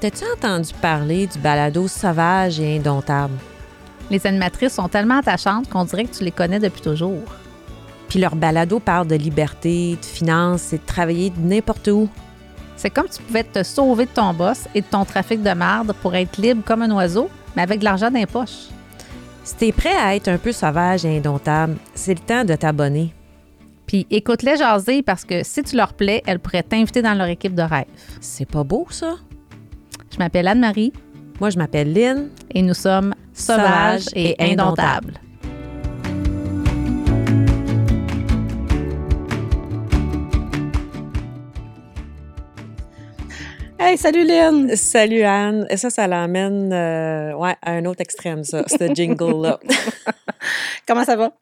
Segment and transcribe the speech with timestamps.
[0.00, 3.34] T'as-tu entendu parler du balado sauvage et indomptable?
[4.10, 7.24] Les animatrices sont tellement attachantes qu'on dirait que tu les connais depuis toujours.
[8.08, 12.08] Puis leur balado parle de liberté, de finances et de travailler de n'importe où.
[12.76, 15.50] C'est comme si tu pouvais te sauver de ton boss et de ton trafic de
[15.50, 18.68] merde pour être libre comme un oiseau, mais avec de l'argent dans les poches.
[19.42, 23.12] Si t'es prêt à être un peu sauvage et indomptable, c'est le temps de t'abonner.
[23.88, 27.56] Puis écoute-les jaser parce que si tu leur plais, elles pourraient t'inviter dans leur équipe
[27.56, 27.86] de rêve.
[28.20, 29.16] C'est pas beau, ça?
[30.10, 30.92] Je m'appelle Anne-Marie
[31.40, 32.30] Moi, je m'appelle Lynn.
[32.52, 35.20] et nous sommes sauvages et indomptables.
[43.80, 44.74] Hey, salut Lynn!
[44.76, 45.66] Salut Anne.
[45.70, 49.60] Et ça, ça l'amène euh, ouais, à un autre extrême, ça, ce jingle-là.
[50.86, 51.32] Comment ça va?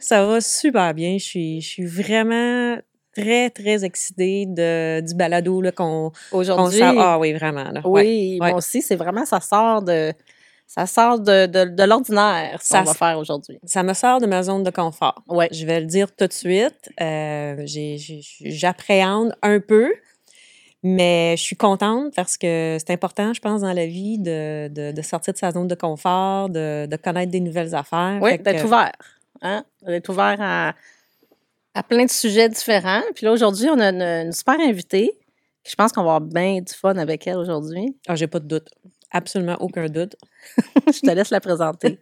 [0.00, 1.18] ça va super bien.
[1.18, 2.78] Je suis, je suis vraiment
[3.14, 6.94] très, très excitée de, du balado qu'on Aujourd'hui, sort.
[6.98, 7.70] Ah oui, vraiment.
[7.70, 7.80] Là.
[7.84, 8.50] Oui, ouais.
[8.50, 10.12] moi aussi, c'est vraiment, ça sort de,
[10.66, 13.58] ça sort de, de, de l'ordinaire, ce qu'on va faire aujourd'hui.
[13.64, 15.22] Ça me sort de ma zone de confort.
[15.28, 15.48] Ouais.
[15.52, 16.90] Je vais le dire tout de suite.
[17.00, 17.64] Euh,
[18.44, 19.92] J'appréhende un peu,
[20.82, 24.92] mais je suis contente parce que c'est important, je pense, dans la vie de, de,
[24.92, 28.18] de sortir de sa zone de confort, de, de connaître des nouvelles affaires.
[28.22, 28.92] Oui, d'être ouvert.
[29.42, 29.64] Hein?
[29.82, 30.74] D'être ouvert à,
[31.74, 33.02] à plein de sujets différents.
[33.14, 35.12] Puis là, aujourd'hui, on a une, une super invitée.
[35.64, 37.96] Je pense qu'on va avoir bien du fun avec elle aujourd'hui.
[38.08, 38.68] Ah, j'ai pas de doute.
[39.10, 40.16] Absolument aucun doute.
[40.86, 42.00] Je te laisse la présenter.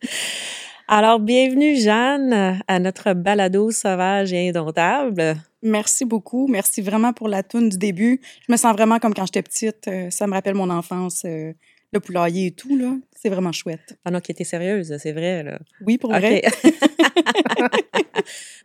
[0.88, 5.36] Alors, bienvenue, Jeanne, à notre balado sauvage et indomptable.
[5.62, 6.46] Merci beaucoup.
[6.48, 8.20] Merci vraiment pour la toune du début.
[8.46, 9.86] Je me sens vraiment comme quand j'étais petite.
[9.86, 11.52] Euh, ça me rappelle mon enfance, euh,
[11.92, 12.96] le poulailler et tout, là.
[13.14, 13.98] C'est vraiment chouette.
[14.04, 15.58] Ah non, qui était sérieuse, c'est vrai, là.
[15.84, 16.42] Oui, pour vrai.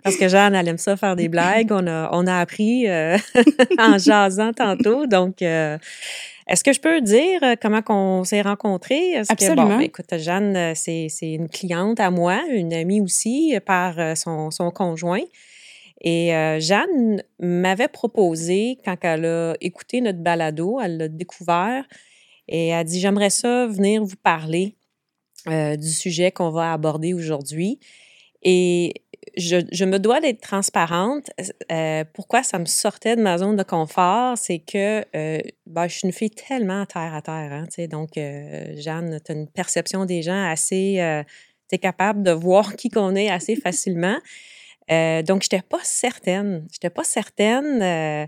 [0.03, 1.71] Parce que Jeanne, elle aime ça faire des blagues.
[1.71, 3.17] On a, on a appris euh,
[3.79, 5.07] en jasant tantôt.
[5.07, 5.77] Donc, euh,
[6.47, 9.11] est-ce que je peux dire euh, comment on s'est rencontrés?
[9.11, 9.77] Est-ce Que, bon, Absolument.
[9.77, 14.69] ben, écoute, Jeanne, c'est c'est une cliente à moi, une amie aussi, par son, son
[14.71, 15.23] conjoint.
[16.03, 21.85] Et euh, Jeanne m'avait proposé, quand elle a écouté notre balado, elle l'a découvert,
[22.47, 24.75] et elle a dit, j'aimerais ça venir vous parler
[25.47, 27.79] euh, du sujet qu'on va aborder aujourd'hui.
[28.43, 29.03] Et
[29.37, 31.29] je, je me dois d'être transparente.
[31.71, 35.97] Euh, pourquoi ça me sortait de ma zone de confort, c'est que euh, ben, je
[35.97, 37.51] suis une fille tellement terre à terre.
[37.51, 41.23] Hein, donc, euh, Jeanne, tu as une perception des gens assez...
[41.69, 44.17] Tu es capable de voir qui qu'on est assez facilement.
[44.89, 46.67] Donc, je n'étais pas certaine.
[46.69, 48.27] Je n'étais pas certaine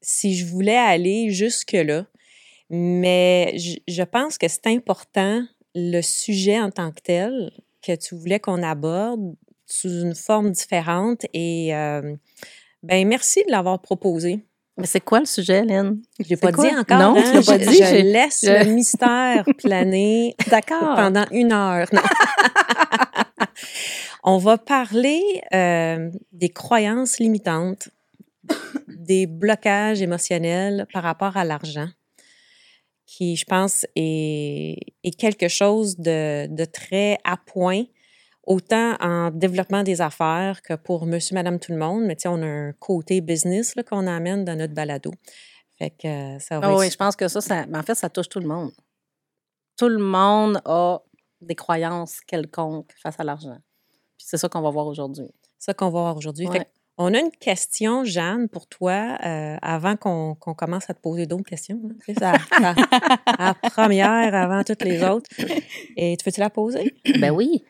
[0.00, 2.04] si je voulais aller jusque-là.
[2.70, 5.42] Mais je, je pense que c'est important,
[5.74, 7.50] le sujet en tant que tel,
[7.82, 9.34] que tu voulais qu'on aborde
[9.66, 11.24] sous une forme différente.
[11.32, 12.14] Et euh,
[12.82, 14.44] ben merci de l'avoir proposé.
[14.76, 16.00] Mais c'est quoi le sujet, Lynn?
[16.20, 16.68] Je l'ai pas quoi?
[16.70, 16.98] dit encore.
[16.98, 17.32] Non, hein?
[17.34, 20.94] l'as pas Je- dit, Je, laisse je- le mystère planer D'accord.
[20.94, 21.88] pendant une heure.
[21.92, 22.00] Non.
[24.24, 25.22] On va parler
[25.54, 27.88] euh, des croyances limitantes,
[28.88, 31.88] des blocages émotionnels par rapport à l'argent,
[33.08, 37.84] qui, je pense, est, est quelque chose de, de très à point,
[38.46, 42.04] autant en développement des affaires que pour monsieur, madame, tout le monde.
[42.04, 45.10] Mais tu sais, on a un côté business là, qu'on amène dans notre balado.
[45.78, 47.40] Fait que ça va Ah être oui, je pense que ça,
[47.72, 48.72] en fait, ça touche tout le monde.
[49.78, 50.98] Tout le monde a
[51.40, 53.56] des croyances quelconques face à l'argent.
[54.18, 55.30] Puis c'est ça qu'on va voir aujourd'hui.
[55.58, 56.46] ça qu'on va voir aujourd'hui.
[56.46, 56.66] Ouais.
[57.00, 61.44] On a une question, Jeanne, pour toi, euh, avant qu'on commence à te poser d'autres
[61.48, 61.80] questions.
[62.08, 62.14] hein.
[62.18, 62.74] Ça-
[63.38, 65.30] la première avant toutes les autres.
[65.96, 66.92] Et tu veux-tu la poser?
[67.20, 67.64] Ben oui.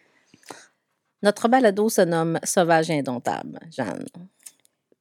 [1.22, 4.06] Notre balado se nomme Sauvage indomptable, Jeanne.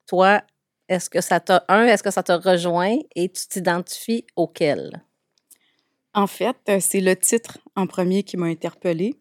[0.06, 0.42] Toi,
[0.88, 5.02] est-ce que ça t'a, un, est-ce que ça te rejoint et tu t'identifies auquel?
[6.12, 9.14] En fait, euh, c'est le titre en premier qui m'a interpellée.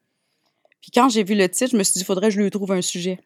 [0.81, 2.49] Puis quand j'ai vu le titre, je me suis dit, il faudrait que je lui
[2.49, 3.19] trouve un sujet.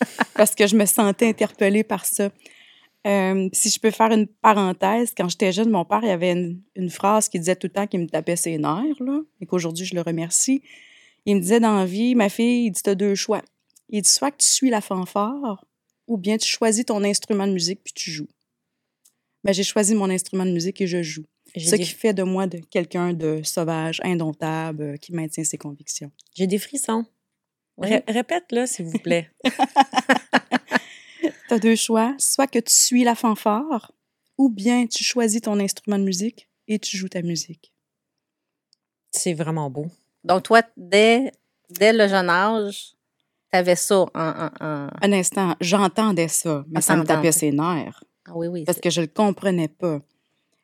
[0.34, 2.30] Parce que je me sentais interpellée par ça.
[3.06, 6.60] Euh, si je peux faire une parenthèse, quand j'étais jeune, mon père, il avait une,
[6.74, 9.84] une phrase qui disait tout le temps qu'il me tapait ses nerfs, là, et qu'aujourd'hui,
[9.84, 10.62] je le remercie.
[11.26, 13.42] Il me disait dans la vie, ma fille, il dit, tu as deux choix.
[13.90, 15.64] Il dit soit que tu suis la fanfare,
[16.06, 18.28] ou bien tu choisis ton instrument de musique puis tu joues.
[19.42, 21.24] Ben, j'ai choisi mon instrument de musique et je joue.
[21.56, 25.58] Ce des, qui fait de moi de quelqu'un de sauvage, indomptable, euh, qui maintient ses
[25.58, 26.10] convictions.
[26.34, 27.04] j'ai des frissons.
[27.78, 29.30] Ré- Répète-le, s'il vous plaît.
[31.48, 33.92] Tu as deux choix, soit que tu suis la fanfare,
[34.38, 37.72] ou bien tu choisis ton instrument de musique et tu joues ta musique.
[39.10, 39.86] C'est vraiment beau.
[40.24, 41.32] Donc, toi, dès,
[41.68, 42.92] dès le jeune âge,
[43.52, 44.08] tu avais ça en.
[44.14, 48.64] en- en- Un instant, j'entendais ça, mais ça me tapait ses nerfs Ah oui, oui.
[48.64, 50.00] parce que je le comprenais pas.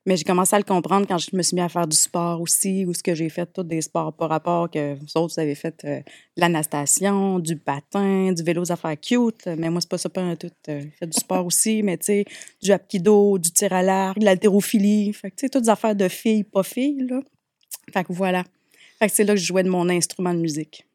[0.06, 2.40] Mais j'ai commencé à le comprendre quand je me suis mis à faire du sport
[2.40, 5.40] aussi, ou ce que j'ai fait tous des sports par rapport que vous autres, vous
[5.40, 9.46] avez fait euh, de la natation, du patin, du vélo aux affaires cute.
[9.58, 10.48] Mais moi, c'est pas ça, pas un tout.
[10.68, 12.24] euh, J'ai fait du sport aussi, mais tu sais,
[12.62, 15.12] du apkido, du tir à l'arc, de l'haltérophilie.
[15.12, 17.20] Fait que tu sais, toutes des affaires de filles, pas filles, là.
[17.92, 18.44] Fait que voilà.
[18.98, 20.86] Fait que c'est là que je jouais de mon instrument de musique.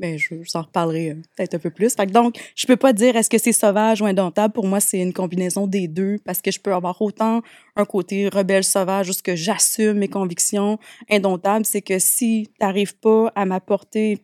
[0.00, 1.94] Ben, je, s'en reparlerai euh, peut-être un peu plus.
[1.94, 4.52] Donc, je peux pas dire est-ce que c'est sauvage ou indomptable.
[4.52, 7.42] Pour moi, c'est une combinaison des deux parce que je peux avoir autant
[7.76, 10.80] un côté rebelle sauvage ce que j'assume mes convictions.
[11.08, 14.18] Indomptable, c'est que si tu n'arrives pas à m'apporter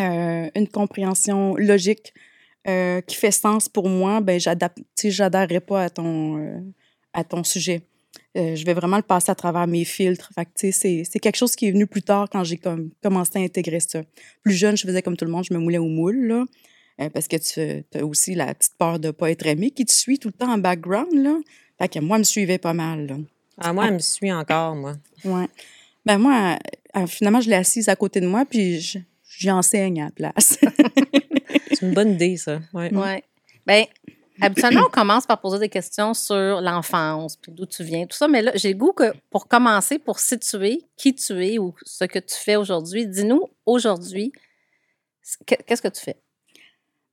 [0.00, 2.12] euh, une compréhension logique
[2.68, 6.62] euh, qui fait sens pour moi, ben j'adapte, j'adhérerai pas à ton,
[7.14, 7.80] à ton sujet.
[8.36, 10.30] Euh, je vais vraiment le passer à travers mes filtres.
[10.34, 12.58] Fait que, tu sais, c'est, c'est quelque chose qui est venu plus tard quand j'ai
[12.58, 14.02] comme, commencé à intégrer ça.
[14.42, 16.44] Plus jeune, je faisais comme tout le monde, je me moulais au moule, là.
[17.00, 19.92] Euh, parce que tu as aussi la petite peur de pas être aimé qui te
[19.92, 21.38] suit tout le temps en background, là.
[21.78, 23.16] Fait que moi, elle me suivait pas mal, là.
[23.58, 24.94] Ah, moi, elle me suit encore, moi.
[25.24, 25.46] Ouais.
[26.04, 26.58] Ben moi,
[26.96, 28.98] euh, finalement, je l'ai assise à côté de moi, puis je-
[29.38, 30.58] j'y enseigne à la place.
[31.70, 32.60] C'est une bonne idée, ça.
[32.72, 32.90] Ouais.
[32.92, 33.22] Oui.
[33.66, 33.84] Bien,
[34.40, 38.28] habituellement, on commence par poser des questions sur l'enfance, puis d'où tu viens, tout ça.
[38.28, 42.04] Mais là, j'ai le goût que pour commencer, pour situer qui tu es ou ce
[42.04, 44.32] que tu fais aujourd'hui, dis-nous aujourd'hui,
[45.46, 46.16] que- qu'est-ce que tu fais?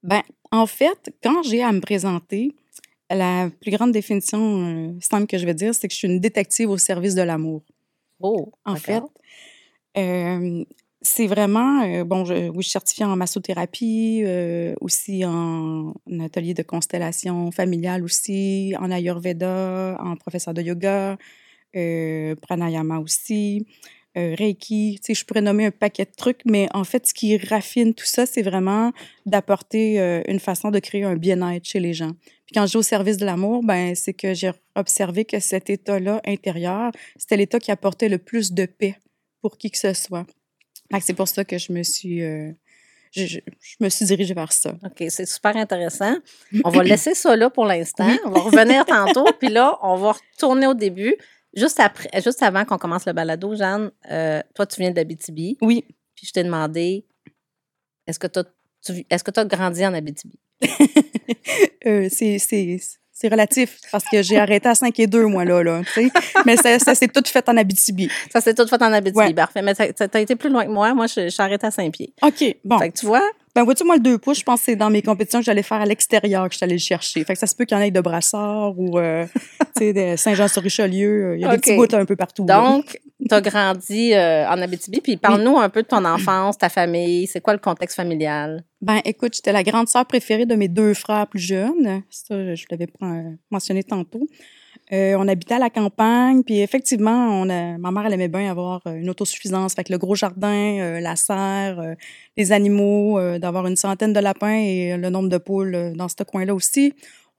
[0.03, 0.21] Ben,
[0.51, 2.53] en fait, quand j'ai à me présenter,
[3.09, 6.19] la plus grande définition euh, simple que je vais dire, c'est que je suis une
[6.19, 7.61] détective au service de l'amour.
[8.19, 9.01] Oh, En fait,
[9.97, 10.63] euh,
[11.03, 17.51] c'est vraiment, euh, bon, je, suis certifiée en massothérapie, euh, aussi en, atelier de constellation
[17.51, 21.17] familiale aussi, en Ayurveda, en professeur de yoga,
[21.75, 23.67] euh, pranayama aussi,
[24.15, 24.99] Reiki.
[24.99, 27.93] Tu sais, je pourrais nommer un paquet de trucs, mais en fait, ce qui raffine
[27.95, 28.91] tout ça, c'est vraiment
[29.25, 29.97] d'apporter
[30.27, 32.11] une façon de créer un bien-être chez les gens.
[32.45, 35.71] Puis quand je dis au service de l'amour, ben c'est que j'ai observé que cet
[35.71, 38.97] état-là intérieur, c'était l'état qui apportait le plus de paix
[39.41, 40.27] pour qui que ce soit.
[41.01, 42.51] C'est pour ça que je me suis, euh,
[43.11, 44.75] je, je- je me suis dirigée vers ça.
[44.83, 46.15] OK, c'est super intéressant.
[46.63, 48.07] On va laisser ça là pour l'instant.
[48.07, 48.19] Oui.
[48.25, 49.25] On va revenir tantôt.
[49.39, 51.15] Puis là, on va retourner au début.
[51.55, 55.57] Juste, après, juste avant qu'on commence le balado, Jeanne, euh, toi, tu viens d'Abitibi.
[55.61, 55.85] Oui,
[56.15, 57.05] Puis je t'ai demandé,
[58.07, 58.45] est-ce que tu as,
[59.09, 60.39] est-ce que tu as grandi en Abitibi?
[61.85, 62.39] euh, c'est,
[63.23, 65.81] c'est, relatif parce que j'ai arrêté à 5 et 2, moi, là, là.
[66.45, 68.09] Mais ça, ça s'est tout fait en Abitibi.
[68.31, 69.17] Ça, c'est tout fait en Abitibi.
[69.17, 69.33] Ouais.
[69.33, 69.61] Parfait.
[69.61, 70.93] Mais t'as été plus loin que moi.
[70.93, 72.13] Moi, je, je suis arrêtée à Saint-Pied.
[72.21, 72.79] OK, bon.
[72.79, 73.23] Fait que tu vois,
[73.55, 75.63] Ben, vois-tu, moi, le 2 pouces, je pense que c'est dans mes compétitions que j'allais
[75.63, 77.23] faire à l'extérieur que je suis allée le chercher.
[77.23, 79.25] Fait que ça se peut qu'il y en ait de Brassard ou, euh,
[79.77, 81.35] tu sais, de Saint-Jean-sur-Richelieu.
[81.35, 81.53] Il y a OK.
[81.53, 82.45] des petits bouts un peu partout.
[82.45, 85.01] donc, tu as grandi euh, en Abitibi.
[85.01, 87.27] Puis parle-nous un peu de ton enfance, ta famille.
[87.27, 88.63] C'est quoi le contexte familial?
[88.81, 92.03] Ben, écoute, j'étais la grande sœur préférée de mes deux frères plus jeunes.
[92.09, 94.27] Ça, je l'avais euh, mentionné tantôt.
[94.91, 99.09] Euh, on habitait à la campagne, puis effectivement, ma mère, elle aimait bien avoir une
[99.09, 99.73] autosuffisance.
[99.73, 101.95] Fait que le gros jardin, la serre,
[102.35, 106.53] les animaux, d'avoir une centaine de lapins et le nombre de poules dans ce coin-là
[106.53, 106.93] aussi.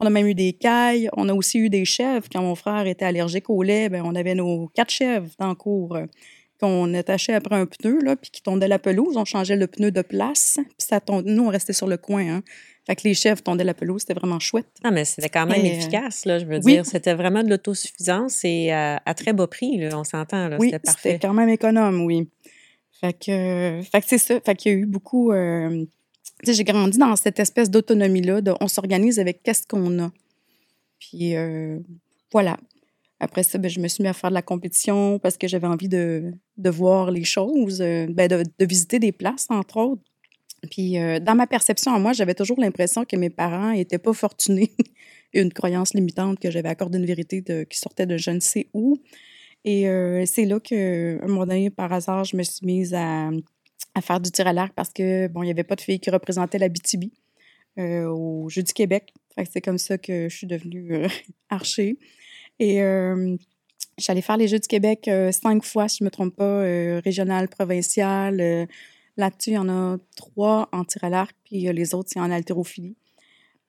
[0.04, 1.08] On a même eu des cailles.
[1.16, 2.26] On a aussi eu des chèvres.
[2.30, 5.54] Quand mon frère était allergique au lait, ben, on avait nos quatre chèvres dans le
[5.54, 6.04] cour euh,
[6.60, 9.16] qu'on attachait après un pneu, là, puis qui tondaient la pelouse.
[9.16, 11.00] On changeait le pneu de place, puis ça.
[11.24, 12.28] Nous, on restait sur le coin.
[12.28, 12.42] Hein.
[12.86, 14.02] Fait que les chèvres tondaient la pelouse.
[14.02, 14.68] C'était vraiment chouette.
[14.84, 16.74] Non, mais c'était quand même Et, euh, efficace, là, je veux oui.
[16.74, 16.84] dire.
[16.84, 20.58] C'était vraiment de l'autosuffisance et euh, à très bas prix, là, on s'entend, là.
[20.60, 21.18] Oui, c'était c'était parfait.
[21.22, 22.28] quand même économe, oui.
[23.00, 24.38] Fait que, fait que c'est ça.
[24.44, 25.32] Fait qu'il y a eu beaucoup.
[25.32, 25.86] euh,
[26.52, 30.12] j'ai grandi dans cette espèce d'autonomie-là, on s'organise avec qu'est-ce qu'on a.
[30.98, 31.78] Puis euh,
[32.32, 32.58] voilà.
[33.20, 35.66] Après ça, ben, je me suis mis à faire de la compétition parce que j'avais
[35.66, 40.02] envie de, de voir les choses, euh, ben, de, visiter des places, entre autres.
[40.70, 44.12] Puis euh, dans ma perception à moi, j'avais toujours l'impression que mes parents n'étaient pas
[44.12, 44.72] fortunés.
[45.34, 48.98] une croyance limitante que j'avais accordé une vérité qui sortait de je ne sais où.
[49.64, 53.30] Et euh, c'est là que, un moment donné, par hasard, je me suis mise à,
[53.94, 56.00] à faire du tir à l'arc parce que, bon, il n'y avait pas de fille
[56.00, 57.04] qui représentait la BTB
[57.78, 59.12] euh, au Jeu du Québec.
[59.50, 61.08] C'est comme ça que je suis devenue euh,
[61.50, 61.98] archer.
[62.58, 63.36] Et euh,
[63.98, 66.60] j'allais faire les Jeux du Québec euh, cinq fois, si je ne me trompe pas,
[67.00, 68.68] régional, provincial.
[69.16, 72.30] Là-dessus, il y en a trois en tir à l'arc, puis les autres, c'est en
[72.30, 72.96] haltérophilie.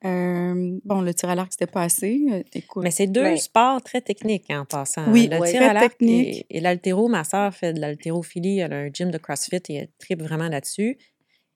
[0.04, 2.25] Euh, bon, le tir à l'arc, c'était pas assez.
[2.32, 5.10] Euh, écoute, Mais c'est deux Ben- sports très techniques hein, en passant.
[5.12, 6.46] Oui, le ouais, tir très à l'arc technique.
[6.50, 9.74] et, et l'haltéro, ma sœur fait de l'haltérophilie, elle a un gym de CrossFit et
[9.75, 10.98] elle tripe vraiment là-dessus.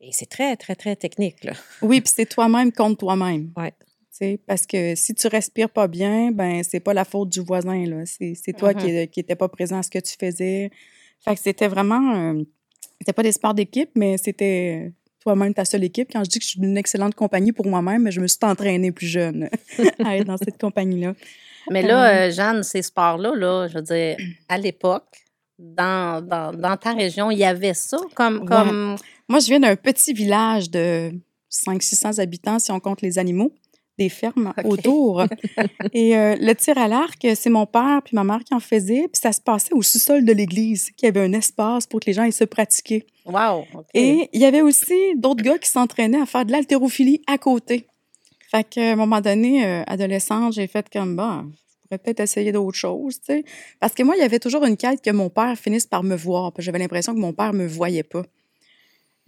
[0.01, 1.43] Et c'est très, très, très technique.
[1.43, 1.51] Là.
[1.81, 3.51] Oui, puis c'est toi-même contre toi-même.
[4.11, 7.85] Sais, Parce que si tu respires pas bien, ben c'est pas la faute du voisin.
[7.85, 8.05] là.
[8.05, 10.71] C'est c'est toi qui qui n'étais pas présent à ce que tu faisais.
[11.23, 12.15] Fait que c'était vraiment...
[12.15, 12.43] euh,
[12.99, 16.09] c'était pas des sports d'équipe, mais c'était toi-même ta seule équipe.
[16.11, 18.91] Quand je dis que je suis une excellente compagnie pour moi-même, je me suis entraînée
[18.91, 19.49] plus jeune
[20.03, 21.13] à être dans cette compagnie-là.
[21.69, 25.25] Mais là, euh, Jeanne, ces sports-là, là, je veux dire, à l'époque,
[25.59, 28.39] dans, dans, dans ta région, il y avait ça comme.
[28.39, 28.45] Ouais.
[28.45, 28.95] comme...
[29.27, 31.11] Moi, je viens d'un petit village de
[31.51, 33.53] 500-600 habitants, si on compte les animaux,
[33.97, 35.23] des fermes autour.
[35.93, 39.07] Et euh, le tir à l'arc, c'est mon père puis ma mère qui en faisait.
[39.11, 42.13] Puis ça se passait au sous-sol de l'église, qui avait un espace pour que les
[42.13, 43.05] gens aillent se pratiquer.
[43.29, 43.65] Wow!
[43.93, 47.87] Et il y avait aussi d'autres gars qui s'entraînaient à faire de l'haltérophilie à côté.
[48.49, 52.51] Fait qu'à un moment donné, euh, adolescente, j'ai fait comme, bah, je pourrais peut-être essayer
[52.51, 53.45] d'autres choses, tu sais.
[53.79, 56.15] Parce que moi, il y avait toujours une quête que mon père finisse par me
[56.15, 56.51] voir.
[56.57, 58.23] J'avais l'impression que mon père me voyait pas.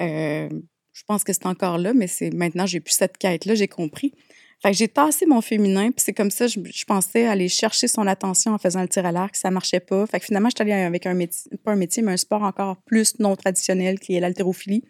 [0.02, 0.50] Euh,
[0.94, 4.14] je pense que c'est encore là, mais c'est maintenant, j'ai plus cette quête-là, j'ai compris.
[4.62, 7.88] Fait que j'ai tassé mon féminin, puis c'est comme ça, je, je pensais aller chercher
[7.88, 10.06] son attention en faisant le tir à l'arc, ça marchait pas.
[10.06, 12.44] Fait que finalement, je suis allée avec un métier, pas un métier, mais un sport
[12.44, 14.84] encore plus non traditionnel qui est l'haltérophilie.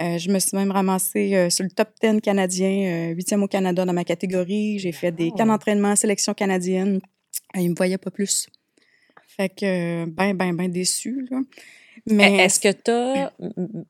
[0.00, 3.48] Euh, je me suis même ramassée euh, sur le top 10 canadien, euh, huitième au
[3.48, 4.78] Canada dans ma catégorie.
[4.78, 7.00] J'ai fait des camps d'entraînement, sélection canadienne.
[7.54, 8.46] Ils me voyaient pas plus.
[9.26, 11.40] Fait que, ben, ben, ben déçue, là.
[12.06, 13.30] Mais Est-ce que tu as,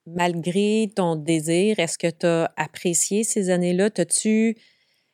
[0.04, 3.90] malgré ton désir, est-ce que tu as apprécié ces années-là?
[3.90, 4.56] T'as-tu.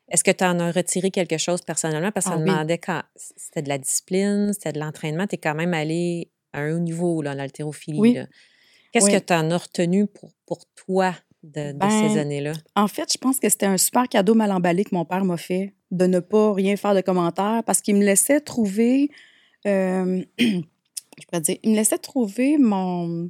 [0.08, 2.12] Est-ce que tu en as retiré quelque chose personnellement?
[2.12, 2.48] Parce que ça Ah oui.
[2.50, 3.02] demandait quand.
[3.16, 5.26] C'était de la discipline, c'était de l'entraînement.
[5.26, 7.98] Tu es quand même allé à un haut niveau, là, en haltérophilie.
[8.00, 8.18] Oui.
[8.92, 9.12] Qu'est-ce Oui.
[9.12, 12.52] que tu en as retenu pour, pour toi de, de Ben, ces années-là?
[12.76, 15.36] En fait, je pense que c'était un super cadeau mal emballé que mon père m'a
[15.36, 19.10] fait, de ne pas rien faire de commentaires, parce qu'il me laissait trouver,
[19.66, 23.28] euh, je pourrais dire, il me laissait trouver mon,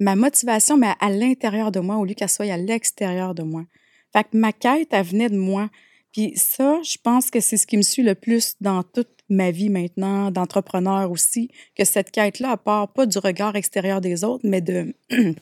[0.00, 3.64] ma motivation, mais à l'intérieur de moi, au lieu qu'elle soit à l'extérieur de moi.
[4.12, 5.68] Fait que ma quête, elle venait de moi.
[6.12, 9.50] Puis ça, je pense que c'est ce qui me suit le plus dans toute ma
[9.52, 14.60] vie maintenant, d'entrepreneur aussi, que cette quête-là, part pas du regard extérieur des autres, mais
[14.60, 14.92] de,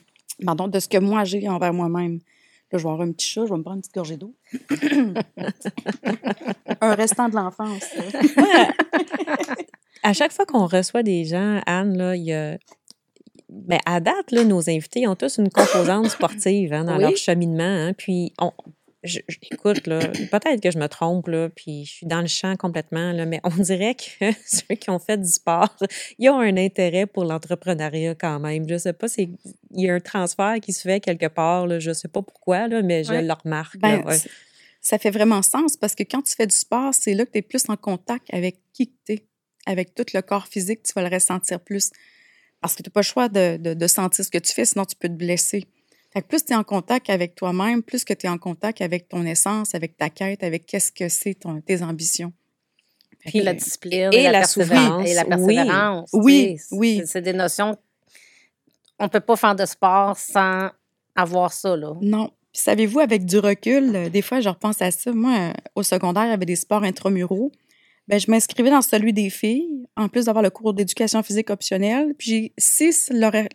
[0.45, 2.19] pardon, de ce que moi j'ai envers moi-même.
[2.71, 4.35] Là, je vais avoir un petit chat, je vais me prendre une petite gorgée d'eau.
[6.81, 7.83] un restant de l'enfance.
[10.03, 12.57] À chaque fois qu'on reçoit des gens, Anne, là, il y a.
[13.49, 17.01] Ben, à date, là, nos invités ont tous une composante sportive hein, dans Oui.
[17.01, 17.63] leur cheminement.
[17.63, 17.93] hein.
[17.97, 18.51] puis, on,
[19.03, 22.55] je, je- écoute, peut-être que je me trompe, là, puis je suis dans le champ
[22.57, 25.73] complètement, là, mais on dirait que ceux qui ont fait du sport,
[26.17, 28.67] ils ont un intérêt pour l'entrepreneuriat quand même.
[28.67, 29.37] Je sais pas, il
[29.71, 32.81] y a un transfert qui se fait quelque part, là, je sais pas pourquoi, là,
[32.81, 33.21] mais je Ouais.
[33.21, 33.77] le remarque.
[33.77, 34.17] Ben, ouais.
[34.81, 37.37] ça fait vraiment sens parce que quand tu fais du sport, c'est là que tu
[37.39, 39.25] es plus en contact avec qui tu es,
[39.65, 41.91] avec tout le corps physique, tu vas le ressentir plus.
[42.61, 44.65] Parce que tu n'as pas le choix de, de- de sentir ce que tu fais,
[44.65, 45.63] sinon tu peux te blesser.
[46.11, 48.81] Fait que plus tu es en contact avec toi-même, plus que tu es en contact
[48.81, 52.33] avec ton essence, avec ta quête, avec qu'est-ce que c'est ton- tes ambitions.
[53.25, 54.85] Puis la discipline, et la persévérance.
[54.87, 55.29] souffrance, Et la oui.
[55.29, 56.09] persévérance.
[56.13, 57.01] Oui, tu sais, oui.
[57.05, 57.77] c'est- des notions.
[58.97, 60.69] On ne peut pas faire de sport sans
[61.15, 61.93] avoir ça, là.
[62.01, 62.31] Non.
[62.51, 65.11] Puis savez-vous, avec du recul, euh, des fois, je repense à ça.
[65.11, 67.51] Moi, euh, au secondaire, il y avait des sports intramuraux.
[68.09, 72.15] Ben, je m'inscrivais dans celui des filles, en plus d'avoir le cours d'éducation physique optionnelle.
[72.17, 72.89] Puis, j'ai- si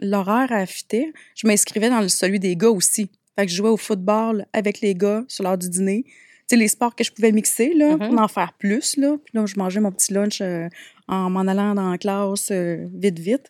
[0.01, 3.11] l'horaire affitait, je m'inscrivais dans le- celui des gars aussi.
[3.37, 6.05] Fait que je jouais au football avec les gars sur l'heure du dîner.
[6.07, 6.13] Tu
[6.51, 8.09] sais, les sports que je pouvais mixer, là, Mhm.
[8.11, 9.17] pour en faire plus, là.
[9.25, 10.69] Puis là, je mangeais mon petit lunch euh,
[11.09, 13.49] en m'en allant dans la classe euh, vite, vite.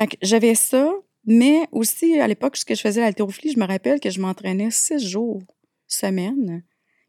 [0.00, 0.90] Fait que j'avais ça,
[1.26, 4.18] mais aussi, à l'époque, ce que je faisais à l'haltérophilie, je me rappelle que je
[4.20, 5.42] m'entraînais six jours
[5.86, 6.62] semaine.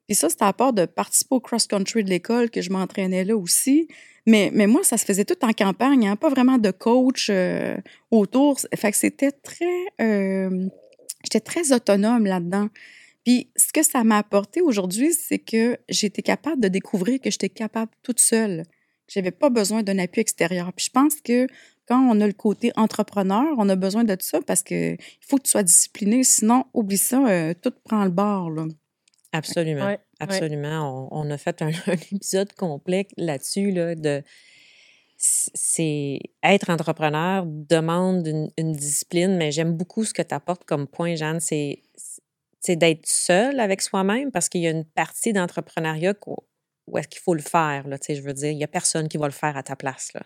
[0.08, 3.38] Puis ça, c'était à part de participer au cross-country de l'école que je m'entraînais là
[3.38, 3.88] aussi.
[4.26, 7.76] Mais, mais moi, ça se faisait tout en campagne, hein, pas vraiment de coach euh,
[8.12, 8.60] autour.
[8.76, 9.66] Fait que c'était très...
[10.02, 10.68] euh,
[11.24, 12.70] J'étais très autonome là-dedans.
[13.24, 17.50] Puis ce que ça m'a apporté aujourd'hui, c'est que j'étais capable de découvrir que j'étais
[17.50, 18.64] capable toute seule.
[19.08, 20.72] J'avais pas besoin d'un appui extérieur.
[20.74, 21.48] Puis je pense que
[21.88, 25.38] quand on a le côté entrepreneur, on a besoin de ça parce que il faut
[25.38, 26.24] que tu sois discipliné.
[26.24, 28.50] Sinon, oublie ça, euh, tout prend le bord.
[28.50, 28.66] Là.
[29.34, 29.88] Absolument.
[29.88, 31.10] Ouais, Absolument.
[31.12, 34.24] On, on a fait un, un épisode complet là-dessus, là, de
[35.26, 40.86] c'est être entrepreneur demande une, une discipline, mais j'aime beaucoup ce que tu apportes comme
[40.88, 41.82] point, Jeanne, c'est
[42.60, 46.14] c'est d'être seul avec soi-même parce qu'il y a une partie d'entrepreneuriat
[46.88, 48.70] où est-ce qu'il faut le faire, là, tu sais, je veux dire, il n'y a
[48.70, 50.22] personne qui va le faire à ta place, là.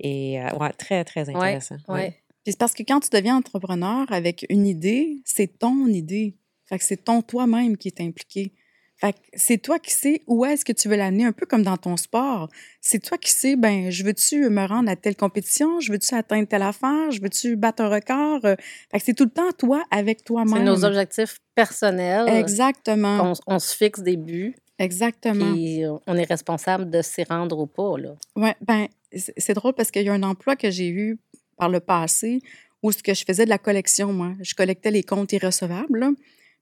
[0.00, 1.76] Et, euh, ouais, très, très intéressant.
[1.88, 1.94] Ouais.
[1.94, 2.10] ouais.
[2.44, 6.36] Puis c'est parce que quand tu deviens entrepreneur avec une idée, c'est ton idée.
[6.68, 8.52] Fait que c'est ton toi-même qui est impliqué.
[9.00, 11.62] Fait que c'est toi qui sais où est-ce que tu veux l'amener, un peu comme
[11.62, 12.48] dans ton sport.
[12.80, 15.78] C'est toi qui sais, ben, je veux-tu me rendre à telle compétition?
[15.78, 17.12] Je veux-tu atteindre telle affaire?
[17.12, 18.40] Je veux-tu battre un record?
[18.44, 18.56] Euh,
[18.90, 20.64] Fait que c'est tout le temps toi avec C'est toi-même.
[20.64, 22.28] nos objectifs personnels.
[22.28, 23.34] Exactement.
[23.46, 25.52] On, on se fixe des buts, Exactement.
[25.52, 28.16] puis on est responsable de s'y rendre ou pas, là.
[28.34, 31.18] Ouais, ben, c'est c'est drôle parce qu'il y a un emploi que j'ai eu
[31.56, 32.40] par le passé
[32.82, 34.32] où ce que je faisais de la collection, moi.
[34.40, 36.10] Je collectais les comptes irrecevables, là.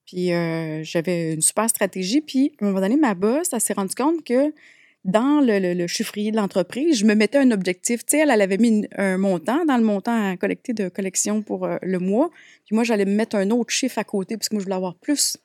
[0.07, 2.21] Puis euh, j'avais une super stratégie.
[2.21, 4.53] Puis à un moment donné, ma boss, elle s'est rendue compte que
[5.05, 8.05] dans le, chiffrier de l'entreprise, je me mettais un objectif.
[8.05, 11.43] Tu sais, elle, elle avait mis un montant dans le montant à collecter de collection
[11.43, 12.31] pour euh, le mois.
[12.67, 14.77] Puis moi, j'allais me mettre un autre chiffre à côté parce que moi, je voulais
[14.77, 15.37] avoir plus.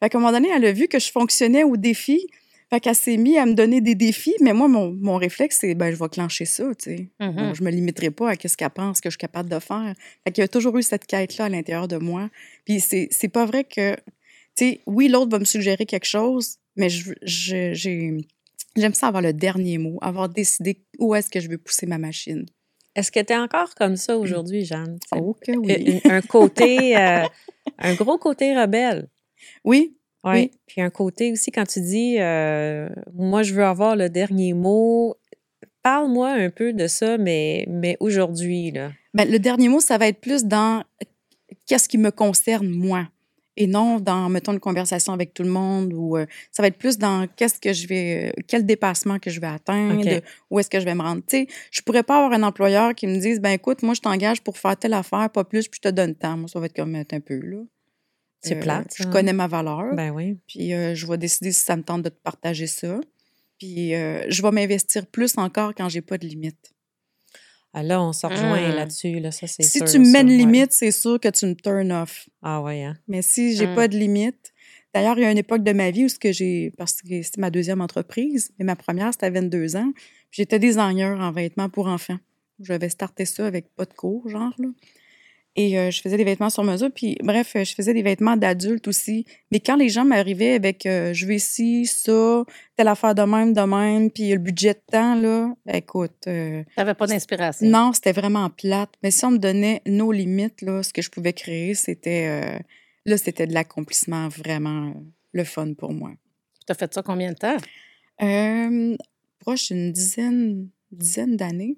[0.00, 2.26] Fait qu'à un moment donné, elle a vu que je fonctionnais au défi.
[2.74, 4.34] Fait qu'elle s'est mise à me donner des défis.
[4.40, 7.08] Mais moi, mon, mon réflexe, c'est, ben, je vais clencher ça, tu sais.
[7.20, 7.36] Mhm.
[7.36, 9.94] Bon, je me limiterai pas à ce qu'elle pense que je suis capable de faire.
[10.24, 12.30] Fait qu'il y a toujours eu cette quête-là à l'intérieur de moi.
[12.64, 14.00] Puis c'est, pas vrai que, tu
[14.56, 19.78] sais, oui, l'autre va me suggérer quelque chose, mais j'ai, j'aime ça avoir le dernier
[19.78, 22.44] mot, avoir décidé où est-ce que je veux pousser ma machine.
[22.96, 24.98] Est-ce que tu es encore comme ça aujourd'hui, Jeanne?
[25.12, 26.00] Oh que oui.
[26.08, 27.24] un- un côté, euh,
[27.78, 29.06] un gros côté rebelle.
[29.62, 30.32] Oui, Oui.
[30.32, 30.50] Oui.
[30.66, 35.16] Puis un côté aussi, quand tu dis, euh, moi, je veux avoir le dernier mot,
[35.82, 38.90] parle-moi un peu de ça, mais, mais aujourd'hui, là.
[39.12, 40.82] Ben, le dernier mot, ça va être plus dans
[41.66, 43.08] qu'est-ce qui me concerne moi?
[43.56, 46.76] Et non dans, mettons, une conversation avec tout le monde ou euh, ça va être
[46.76, 50.02] plus dans qu'est-ce que je vais, euh, quel dépassement que je vais atteindre,
[50.50, 51.22] où est-ce que je vais me rendre?
[51.24, 54.00] Tu sais, je pourrais pas avoir un employeur qui me dise, ben écoute, moi, je
[54.00, 56.36] t'engage pour faire telle affaire, pas plus, puis je te donne temps.
[56.36, 57.58] Moi, ça va être comme Attends un peu, là.
[58.44, 58.92] C'est Euh, plate.
[58.96, 59.80] Je ça, connais ma valeur.
[59.80, 59.94] hein?
[59.94, 60.38] Ben oui.
[60.46, 63.00] Puis euh, je vais décider si ça me tente de te partager ça.
[63.58, 66.72] Puis euh, je vais m'investir plus encore quand j'ai pas de limite.
[67.72, 68.76] Ah, là, on se rejoint Mm.
[68.76, 70.36] là-dessus, là, ça, c'est Si sûr, tu me mets une ouais.
[70.36, 72.28] limite, c'est sûr que tu me turn off.
[72.42, 72.94] Ah ouais, hein?
[73.08, 73.74] Mais si j'ai Mm.
[73.74, 74.52] pas de limite,
[74.94, 77.20] d'ailleurs, il y a une époque de ma vie où ce que j'ai, parce que
[77.22, 79.90] c'était ma deuxième entreprise, mais ma première, c'était à 22 ans.
[80.30, 82.18] puis J'étais designer en vêtements pour enfants.
[82.60, 84.68] J'avais starté ça avec pas de cours, genre, là.
[85.56, 86.90] Et euh, je faisais des vêtements sur mesure.
[86.92, 89.24] Puis, bref, euh, je faisais des vêtements d'adultes aussi.
[89.52, 92.44] Mais quand les gens m'arrivaient avec euh, je veux ici, ça,
[92.76, 96.94] telle affaire de même, de même, puis le budget de temps, là, écoute, euh, T'avais
[96.94, 97.68] pas d'inspiration.
[97.68, 98.90] non, c'était vraiment plate.
[99.04, 102.58] Mais si on me donnait nos limites, là, ce que je pouvais créer, c'était
[103.06, 104.92] là, c'était de l'accomplissement vraiment
[105.32, 106.10] le fun pour moi.
[106.66, 107.56] Tu as fait ça combien de temps?
[108.22, 108.96] Euh,
[109.38, 111.76] proche d'une dizaine, dizaine d'années.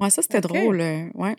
[0.00, 0.80] Ouais, ça, c'était drôle.
[1.14, 1.36] ouais.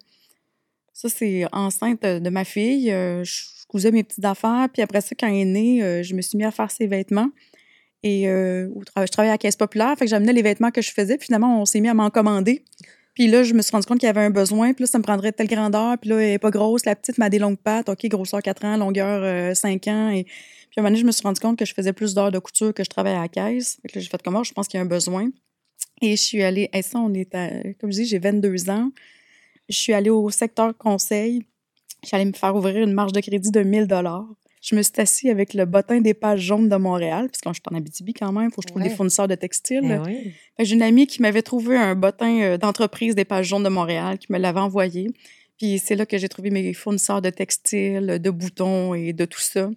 [0.94, 2.92] Ça, c'est enceinte de ma fille.
[2.92, 4.68] euh, je cousais mes petites affaires.
[4.72, 6.88] Puis après ça, quand elle est née, euh, je me suis mis à faire ses
[6.88, 7.30] vêtements.
[8.04, 9.96] Et euh, je travaillais à la Caisse populaire.
[9.98, 11.18] Fait que j'amenais les vêtements que je faisais.
[11.18, 12.64] Puis finalement, on s'est mis à m'en commander.
[13.14, 14.74] Puis là, je me suis rendu compte qu'il y avait un besoin.
[14.74, 15.98] Puis là, ça me prendrait telle grandeur.
[16.00, 16.86] Puis là, elle n'est pas grosse.
[16.86, 17.90] La petite m'a des longues pattes.
[17.90, 20.10] OK, grosseur 4 ans, longueur euh, 5 ans.
[20.10, 20.34] Et puis
[20.78, 22.40] à un moment donné, je me suis rendu compte que je faisais plus d'heures de
[22.40, 23.78] couture que je travaillais à la caisse.
[23.82, 24.44] Fait que là, j'ai fait comment?
[24.44, 25.30] Je pense qu'il y a un besoin.
[26.02, 27.50] Et je suis allée, et ça, on est à,
[27.80, 28.90] comme je dis, j'ai 22 ans.
[29.72, 31.44] Je suis allée au secteur conseil.
[32.04, 33.88] J'allais me faire ouvrir une marge de crédit de 1000
[34.62, 37.54] Je me suis assise avec le bottin des pages jaunes de Montréal, parce que je
[37.54, 38.90] suis en Abitibi quand même, il faut que je trouve Ouais.
[38.90, 40.02] des fournisseurs de textiles.
[40.58, 43.70] Que J'ai une amie qui m'avait trouvé un bottin euh, d'entreprise des pages jaunes de
[43.70, 45.10] Montréal, qui me l'avait envoyé.
[45.58, 49.40] Puis c'est là que j'ai trouvé mes fournisseurs de textiles, de boutons et de tout
[49.40, 49.70] ça.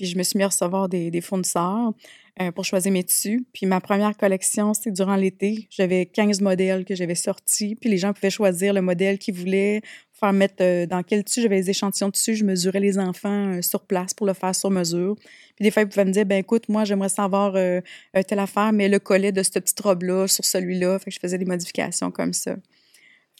[0.00, 1.92] Puis je me suis mis à recevoir des, des fournisseurs
[2.40, 3.46] euh, pour choisir mes tissus.
[3.52, 5.68] Puis ma première collection, c'était durant l'été.
[5.68, 7.74] J'avais 15 modèles que j'avais sortis.
[7.74, 9.82] Puis les gens pouvaient choisir le modèle qu'ils voulaient,
[10.14, 11.42] faire mettre euh, dans quel tissu.
[11.42, 12.34] J'avais des échantillons de tissu.
[12.34, 15.16] Je mesurais les enfants euh, sur place pour le faire sur mesure.
[15.56, 18.88] Puis des fois, ils pouvaient me dire, ben écoute, moi, j'aimerais savoir telle affaire, mais
[18.88, 20.98] le collet de cette petite robe-là sur celui-là.
[20.98, 22.56] Fait que je faisais des modifications comme ça.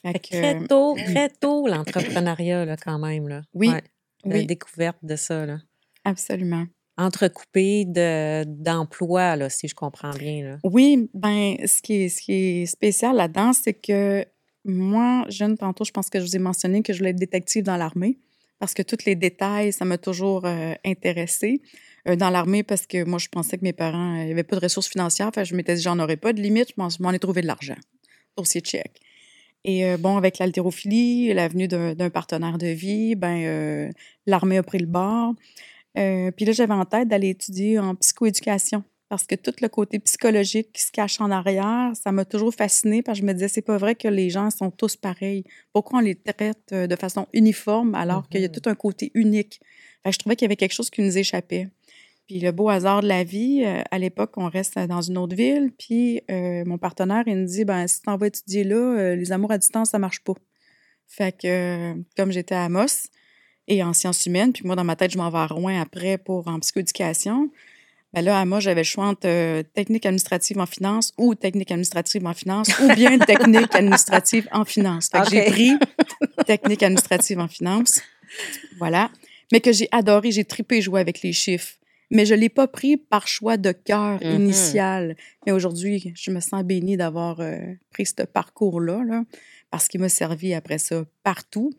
[0.03, 3.41] Fait que, très tôt, très tôt, l'entrepreneuriat, quand même, là.
[3.55, 3.71] Oui.
[3.71, 3.83] Ouais,
[4.25, 5.59] La oui, découverte de ça, là.
[6.05, 6.67] Absolument.
[6.97, 10.59] Entrecoupé de, d'emploi, là, si je comprends bien, là.
[10.65, 14.25] Oui, ben, ce qui est, ce qui est spécial là-dedans, c'est que
[14.65, 17.63] moi, jeune, tantôt, je pense que je vous ai mentionné que je voulais être détective
[17.63, 18.19] dans l'armée
[18.59, 21.63] parce que tous les détails, ça m'a toujours euh, intéressée.
[22.09, 24.89] Euh, dans l'armée, parce que moi, je pensais que mes parents n'avaient pas de ressources
[24.89, 25.33] financières.
[25.33, 27.77] Que je m'étais dit, j'en aurais pas de limite, je m'en, ai trouvé de l'argent.
[28.37, 29.01] Dossier check.
[29.65, 33.91] Et euh, bon, avec l'haltérophilie, l'avenue d'un, partenaire de vie, ben, euh,
[34.27, 35.35] l'armée a pris le bord.
[35.99, 39.99] Euh, puis là, j'avais en tête d'aller étudier en psychoéducation parce que tout le côté
[39.99, 43.49] psychologique qui se cache en arrière, ça m'a toujours fascinée parce que je me disais,
[43.49, 45.43] c'est pas vrai que les gens sont tous pareils.
[45.73, 48.55] Pourquoi on les traite euh, de façon uniforme alors qu'il y a Mhm.
[48.55, 49.61] tout un côté unique?
[50.09, 51.69] Je trouvais qu'il y avait quelque chose qui nous échappait.
[52.29, 55.35] Puis le beau hasard de la vie, euh, à l'époque, on reste dans une autre
[55.35, 59.33] ville, puis euh, mon partenaire, il me dit, ben si t'en vas étudier là, les
[59.33, 60.35] amours à distance, ça marche pas.
[61.09, 63.09] Fait que, comme j'étais à Amos
[63.71, 66.19] et en sciences humaines, puis moi, dans ma tête, je m'en vais à Rouen après
[66.19, 67.51] pour en psychoéducation,
[68.13, 71.71] ben là, à moi, j'avais le choix entre euh, technique administrative en finance ou technique
[71.71, 75.09] administrative en finance ou bien technique administrative en finance.
[75.11, 75.31] Fait que Ok.
[75.31, 75.79] j'ai pris
[76.45, 78.01] technique administrative en finance.
[78.79, 79.11] Voilà.
[79.53, 81.75] Mais que j'ai adoré, j'ai tripé jouer avec les chiffres.
[82.11, 84.35] Mais je ne l'ai pas pris par choix de cœur Mhm.
[84.41, 85.17] initial.
[85.47, 87.59] Mais aujourd'hui, je me sens bénie d'avoir euh,
[87.93, 89.23] pris ce parcours-là, là,
[89.71, 91.71] parce qu'il m'a servi après ça partout.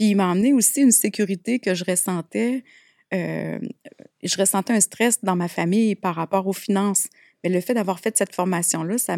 [0.00, 2.64] Puis il m'a amené aussi une sécurité que je ressentais.
[3.12, 3.58] euh,
[4.22, 7.06] je ressentais un stress dans ma famille par rapport aux finances.
[7.44, 9.16] Mais le fait d'avoir fait cette formation-là, ça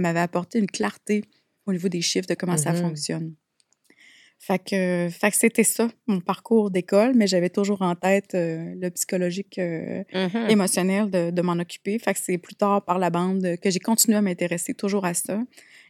[0.00, 1.22] m'avait apporté une clarté
[1.66, 2.80] au niveau des chiffres, de comment ça Mhm.
[2.80, 3.34] fonctionne.
[4.40, 8.74] Fait que, fait que c'était ça, mon parcours d'école, mais j'avais toujours en tête euh,
[8.80, 10.50] le psychologique euh, Mhm.
[10.50, 11.98] émotionnel de, de m'en occuper.
[12.00, 15.14] Fait que c'est plus tard par la bande que j'ai continué à m'intéresser toujours à
[15.14, 15.40] ça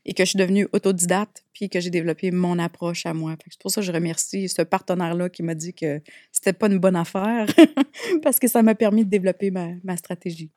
[0.06, 3.36] et que je suis devenue autodidacte puis que j'ai développé mon approche à moi.
[3.50, 6.00] C'est pour ça que je remercie ce partenaire-là qui m'a dit que
[6.32, 7.46] c'était pas une bonne affaire
[8.22, 10.50] parce que ça m'a permis de développer ma, ma stratégie.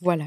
[0.00, 0.26] Voilà.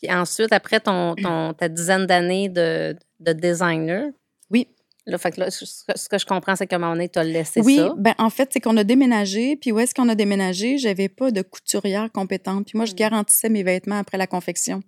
[0.00, 4.10] Puis ensuite, après ton, ton- ta dizaine d'années de, de designer,
[4.50, 4.68] Oui.
[5.06, 7.24] là, fait que là, ce que je comprends, c'est qu'à un moment donné, tu as
[7.24, 7.94] laissé oui, ça.
[7.96, 11.30] ben en fait, c'est qu'on a déménagé, puis où est-ce qu'on a déménagé, j'avais pas
[11.30, 12.96] de couturière compétente, puis moi je Mm.
[12.96, 14.82] garantissais mes vêtements après la confection.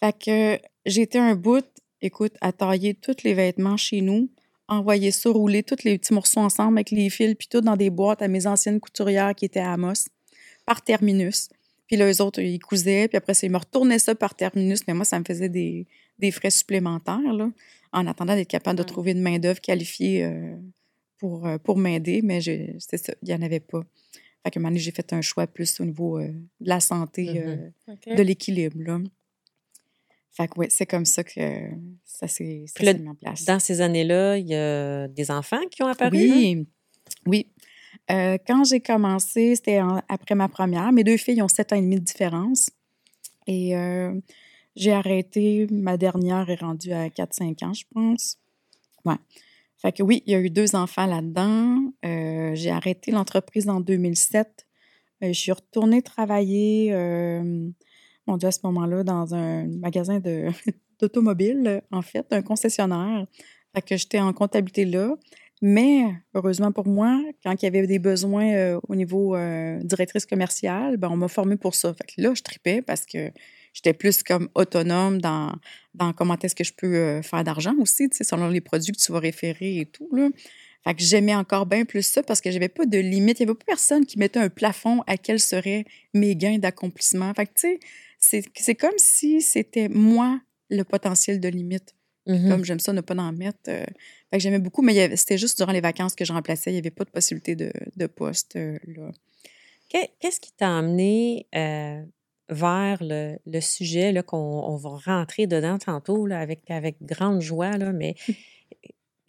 [0.00, 1.64] Fait que été un bout,
[2.00, 4.28] écoute, à tailler tous les vêtements chez nous,
[4.68, 7.90] envoyer ça rouler tous les petits morceaux ensemble avec les fils puis tout dans des
[7.90, 10.08] boîtes à mes anciennes couturières qui étaient à Amos
[10.64, 11.48] par terminus.
[11.86, 14.86] Puis là, eux autres, ils cousaient, puis après ça, ils me retournaient ça par terminus,
[14.86, 15.86] mais moi, ça me faisait des,
[16.20, 17.50] des frais supplémentaires, là,
[17.92, 20.54] en attendant d'être capable de trouver une main-d'œuvre qualifiée euh,
[21.18, 23.82] pour, euh, pour m'aider, mais c'est ça, il n'y en avait pas.
[24.42, 28.16] Fait que j'ai fait un choix plus au niveau euh, de la santé, euh, OK.
[28.16, 28.98] de l'équilibre, là.
[30.32, 31.40] Fait que oui, c'est comme ça que
[32.04, 33.44] ça s'est mis en place.
[33.44, 36.16] Dans ces années-là, il y a des enfants qui ont apparu.
[36.16, 36.34] hein?
[36.36, 36.66] Oui,
[37.26, 37.46] oui.
[38.10, 40.92] Euh, quand j'ai commencé, c'était après ma première.
[40.92, 42.70] Mes deux filles ont sept ans et demi de différence.
[43.46, 44.14] Et euh,
[44.76, 48.36] j'ai arrêté, ma dernière est rendue à 4-5 ans, je pense.
[49.04, 49.16] Ouais.
[49.78, 51.92] Fait que oui, il y a eu deux enfants là-dedans.
[52.04, 54.66] Euh, j'ai arrêté l'entreprise en 2007.
[55.22, 56.92] Euh, je suis retournée travailler,
[58.26, 60.20] mon Dieu, à ce moment-là, dans un magasin
[61.00, 63.26] d'automobile, en fait, un concessionnaire.
[63.74, 65.16] Fait que j'étais en comptabilité là.
[65.62, 66.04] Mais
[66.34, 70.96] heureusement pour moi, quand il y avait des besoins euh, au niveau euh, directrice commerciale,
[70.96, 71.92] ben, on m'a formée pour ça.
[71.92, 73.30] Fait que là, je tripais parce que
[73.74, 75.52] j'étais plus comme autonome dans,
[76.16, 79.18] comment est-ce que je peux euh, faire d'argent aussi, selon les produits que tu vas
[79.18, 80.08] référer et tout.
[80.14, 80.30] Là.
[80.84, 83.38] Fait que j'aimais encore bien plus ça parce que j'avais pas de limite.
[83.40, 87.32] Il n'y avait pas personne qui mettait un plafond à quels seraient mes gains d'accomplissement.
[87.34, 87.80] Fait que, tu sais,
[88.18, 90.40] c'est, c'est comme si c'était moi
[90.70, 91.94] le potentiel de limite.
[92.26, 92.48] Mhm.
[92.48, 93.58] Comme j'aime ça, ne pas en mettre.
[93.68, 93.84] euh,
[94.30, 96.70] fait que j'aimais beaucoup, mais c'était juste durant les vacances que je remplaçais.
[96.70, 99.10] Il n'y avait pas de possibilité de, de poste euh, là.
[99.92, 102.00] Que- Qu'est-ce qui t'a amené euh,
[102.48, 107.40] vers le, le sujet là, qu'on on va rentrer dedans tantôt là, avec, avec grande
[107.40, 108.14] joie, là, mais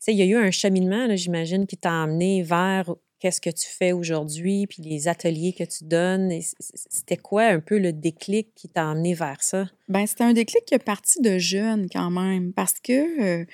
[0.06, 3.68] sais, il y a eu un cheminement, j'imagine, qui t'a amené vers qu'est-ce que tu
[3.68, 6.32] fais aujourd'hui, puis les ateliers que tu donnes.
[6.60, 9.68] C'était quoi un peu le déclic qui t'a amené vers ça?
[9.88, 13.46] Ben, c'était un déclic qui est parti de jeune quand même, parce que, euh,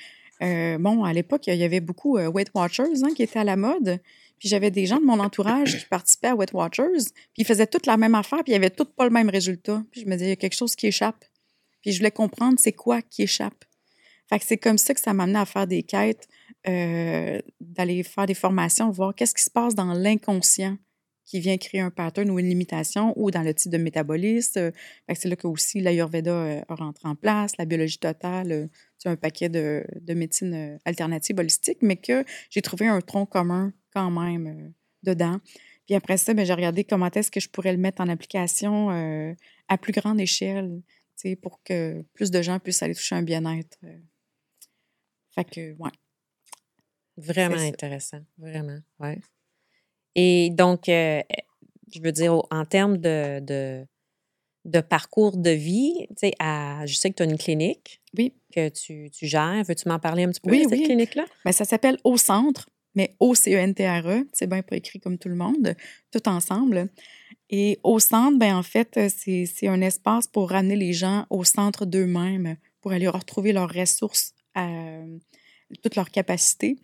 [0.42, 3.44] euh, bon, à l'époque, il y avait beaucoup euh, Weight Watchers hein, qui étaient à
[3.44, 4.00] la mode.
[4.40, 7.68] Puis j'avais des gens de mon entourage qui participaient à Weight Watchers, puis ils faisaient
[7.68, 9.84] toutes la même affaire, puis ils n'avaient toutes pas le même résultat.
[9.92, 11.26] Puis je me disais, il y a quelque chose qui échappe.
[11.82, 13.66] Puis je voulais comprendre c'est quoi qui échappe.
[14.30, 16.28] Fait que c'est comme ça que ça m'a amené à faire des quêtes,
[16.67, 20.77] euh, d'aller faire des formations, voir qu'est-ce qui se passe dans l'inconscient
[21.27, 24.71] qui vient créer un pattern ou une limitation, ou dans le type de métabolisme.
[25.13, 29.10] C'est là que aussi l'Ayurveda euh, a rentré en place, la biologie totale, euh, c'est
[29.10, 33.73] un paquet de, de médecine euh, alternative holistique, mais que j'ai trouvé un tronc commun
[33.93, 35.39] quand même dedans.
[35.86, 38.89] Puis après ça, ben, j'ai regardé comment est-ce que je pourrais le mettre en application
[39.69, 40.82] à plus grande échelle,
[41.41, 43.77] pour que plus de gens puissent aller toucher un bien-être.
[45.34, 45.91] Fait que, ouais.
[47.17, 49.19] Vraiment intéressant, vraiment, ouais.
[50.15, 51.21] Et donc, euh,
[51.93, 53.86] je veux dire, en termes de, de,
[54.65, 58.34] de parcours de vie, tu sais, à- je sais que tu as une clinique Oui.
[58.53, 59.63] que tu, tu gères.
[59.67, 60.84] Veux-tu m'en parler un petit peu Oui, de cette oui.
[60.86, 61.25] clinique-là?
[61.45, 64.27] Ben, ça s'appelle Au Centre, mais O-C-E-N-T-R-E.
[64.34, 65.75] C'est bien pas écrit comme tout le monde,
[66.12, 66.89] tout ensemble.
[67.49, 71.43] Et Au Centre, ben, en fait, c'est c'est un espace pour ramener les gens au
[71.43, 75.17] centre d'eux-mêmes, pour aller retrouver leurs ressources, euh,
[75.84, 76.77] toutes leurs capacités.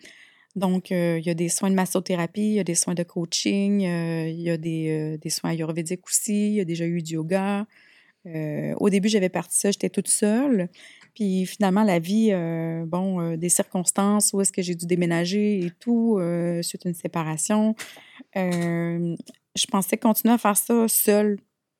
[0.56, 3.04] Donc, euh, il y a des soins de massothérapie, il y a des soins de
[3.04, 6.86] coaching, euh, il y a des, euh, des soins ayurvédiques aussi, il y a déjà
[6.86, 7.66] eu du yoga.
[8.78, 10.70] Au début, j'avais parti ça, j'étais toute seule.
[11.14, 12.32] Puis finalement, la vie,
[12.88, 16.22] bon, des circonstances où est-ce que j'ai dû déménager et tout,
[16.62, 17.76] suite à une séparation,
[18.34, 21.38] je pensais continuer à faire ça seule,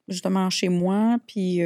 [0.10, 1.18] justement chez moi.
[1.28, 1.62] Puis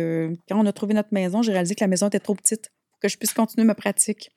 [0.48, 3.00] quand on a trouvé notre maison, j'ai réalisé que la maison était trop petite pour
[3.00, 4.30] que je puisse continuer ma pratique.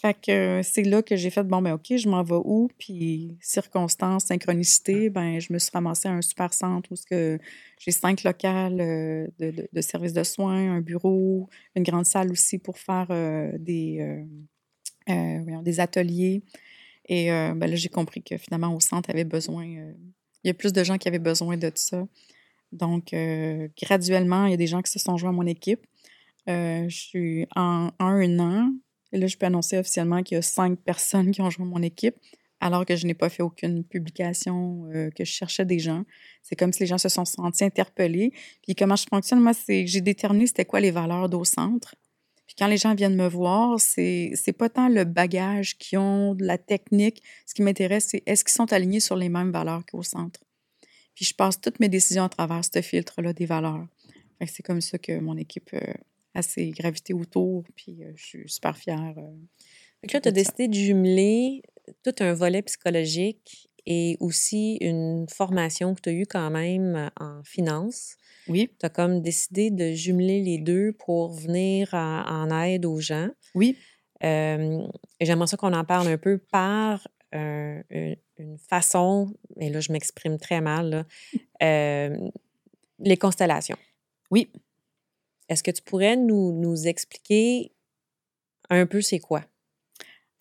[0.00, 2.70] Fait que euh, c'est là que j'ai fait, bon, ben OK, je m'en vais où?
[2.78, 7.36] Puis circonstances, synchronicité, ben je me suis ramassée à un super centre où que
[7.80, 12.30] j'ai cinq locales euh, de, de, de services de soins, un bureau, une grande salle
[12.30, 16.42] aussi pour faire euh, des, euh, euh, voyons, des ateliers.
[17.08, 19.96] Et ben là, j'ai compris que finalement, au centre, avait besoin, il
[20.44, 22.06] y a plus de gens qui avaient besoin de ça.
[22.70, 23.14] Donc,
[23.82, 25.86] graduellement, il y a des gens qui se sont joints à mon équipe.
[26.46, 28.72] Je suis en, un an.
[29.12, 31.82] Et là, je peux annoncer officiellement qu'il y a cinq personnes qui ont joint mon
[31.82, 32.16] équipe,
[32.60, 36.04] alors que je n'ai pas fait aucune publication, euh, que je cherchais des gens.
[36.42, 38.32] C'est comme si les gens se sont sentis interpellés.
[38.62, 41.94] Puis comment je fonctionne, moi, c'est que j'ai déterminé c'était quoi les valeurs d'au centre.
[42.46, 46.34] Puis quand les gens viennent me voir, c'est, c'est pas tant le bagage qu'ils ont,
[46.40, 47.22] la technique.
[47.46, 50.40] Ce qui m'intéresse, c'est est-ce qu'ils sont alignés sur les mêmes valeurs qu'au centre.
[51.14, 53.86] Puis je passe toutes mes décisions à travers ce filtre-là des valeurs.
[54.46, 55.92] c'est comme ça que mon équipe euh,
[56.38, 59.14] a ses gravités autour, puis euh, je suis super fière.
[59.16, 61.62] Euh, là, tu as décidé de jumeler
[62.04, 67.42] tout un volet psychologique et aussi une formation que tu as eue quand même en
[67.42, 68.16] finance.
[68.46, 68.70] Oui.
[68.78, 73.28] Tu as comme décidé de jumeler les deux pour venir en, aide aux gens.
[73.54, 73.76] Oui.
[74.20, 78.16] J'aimerais ça qu'on en parle un peu par une,
[78.68, 81.06] façon, et là je m'exprime très mal,
[81.60, 83.78] les constellations.
[84.30, 84.50] Oui.
[85.48, 87.72] Est-ce que tu pourrais nous, nous expliquer
[88.70, 89.44] un peu c'est quoi?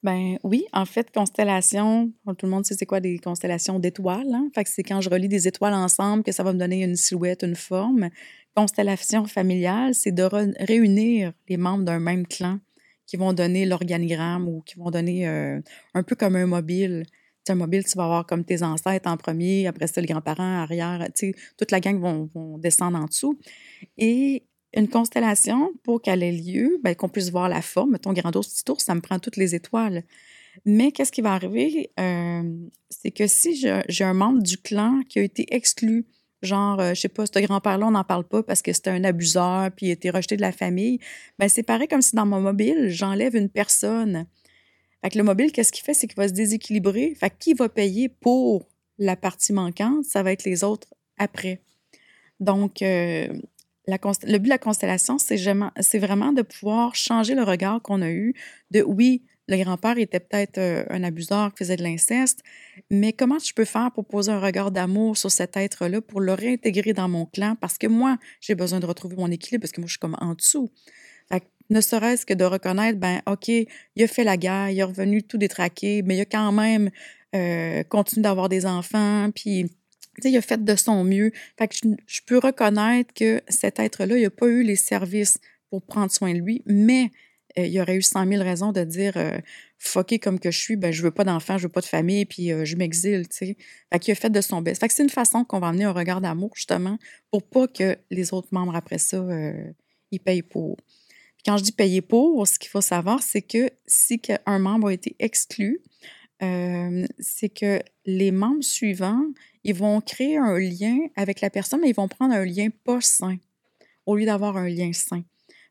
[0.04, 4.32] Ben oui, en fait, constellation, tout le monde sait c'est quoi des constellations d'étoiles.
[4.34, 4.50] Hein?
[4.54, 6.96] Fait que c'est quand je relie des étoiles ensemble que ça va me donner une
[6.96, 8.10] silhouette, une forme.
[8.56, 10.24] Constellation familiale, c'est de
[10.64, 12.60] réunir les membres d'un même clan
[13.08, 15.60] qui vont donner l'organigramme ou qui vont donner euh,
[15.94, 17.04] un peu comme un mobile.
[17.50, 21.08] un mobile, tu vas avoir comme tes ancêtres en premier, après ça, les grands-parents, arrière,
[21.58, 23.40] toute la gang vont, vont descendre en dessous.
[23.98, 28.36] Et une constellation, pour qu'elle ait lieu, ben, qu'on puisse voir la forme, ton grand
[28.36, 30.04] ours, petit tour, ça me prend toutes les étoiles.
[30.66, 31.92] Mais qu'est-ce qui va arriver?
[32.00, 32.44] Euh,
[32.90, 33.56] c'est que si
[33.88, 36.06] j'ai un membre du clan qui a été exclu,
[36.42, 38.90] genre, je euh, je sais pas, ce grand-père-là, on n'en parle pas parce que c'était
[38.90, 41.00] un abuseur puis il a été rejeté de la famille,
[41.40, 44.28] ben c'est pareil comme si dans mon mobile, j'enlève une personne.
[45.04, 45.94] Fait que le mobile, qu'est-ce qu'il fait?
[45.94, 47.14] C'est qu'il va se déséquilibrer.
[47.16, 50.06] Fait qui va payer pour la partie manquante?
[50.06, 51.62] Ça va être les autres après.
[52.40, 53.28] Donc, euh,
[53.88, 58.10] le but de la constellation, c'est vraiment, vraiment de pouvoir changer le regard qu'on a
[58.10, 58.34] eu
[58.72, 62.44] de oui, le grand-père était peut-être euh, un abuseur qui faisait de l'inceste,
[62.92, 66.34] mais comment je peux faire pour poser un regard d'amour sur cet être-là, pour le
[66.34, 67.56] réintégrer dans mon clan?
[67.60, 70.18] Parce que moi, j'ai besoin de retrouver mon équilibre, parce que moi, je suis comme
[70.20, 70.70] en dessous.
[71.70, 75.24] ne serait-ce que de reconnaître, ben OK, il a fait la guerre, il est revenu
[75.24, 76.90] tout détraqué, mais il a quand même
[77.36, 79.70] euh, continué d'avoir des enfants, puis
[80.24, 81.32] il a fait de son mieux.
[81.58, 81.76] Fait que
[82.06, 85.38] je, peux reconnaître que cet être-là, il n'a pas eu les services
[85.70, 87.12] pour prendre soin de lui, mais
[87.58, 89.38] euh, il aurait eu 100 000 raisons de dire euh,
[89.78, 92.26] fucké comme que je suis, ben, je veux pas d'enfant, je veux pas de famille,
[92.26, 93.56] puis euh, je m'exile, tu.
[93.92, 94.80] Fait qu'il a fait de son best.
[94.80, 96.98] Fait que c'est une façon qu'on va amener un regard d'amour, justement,
[97.32, 99.26] pour pas que les autres membres, après ça,
[100.12, 100.78] ils payent pour.
[100.78, 104.88] Puis quand je dis payer pour, ce qu'il faut savoir, c'est que si un membre
[104.88, 105.82] a été exclu,
[106.40, 109.26] c'est que les membres suivants,
[109.68, 113.02] ils vont créer un lien avec la personne, mais ils vont prendre un lien pas
[113.02, 113.38] sain
[114.06, 115.24] au lieu d'avoir un lien sain.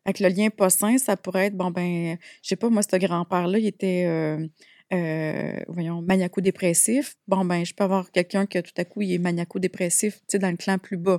[0.04, 2.94] Avec le lien pas sain, ça pourrait être, bon, ben, je sais pas, moi, ce
[2.96, 4.46] grand-père-là, il était, euh,
[4.92, 7.16] euh, voyons, maniaco-dépressif.
[7.26, 10.38] Bon, ben, je peux avoir quelqu'un qui, tout à coup, il est maniaco-dépressif, tu sais,
[10.38, 11.16] dans le clan plus bas.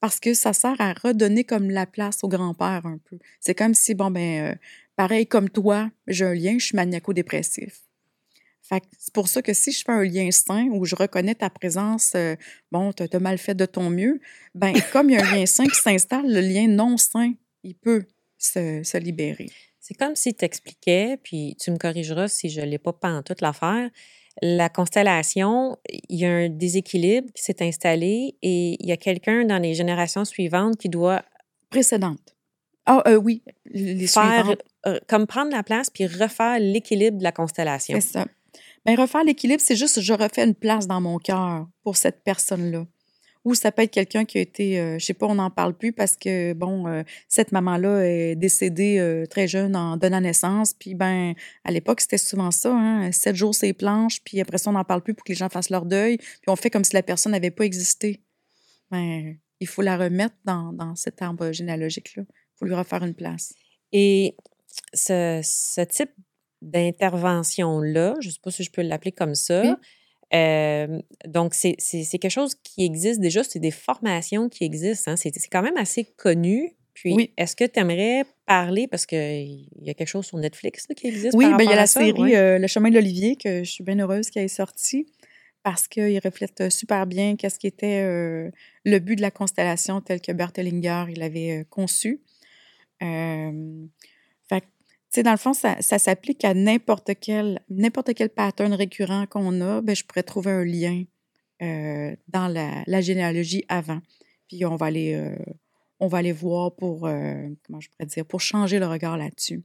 [0.00, 3.18] Parce que ça sert à redonner comme la place au grand-père un peu.
[3.40, 4.54] C'est comme si, bon, ben, euh,
[4.94, 7.87] pareil comme toi, j'ai un lien, je suis maniaco-dépressif
[8.98, 12.12] c'est pour ça que si je fais un lien sain où je reconnais ta présence,
[12.14, 12.36] euh,
[12.70, 14.20] bon, tu as, mal fait de ton mieux,
[14.54, 17.74] ben comme il y a un lien sain qui s'installe, le lien non sain, il
[17.74, 18.04] peut
[18.36, 19.48] se, libérer.
[19.80, 23.22] C'est comme si tu expliquais, puis tu me corrigeras si je ne l'ai pas en
[23.22, 23.90] toute l'affaire.
[24.42, 25.76] La constellation,
[26.08, 29.74] il y a un déséquilibre qui s'est installé et il y a quelqu'un dans les
[29.74, 31.24] générations suivantes qui doit.
[31.70, 32.36] Précédentes.
[32.86, 34.54] Ah, euh, oui, les faire,
[34.86, 38.00] euh, comme prendre la place puis refaire l'équilibre de la constellation.
[38.00, 38.26] C'est ça.
[38.88, 42.86] Bien, refaire l'équilibre, c'est juste je refais une place dans mon cœur pour cette personne-là.
[43.44, 45.50] Ou ça peut être quelqu'un qui a été, je euh, je sais pas, on n'en
[45.50, 50.22] parle plus parce que, bon, euh, cette maman-là est décédée euh, très jeune en donnant
[50.22, 50.72] naissance.
[50.72, 54.70] Puis, ben, à l'époque, c'était souvent ça, hein, sept jours, c'est planches, puis après ça,
[54.70, 56.16] on n'en parle plus pour que les gens fassent leur deuil.
[56.16, 58.22] Puis, on fait comme si la personne n'avait pas existé.
[58.90, 62.22] Ben, il faut la remettre dans, dans cet arbre généalogique-là.
[62.26, 63.52] Il faut lui refaire une place.
[63.92, 64.34] Et
[64.94, 66.10] ce, ce type
[66.62, 69.78] d'intervention-là, je ne sais pas si je peux l'appeler comme ça.
[71.26, 71.76] donc, c'est
[72.18, 75.12] quelque chose qui existe déjà, c'est des formations qui existent.
[75.12, 75.16] Hein.
[75.16, 76.74] C'est quand même assez connu.
[76.94, 81.06] Puis, est-ce que tu aimerais parler, parce qu'il y a quelque chose sur Netflix qui
[81.06, 81.34] existe?
[81.36, 83.84] Oui, ben, il y a la série euh, Le chemin de l'Olivier, que je suis
[83.84, 85.06] bien heureuse qu'elle est sortie,
[85.62, 88.50] parce qu'il reflète euh, super bien qu'est-ce qui était euh,
[88.84, 92.20] le but de la constellation tel que Bertelinger il avait conçu.
[95.16, 99.96] Dans le fond, ça, s'applique à n'importe quel, n'importe quel pattern récurrent qu'on a, ben,
[99.96, 101.04] je pourrais trouver un lien
[101.62, 104.00] euh, dans la, généalogie avant.
[104.48, 107.08] puis on va aller, voir pour
[108.40, 109.62] changer le regard là-dessus.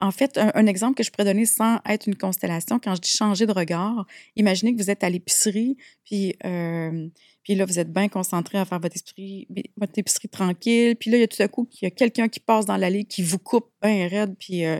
[0.00, 3.00] En fait, un, un exemple que je pourrais donner sans être une constellation, quand je
[3.00, 7.08] dis changer de regard, imaginez que vous êtes à l'épicerie, puis, euh,
[7.48, 11.16] puis là, vous êtes bien concentré à faire votre, esprit, votre épicerie tranquille, puis là,
[11.16, 13.22] il y a tout à coup qu'il y a quelqu'un qui passe dans l'allée, qui
[13.22, 14.78] vous coupe bien raide, puis euh,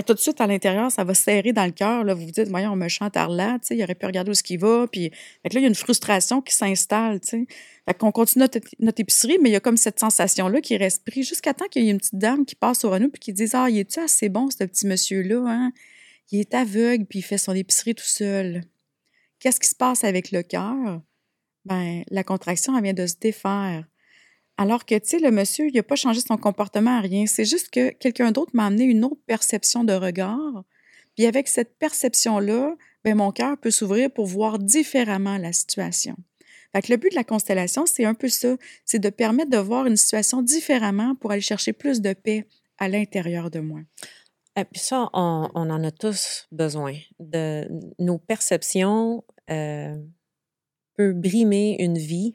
[0.00, 2.06] tout de suite, à l'intérieur, ça va serrer dans le cœur.
[2.16, 4.58] Vous vous dites, voyons, on me chante là, il aurait pu regarder où ce qu'il
[4.58, 4.86] va.
[4.90, 5.10] Puis
[5.42, 7.20] fait que là, il y a une frustration qui s'installe,
[7.98, 8.46] qu'on continue
[8.80, 11.84] notre, épicerie, mais il y a comme cette sensation-là qui reste prise jusqu'à temps qu'il
[11.84, 14.00] y ait une petite dame qui passe sur nous puis qui dit, ah, il est-tu
[14.00, 15.72] assez bon, ce petit monsieur-là, hein?
[16.32, 18.62] Il est aveugle puis il fait son épicerie tout seul.
[19.38, 21.02] Qu'est-ce qui se passe avec le cœur?
[21.66, 23.84] Ben, la contraction, elle vient de se défaire.
[24.56, 27.26] Alors que, tu sais, le monsieur, il n'a pas changé son comportement à rien.
[27.26, 30.64] C'est juste que quelqu'un d'autre m'a amené une autre perception de regard.
[31.16, 36.16] Puis avec cette perception-là, ben, mon cœur peut s'ouvrir pour voir différemment la situation.
[36.72, 38.56] Fait que le but de la constellation, c'est un peu ça.
[38.84, 42.46] C'est de permettre de voir une situation différemment pour aller chercher plus de paix
[42.78, 43.80] à l'intérieur de moi.
[44.56, 46.94] Et puis ça, on, on en a tous besoin.
[47.18, 49.96] De, nos perceptions euh,
[50.96, 52.34] peuvent brimer une vie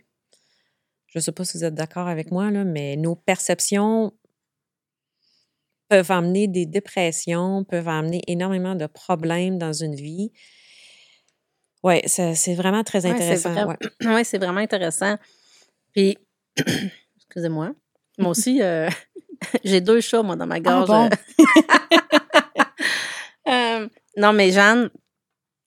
[1.11, 4.13] je ne sais pas si vous êtes d'accord avec moi, là, mais nos perceptions
[5.89, 10.31] peuvent amener des dépressions, peuvent amener énormément de problèmes dans une vie.
[11.83, 13.75] Oui, c'est vraiment très intéressant.
[14.05, 15.17] Oui, c'est vraiment intéressant.
[15.91, 16.17] Puis,
[17.17, 17.73] excusez-moi,
[18.17, 18.87] moi aussi, euh,
[19.65, 21.09] j'ai deux chats, moi, dans ma ah gorge.
[23.49, 24.89] euh, non, mais Jeanne,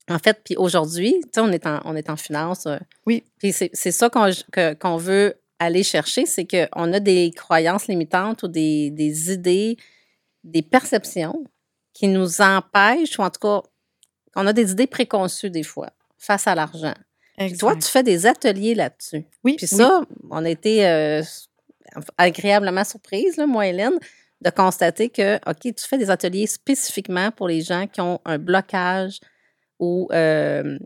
[0.09, 2.67] en fait, puis aujourd'hui, tu sais, on est en, on est en finance.
[2.67, 3.25] Euh, oui.
[3.39, 8.91] Puis c'est ça qu'on veut aller chercher, c'est qu'on a des croyances limitantes ou des,
[8.91, 9.77] des, idées,
[10.43, 11.45] des perceptions
[11.93, 13.63] qui nous empêchent, ou en tout cas,
[14.37, 16.95] on a des idées préconçues des fois face à l'argent.
[17.59, 19.25] Toi, tu fais des ateliers là-dessus.
[19.43, 19.57] Oui.
[19.57, 21.23] Puis ça, on a été euh,
[22.19, 23.99] agréablement surprise, là, moi, Hélène,
[24.41, 28.39] de constater que, OK, tu fais des ateliers spécifiquement pour les gens qui ont un
[28.39, 29.21] blocage
[29.85, 30.79] ou euh,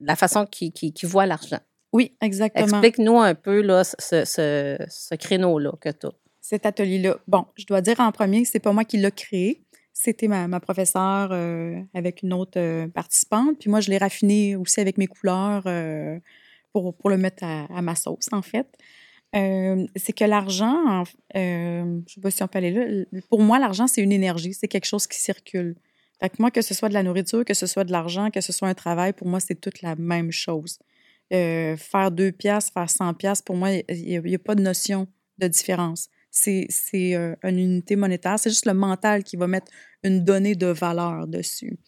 [0.00, 1.60] la façon qu'ils voient l'argent.
[1.92, 2.66] Oui, exactement.
[2.66, 6.12] Explique-nous un peu là, ce, ce, ce créneau-là que tu as.
[6.40, 7.18] Cet atelier-là.
[7.26, 9.62] Bon, je dois dire en premier, c'est pas moi qui l'ai créé.
[9.92, 13.58] C'était ma, ma, professeure euh, avec une autre euh, participante.
[13.58, 15.64] Puis moi, je l'ai raffiné aussi avec mes couleurs
[16.72, 18.66] pour, pour, le mettre à, à, ma sauce, en fait.
[19.34, 21.04] c'est que l'argent,
[21.34, 24.54] je ne sais pas si on peut aller là, pour moi, l'argent, c'est une énergie,
[24.54, 25.74] c'est quelque chose qui circule.
[26.20, 28.40] Fait que moi, que ce soit de la nourriture, que ce soit de l'argent, que
[28.40, 30.78] ce soit un travail, pour moi, c'est toute la même chose.
[31.32, 35.06] Euh, faire deux piastres, faire 100 piastres, pour moi, il n'y a, pas de notion
[35.38, 36.08] de différence.
[36.30, 38.38] C'est euh, une unité monétaire.
[38.38, 39.72] C'est juste le mental qui va mettre
[40.04, 41.78] une donnée de valeur dessus.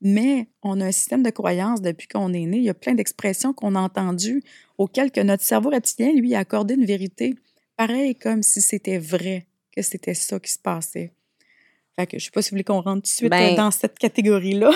[0.00, 2.58] Mais on a un système de croyance depuis qu'on est né.
[2.58, 4.42] Il y a plein d'expressions qu'on a entendues
[4.78, 7.34] auxquelles que notre cerveau reptilien, lui, a accordé une vérité.
[7.76, 11.12] Pareil comme si c'était vrai que c'était ça qui se passait.
[12.00, 13.70] Fait que je sais pas si vous voulez qu'on rentre tout de suite ben dans
[13.70, 14.70] cette catégorie-là.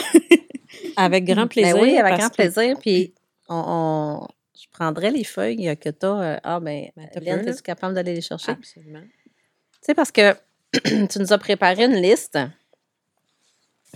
[0.96, 1.80] avec grand ben plaisir.
[1.80, 2.76] oui, avec grand plaisir.
[2.80, 3.14] Puis
[3.48, 6.20] on, je prendrais les feuilles que tu as.
[6.20, 8.52] Euh, ah, ben, ben es-tu capable d'aller les chercher?
[8.52, 9.00] Absolument.
[9.00, 10.34] Tu sais, parce que
[10.84, 12.38] tu nous as préparé une liste.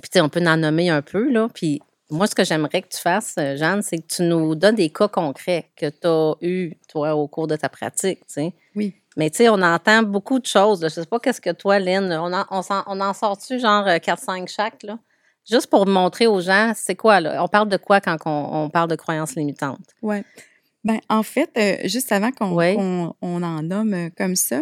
[0.00, 1.48] Puis, tu sais, on peut en nommer un peu, là.
[1.52, 4.76] Puis, moi, ce que j'aimerais que tu fasses, euh, Jeanne, c'est que tu nous donnes
[4.76, 8.52] des cas concrets que tu as eus, toi, au cours de ta pratique, tu sais.
[8.74, 8.94] Oui.
[9.18, 10.80] Mais tu sais, on entend beaucoup de choses.
[10.80, 13.84] Je ne sais pas qu'est-ce que toi, Lynn, on en, on, on en sort-tu genre
[13.84, 14.98] 4-5 euh, chaque, là?
[15.48, 17.42] Juste pour montrer aux gens, c'est quoi, là?
[17.42, 19.94] On parle de quoi quand on, parle de croyances limitantes?
[20.02, 20.18] Oui.
[20.84, 24.60] Ben, en fait, euh, juste avant qu'on on, en nomme euh, comme ça,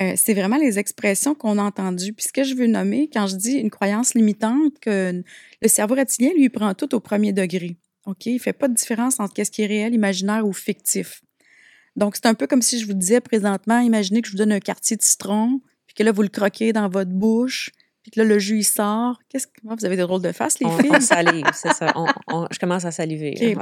[0.00, 2.14] euh, c'est vraiment les expressions qu'on a entendues.
[2.14, 5.22] Puis ce que je veux nommer, quand je dis une croyance limitante, que
[5.60, 7.76] le cerveau reptilien, lui, prend tout au premier degré.
[8.06, 8.26] OK?
[8.26, 11.20] Il ne fait pas de différence entre ce qui est réel, imaginaire ou fictif.
[11.96, 14.52] Donc, c'est un peu comme si je vous disais présentement, imaginez que je vous donne
[14.52, 17.70] un quartier de citron, puis que là, vous le croquez dans votre bouche,
[18.02, 19.20] puis que là, le jus, il sort.
[19.28, 19.52] Qu'est-ce que...
[19.62, 20.90] vous avez des drôles de face, les filles?
[20.92, 21.92] On salive, c'est ça.
[22.50, 23.56] je commence à saliver.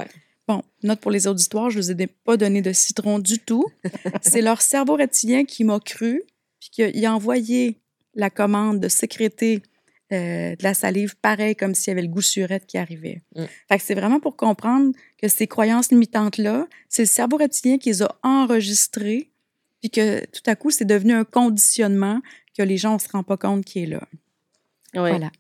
[0.49, 3.64] Bon, note pour les auditoires, je ne vous ai pas donné de citron du tout.
[4.22, 6.22] c'est leur cerveau reptilien qui m'a cru,
[6.59, 7.78] puis qui a, envoyé
[8.14, 9.62] la commande de sécréter
[10.13, 13.23] euh, de la salive, pareil comme s'il y avait le goût surette qui arrivait.
[13.37, 13.45] Mm.
[13.69, 17.91] Fait que c'est vraiment pour comprendre que ces croyances limitantes-là, c'est le cerveau reptilien qui
[17.91, 19.31] les a enregistrées,
[19.81, 22.21] puis que tout à coup, c'est devenu un conditionnement
[22.57, 24.03] que les gens ne se rendent pas compte qui est là.
[24.95, 25.31] Voilà.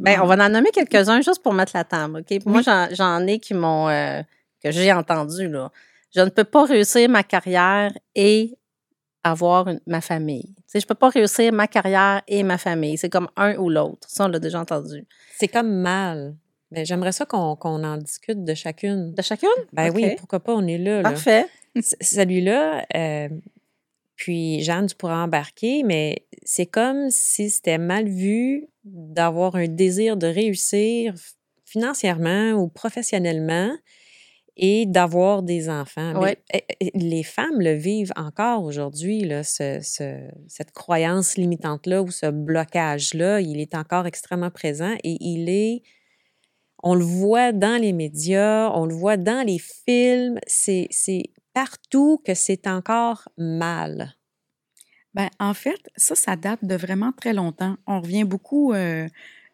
[0.00, 2.24] Ben, on va en nommer quelques-uns juste pour mettre la table.
[2.28, 2.44] OK?
[2.44, 3.88] Moi, j'en ai qui m'ont.
[3.88, 4.22] Euh,
[4.62, 5.48] que j'ai entendu.
[5.48, 5.70] Là.
[6.14, 8.56] Je ne peux pas réussir ma carrière et
[9.24, 10.54] avoir ma famille.
[10.72, 12.96] je ne peux pas réussir ma carrière et ma famille.
[12.98, 14.08] C'est comme un ou l'autre.
[14.08, 15.06] Ça, on l'a déjà entendu.
[15.36, 16.36] C'est comme mal.
[16.70, 19.14] Mais j'aimerais ça qu'on en discute de chacune.
[19.14, 19.48] De chacune?
[19.72, 21.02] Ben oui, pourquoi pas, on est là.
[21.02, 21.46] Parfait.
[22.00, 23.28] Celui-là, euh,
[24.16, 30.16] puis Jeanne, tu pourras embarquer, mais c'est comme si c'était mal vu d'avoir un désir
[30.16, 31.14] de réussir
[31.64, 33.70] financièrement ou professionnellement
[34.58, 36.20] et d'avoir des enfants.
[36.20, 36.36] Ouais.
[36.52, 42.26] eh, eh, les femmes le vivent encore aujourd'hui, ce- ce- cette croyance limitante-là ou ce
[42.26, 45.82] blocage-là, il est encore extrêmement présent et il est
[46.82, 52.22] on le voit dans les médias, on le voit dans les films, c'est c'est partout
[52.24, 54.14] que c'est encore mal.
[55.14, 57.76] Ben, en fait, ça, ça date de vraiment très longtemps.
[57.86, 59.08] On revient beaucoup, euh,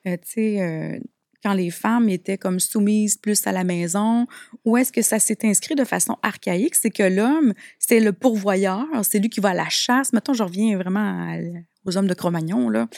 [0.06, 0.98] euh, tu sais, euh,
[1.44, 4.26] quand les femmes étaient comme soumises plus à la maison,
[4.64, 6.74] où est-ce que ça s'est inscrit de façon archaïque?
[6.74, 10.14] C'est que l'homme, c'est le pourvoyeur, c'est lui qui va à la chasse.
[10.14, 11.36] Mettons, je reviens vraiment
[11.84, 12.88] aux hommes de Cro-Magnon, là.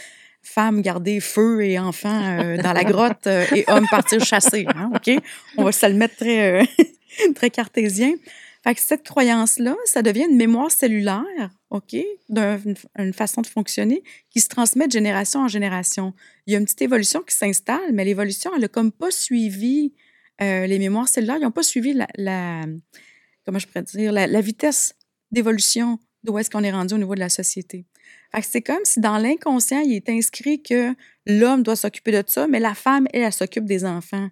[0.42, 4.92] Femmes garder feu et enfants euh, dans la grotte euh, et hommes partir chasser, hein,
[4.94, 5.10] OK?
[5.56, 6.64] On va se le mettre très, euh,
[7.34, 8.12] très cartésien.
[8.62, 11.96] Fait que cette croyance-là, ça devient une mémoire cellulaire, OK,
[12.28, 16.14] d'une une façon de fonctionner qui se transmet de génération en génération.
[16.46, 19.92] Il y a une petite évolution qui s'installe, mais l'évolution, elle n'a comme pas suivi
[20.42, 22.64] euh, les mémoires cellulaires, ils n'ont pas suivi la,
[23.44, 24.94] comment je pourrais dire, la, vitesse
[25.30, 27.86] d'évolution d'où est-ce qu'on est rendu au niveau de la société.
[28.42, 30.94] C'est comme si dans l'inconscient, il est inscrit que
[31.24, 34.28] l'homme doit s'occuper de ça, mais la femme, elle s'occupe des enfants.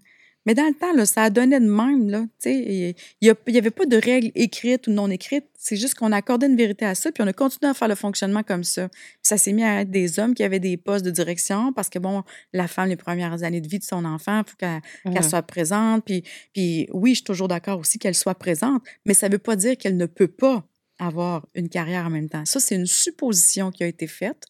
[0.47, 2.11] Mais dans le temps, là, ça a donné de même.
[2.11, 5.47] Là, il n'y avait pas de règles écrites ou non écrites.
[5.59, 7.95] C'est juste qu'on accordait une vérité à ça, puis on a continué à faire le
[7.95, 8.88] fonctionnement comme ça.
[8.88, 11.88] Puis ça s'est mis à être des hommes qui avaient des postes de direction parce
[11.88, 12.22] que, bon,
[12.53, 16.05] la femme, les premières années de vie de son enfant, il faut qu'elle soit présente.
[16.05, 16.22] Puis,
[16.53, 19.57] puis oui, je suis toujours d'accord aussi qu'elle soit présente, mais ça ne veut pas
[19.57, 20.66] dire qu'elle ne peut pas
[20.99, 22.45] avoir une carrière en même temps.
[22.45, 24.45] Ça, c'est une supposition qui a été faite,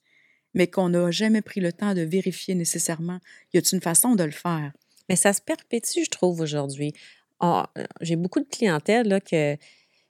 [0.52, 3.18] mais qu'on n'a jamais pris le temps de vérifier nécessairement.
[3.52, 4.72] Y a-t-il une façon de le faire?
[5.08, 6.92] Mais ça se perpétue, je trouve, aujourd'hui.
[7.40, 7.64] On-
[8.00, 9.56] J'ai beaucoup de clientèle là, que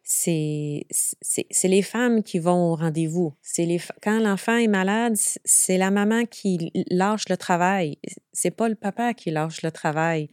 [0.02, 0.86] c'est
[1.64, 3.32] les femmes qui vont au rendez-vous.
[3.58, 5.14] Les quand l'enfant est malade,
[5.44, 7.98] c'est la maman qui lâche le travail.
[8.32, 10.28] C'est pas le papa qui lâche le travail.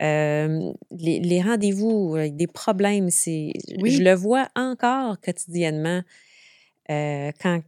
[0.00, 3.90] Euh, les, les rendez-vous des problèmes, c'est Oui.
[3.90, 6.02] je le vois encore quotidiennement.
[6.90, 7.60] Euh, quand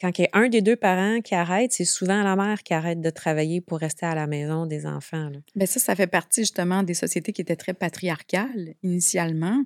[0.00, 2.72] quand il y a un des deux parents qui arrête, c'est souvent la mère qui
[2.74, 5.28] arrête de travailler pour rester à la maison des enfants.
[5.28, 5.38] là.
[5.56, 9.64] Bien, ça, ça fait partie justement des sociétés qui étaient très patriarcales initialement,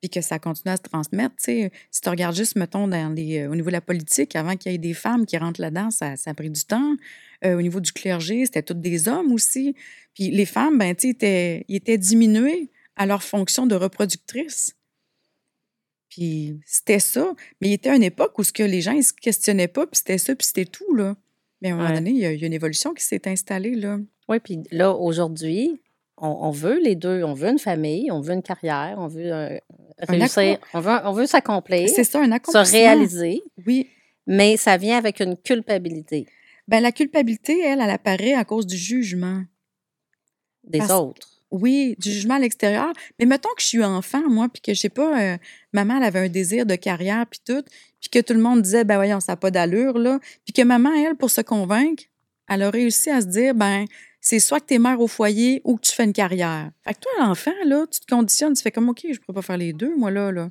[0.00, 1.34] puis que ça continue à se transmettre.
[1.38, 1.70] Si
[2.02, 4.94] tu regardes juste, mettons, euh, au niveau de la politique, avant qu'il y ait des
[4.94, 6.96] femmes qui rentrent là-dedans, ça, ça a pris du temps.
[7.44, 9.74] Euh, au niveau du clergé, c'était tous des hommes aussi.
[10.14, 14.74] Puis les femmes, ben, étaient, ils étaient diminuées à leur fonction de reproductrice.
[16.18, 17.32] Puis c'était ça.
[17.60, 19.98] Mais il était une époque où ce que les gens, ils se questionnaient pas, puis
[19.98, 21.14] c'était ça, puis c'était tout, là.
[21.62, 21.94] Mais à un moment Ouais.
[21.94, 23.98] donné, il y, a, il y a une évolution qui s'est installée, là.
[24.28, 25.80] Oui, puis là, aujourd'hui,
[26.16, 27.22] on, on veut les deux.
[27.22, 29.58] On veut une famille, on veut une carrière, on veut euh,
[30.00, 32.78] réussir, on veut, on veut s'accomplir, C'est ça, un se accomplissement.
[32.78, 33.88] réaliser, Oui.
[34.26, 36.26] mais ça vient avec une culpabilité
[36.66, 39.42] Ben, la culpabilité, elle, elle apparaît à cause du jugement.
[40.64, 41.27] des Parce- autres.
[41.50, 42.92] Oui, du jugement à l'extérieur.
[43.18, 45.36] Mais mettons que je suis enfant, moi, puis que je sais pas, euh,
[45.72, 47.62] maman, elle avait un désir de carrière, puis tout,
[48.00, 50.18] puis que tout le monde disait, ben voyons, ça n'a pas d'allure, là.
[50.44, 52.04] Puis que maman, elle, pour se convaincre,
[52.48, 53.86] elle a réussi à se dire, ben,
[54.20, 56.70] c'est soit que tu es mère au foyer ou que tu fais une carrière.
[56.84, 59.36] Fait que toi, l'enfant, là, tu te conditionnes, tu fais comme, OK, je ne pourrais
[59.36, 60.50] pas faire les deux, moi, là, là.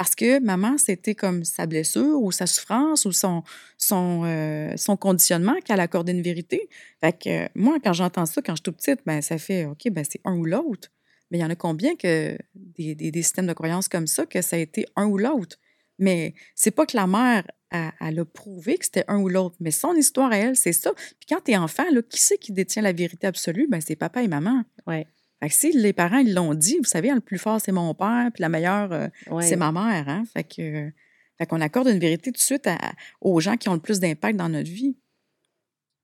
[0.00, 3.42] Parce que maman, c'était comme sa blessure ou sa souffrance ou son,
[3.76, 6.70] son, euh, son conditionnement qu'elle accordait une vérité.
[7.02, 9.90] Fait euh, moi, quand j'entends ça, quand je suis toute petite, ben, ça fait OK,
[9.90, 10.88] ben, c'est un ou l'autre.
[11.30, 14.24] Mais il y en a combien que des, des, des systèmes de croyances comme ça,
[14.24, 15.58] que ça a été un ou l'autre?
[15.98, 19.70] Mais c'est pas que la mère, elle, a prouvé que c'était un ou l'autre, mais
[19.70, 20.92] son histoire à elle, c'est ça.
[20.94, 23.66] Puis quand tu es enfant, là, qui c'est qui détient la vérité absolue?
[23.68, 24.62] Ben, c'est papa et maman.
[24.86, 25.06] Ouais.
[25.40, 27.94] Fait que si les parents, ils l'ont dit, vous savez, le plus fort, c'est mon
[27.94, 29.42] père, puis la meilleure, euh, Ouais.
[29.46, 30.08] c'est ma mère.
[30.08, 30.24] Hein?
[30.32, 30.90] Fait que, euh,
[31.38, 34.00] fait qu'on accorde une vérité tout de suite à- aux gens qui ont le plus
[34.00, 34.96] d'impact dans notre vie.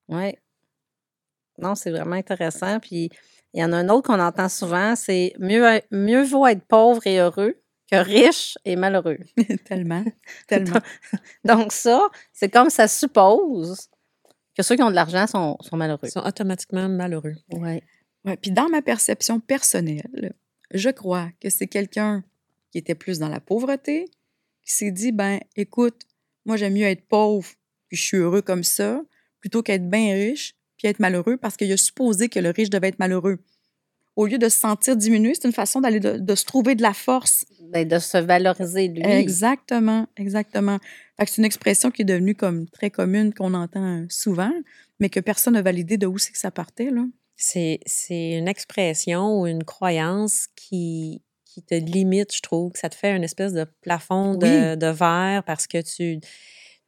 [0.08, 0.34] Oui.
[1.58, 2.80] Non, c'est vraiment intéressant.
[2.80, 3.10] Puis
[3.52, 7.06] il y en a un autre qu'on entend souvent, c'est mieux, mieux vaut être pauvre
[7.06, 7.54] et heureux
[7.90, 9.18] que riche et malheureux.
[9.64, 10.04] tellement,
[10.48, 10.80] tellement.
[11.44, 13.88] Donc ça, c'est comme ça suppose
[14.56, 16.00] que ceux qui ont de l'argent sont, sont malheureux.
[16.04, 17.34] Ils sont automatiquement malheureux.
[17.52, 17.82] Oui.
[18.26, 20.34] Ouais, puis dans ma perception personnelle,
[20.72, 22.24] je crois que c'est quelqu'un
[22.72, 24.06] qui était plus dans la pauvreté,
[24.64, 26.02] qui s'est dit, ben, écoute,
[26.44, 27.48] moi, j'aime mieux être pauvre,
[27.88, 29.00] puis je suis heureux comme ça,
[29.40, 32.88] plutôt qu'être bien riche, puis être malheureux, parce qu'il a supposé que le riche devait
[32.88, 33.38] être malheureux.
[34.16, 36.82] Au lieu de se sentir diminué, c'est une façon d'aller de, de se trouver de
[36.82, 37.44] la force.
[37.70, 39.02] Ben, de se valoriser lui.
[39.04, 40.78] Exactement, exactement.
[41.18, 44.52] C'est une expression qui est devenue comme très commune, qu'on entend souvent,
[45.00, 47.04] mais que personne n'a validé de où c'est que ça partait, là.
[47.36, 52.88] C'est c'est une expression ou une croyance qui, qui te limite, je trouve, que ça
[52.88, 56.20] te fait une espèce de plafond de, de verre parce que tu,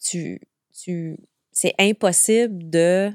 [0.02, 0.40] tu,
[0.72, 1.16] tu,
[1.52, 3.12] c'est impossible de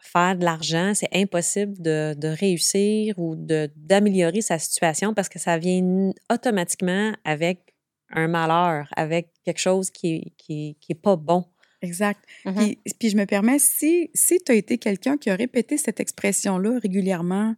[0.00, 5.58] faire de l'argent, c'est impossible de, de, réussir ou d'améliorer sa situation parce que ça
[5.58, 7.74] vient automatiquement avec
[8.10, 11.44] un malheur, avec quelque chose qui n'est qui, pas bon.
[11.86, 12.20] Exact.
[12.44, 12.76] Mm-hmm.
[12.98, 16.78] puis, je me permets, si, si tu as été quelqu'un qui a répété cette expression-là
[16.80, 17.54] régulièrement,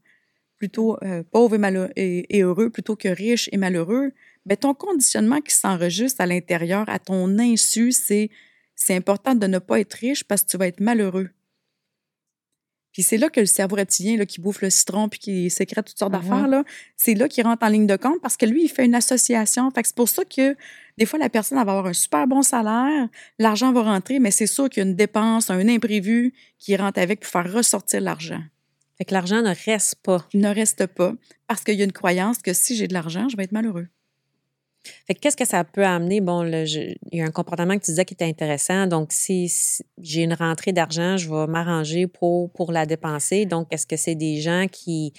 [0.59, 4.13] plutôt euh, pauvre et, malheureux, et, heureux plutôt que riche et malheureux,
[4.45, 8.31] bien, ton conditionnement qui s'enregistre à l'intérieur, à ton insu, c'est
[8.75, 11.31] c'est important de ne pas être riche parce que tu vas être malheureux.
[12.93, 15.87] Puis c'est là que le cerveau reptilien là, qui bouffe le citron puis qui sécrète
[15.87, 16.51] toutes sortes mm-hmm.
[16.51, 16.65] d'affaires,
[16.97, 19.69] c'est là qu'il rentre en ligne de compte parce que lui, il fait une association.
[19.73, 20.57] Fait que c'est pour ça que
[20.99, 24.49] des fois, la personne va avoir un super bon salaire, l'argent va rentrer, mais c'est
[24.49, 28.43] sûr qu'il y a une dépense, un imprévu qui rentre avec pour faire ressortir l'argent.
[28.97, 30.27] Fait que l'argent ne reste pas.
[30.35, 31.13] Il ne reste pas
[31.47, 33.87] parce qu'il y a une croyance que si j'ai de l'argent, je vais être malheureux.
[35.07, 36.21] Fait qu'est-ce que ça peut amener?
[36.21, 38.89] Bon, il y a un comportement que tu disais qui était intéressant.
[38.89, 39.53] Donc, si,
[39.99, 43.47] j'ai une rentrée d'argent, je vais m'arranger pour, pour la dépenser.
[43.47, 45.13] Donc, est-ce que c'est des gens qui.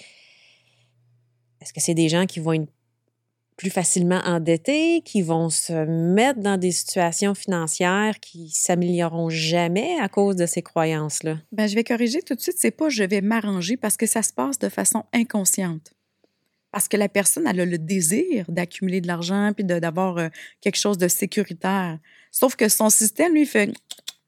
[1.62, 2.68] Est-ce que c'est des gens qui vont être
[3.60, 10.08] plus facilement endettés, qui vont se mettre dans des situations financières qui s'amélioreront jamais à
[10.08, 11.36] cause de ces croyances-là?
[11.52, 12.56] Bien, je vais corriger tout de suite.
[12.58, 15.92] C'est pas je vais m'arranger parce que ça se passe de façon inconsciente
[16.72, 20.28] parce que la personne, elle a le désir d'accumuler de l'argent puis d'avoir euh,
[20.62, 21.98] quelque chose de sécuritaire.
[22.30, 23.74] Sauf que son système, lui, fait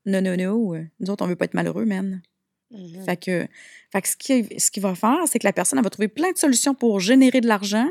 [0.05, 2.21] non, non, non, euh, nous autres, on veut pas être malheureux, man.
[2.71, 3.05] Mm-hmm.
[3.05, 3.47] Fait que,
[3.93, 6.33] fait que ce qu'il ce va faire, c'est que la personne, elle va trouver plein
[6.33, 7.89] de solutions pour générer de l'argent,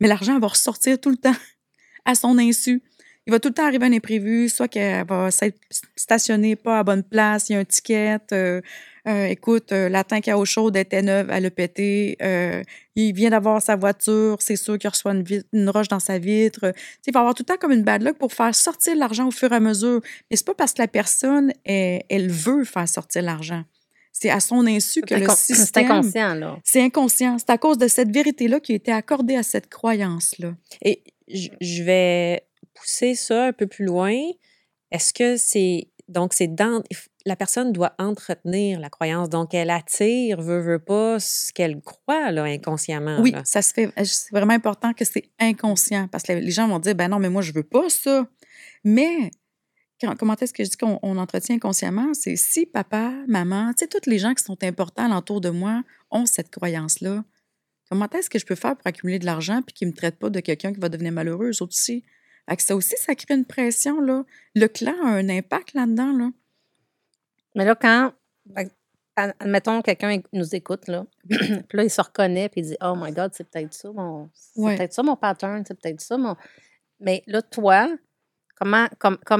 [0.00, 1.36] mais l'argent va ressortir tout le temps
[2.04, 2.82] à son insu.
[3.26, 5.58] Il va tout le temps arriver un imprévu, soit qu'elle va s'être
[5.96, 8.60] stationnée pas à bonne place, il y a un ticket, euh,
[9.06, 12.16] euh, écoute, euh, la tank à eau chaude était neuve, elle a pété.
[12.22, 12.62] Euh,
[12.96, 16.72] il vient d'avoir sa voiture, c'est sûr qu'il reçoit une, roche dans sa vitre.
[17.06, 19.30] il va avoir tout le temps comme une bad luck pour faire sortir l'argent au
[19.30, 20.00] fur et à mesure.
[20.30, 23.64] Mais c'est pas parce que la personne, elle, veut faire sortir l'argent.
[24.16, 25.56] C'est à son insu que le système...
[25.56, 26.58] C'est inconscient, là.
[26.62, 27.36] C'est inconscient.
[27.36, 30.54] C'est à cause de cette vérité-là qui a été accordée à cette croyance-là.
[30.82, 34.16] Et je vais pousser ça un peu plus loin.
[34.92, 35.88] Est-ce que c'est...
[36.06, 36.82] Donc, c'est dans
[37.26, 39.28] la personne doit entretenir la croyance.
[39.30, 43.18] Donc, elle attire, veut, veut pas, ce qu'elle croit là, inconsciemment.
[43.20, 43.90] Oui, ça se fait.
[44.04, 47.30] C'est vraiment important que c'est inconscient parce que les gens vont dire ben non, mais
[47.30, 48.28] moi, je veux pas ça.
[48.84, 49.30] Mais
[50.18, 52.14] comment est-ce que je dis qu'on entretient inconsciemment?
[52.14, 55.82] C'est si papa, maman, tu sais, tous les gens qui sont importants alentour de moi
[56.10, 57.24] ont cette croyance-là.
[57.88, 60.18] Comment est-ce que je peux faire pour accumuler de l'argent puis qu'ils ne me traitent
[60.18, 62.04] pas de quelqu'un qui va devenir malheureux, eux aussi?
[62.48, 64.24] Fait que ça aussi, ça crée une pression, là.
[64.54, 66.30] Le clan a un impact là-dedans, là.
[67.54, 68.12] Mais là, quand,
[68.46, 68.68] ben,
[69.16, 71.38] admettons, quelqu'un nous écoute, là, puis
[71.72, 74.76] là, il se reconnaît, puis il dit Oh my God, c'est peut-être ça, mon, c'est
[74.76, 76.36] peut-être ça mon pattern, c'est peut-être ça mon.
[77.00, 77.88] Mais là, toi,
[78.58, 78.88] comment,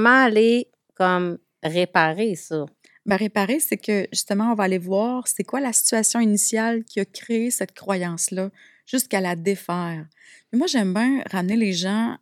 [0.05, 2.67] aller comme réparer ça?
[3.07, 7.01] Ben, réparer, c'est que justement, on va aller voir c'est quoi la situation initiale qui
[7.01, 8.51] a créé cette croyance-là,
[8.87, 10.07] jusqu'à la défaire.
[10.53, 12.17] moi, j'aime bien ramener les gens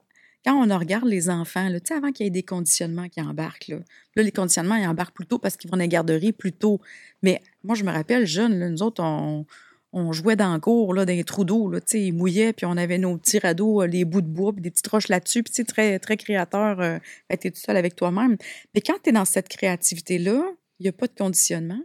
[0.44, 3.78] quand on regarde les enfants, là, avant qu'il y ait des conditionnements qui embarquent, là,
[4.16, 6.80] là, les conditionnements, ils embarquent plus tôt parce qu'ils vont dans les garderies plus tôt.
[7.22, 9.46] Mais moi, je me rappelle, jeune, nous autres, on,
[9.92, 12.98] on, jouait dans le cours, là, dans les trous d'eau, ils mouillaient, puis on avait
[12.98, 15.98] nos petits radeaux, euh, les bouts de bois, puis des petites roches là-dessus, puis très,
[15.98, 18.36] très créateur, euh, ben, tu es tout seul avec toi-même.
[18.74, 20.44] Mais quand tu es dans cette créativité-là,
[20.78, 21.80] il n'y a pas de conditionnement.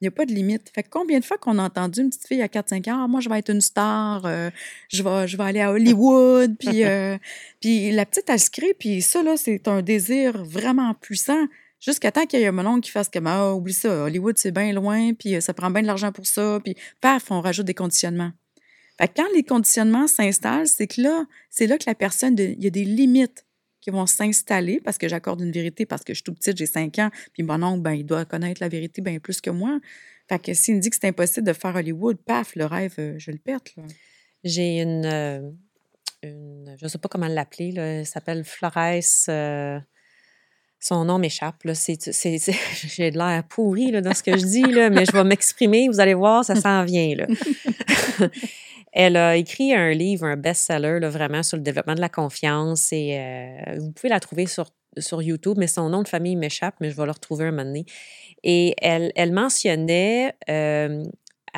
[0.00, 0.70] Il n'y a pas de limite.
[0.72, 3.20] Fait combien de fois qu'on a entendu une petite fille à 4-5 ans, ah, moi,
[3.20, 4.50] je vais être une star, euh,
[4.88, 7.18] je, vais, je vais aller à Hollywood, puis, euh,
[7.60, 11.46] puis la petite, elle se crée, puis ça, là, c'est un désir vraiment puissant,
[11.80, 14.52] jusqu'à temps qu'il y ait un melon qui fasse comme, ah, oublie ça, Hollywood, c'est
[14.52, 17.66] bien loin, puis euh, ça prend bien de l'argent pour ça, puis paf, on rajoute
[17.66, 18.32] des conditionnements.
[19.00, 22.66] Fait quand les conditionnements s'installent, c'est que là, c'est là que la personne, il y
[22.66, 23.46] a des limites
[23.80, 26.66] qui vont s'installer parce que j'accorde une vérité, parce que je suis tout petite, j'ai
[26.66, 29.78] 5 ans, puis mon oncle, ben, il doit connaître la vérité bien plus que moi.
[30.28, 33.14] Fait que s'il me dit que c'est impossible de faire Hollywood, paf, le rêve, euh,
[33.18, 33.74] je le pète.
[34.42, 35.50] J'ai une, euh,
[36.24, 39.04] Je ne sais pas comment l'appeler, elle s'appelle Flores.
[40.80, 41.56] Son nom m'échappe.
[41.64, 45.88] J'ai de l'air pourri là, dans ce que je dis, là, mais je vais m'exprimer.
[45.88, 47.14] Vous allez voir, ça s'en vient.
[47.14, 47.26] Là.
[48.92, 52.92] Elle a écrit un livre, un best-seller, vraiment sur le développement de la confiance.
[52.92, 56.74] Et euh, vous pouvez la trouver sur, sur YouTube, mais son nom de famille m'échappe,
[56.80, 57.84] mais je vais le retrouver un moment donné.
[58.44, 61.04] Et elle, elle mentionnait, euh,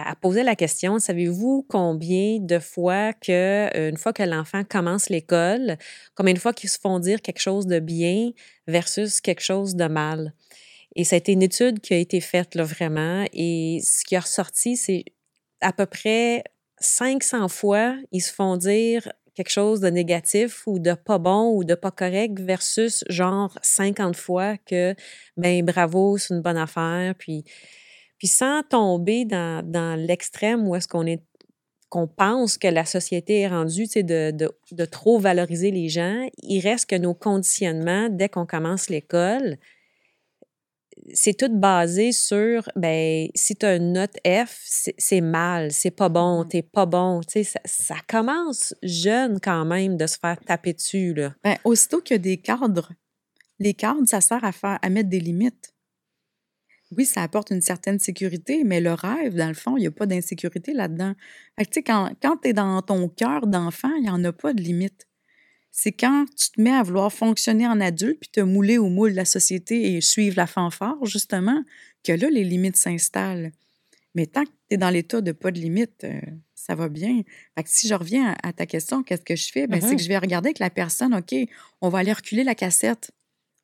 [0.08, 5.08] elle posait la question, savez-vous combien de fois que, euh, une fois que l'enfant commence
[5.08, 5.76] l'école,
[6.14, 8.30] combien de fois qu'ils se font dire quelque chose de bien
[8.66, 10.34] versus quelque chose de mal?
[10.96, 13.24] Et ça a été une étude qui a été faite, là, vraiment.
[13.32, 15.04] Et ce qui a ressorti, c'est
[15.60, 16.42] à peu près
[16.80, 21.64] 500 fois, ils se font dire quelque chose de négatif ou de pas bon ou
[21.64, 24.94] de pas correct versus genre 50 fois que,
[25.36, 27.14] ben bravo, c'est une bonne affaire.
[27.16, 27.44] Puis,
[28.20, 31.24] puis sans tomber dans, dans l'extrême où est-ce qu'on est
[31.88, 35.88] qu'on pense que la société est rendue, tu sais, de, de, de, trop valoriser les
[35.88, 39.58] gens, il reste que nos conditionnements, dès qu'on commence l'école,
[41.12, 44.60] c'est tout basé sur, ben, si tu as une note F,
[44.98, 46.48] c'est mal, c'est pas bon, mm-hmm.
[46.48, 47.22] t'es pas bon.
[47.22, 51.34] Tu sais, ça, ça, commence jeune quand même de se faire taper dessus, là.
[51.42, 52.92] Ben, aussitôt qu'il y a des cadres,
[53.58, 55.74] les cadres, ça sert à, faire, à mettre des limites.
[56.96, 59.92] Oui, ça apporte une certaine sécurité, mais le rêve, dans le fond, il n'y a
[59.92, 61.14] pas d'insécurité là-dedans.
[61.58, 64.52] tu sais, quand, quand tu es dans ton cœur d'enfant, il n'y en a pas
[64.52, 65.06] de limite
[65.70, 69.12] c'est quand tu te mets à vouloir fonctionner en adulte puis te mouler au moule
[69.12, 71.62] de la société et suivre la fanfare, justement,
[72.04, 73.52] que là, les limites s'installent.
[74.14, 76.20] Mais tant que tu es dans l'état de pas de limite, euh,
[76.54, 77.22] ça va bien.
[77.54, 79.68] Fait que si je reviens à, ta question, qu'est-ce que je fais?
[79.68, 80.02] Ben, C'est que mm-hmm.
[80.02, 81.34] je vais regarder avec la personne, OK,
[81.80, 83.12] on va aller reculer la cassette,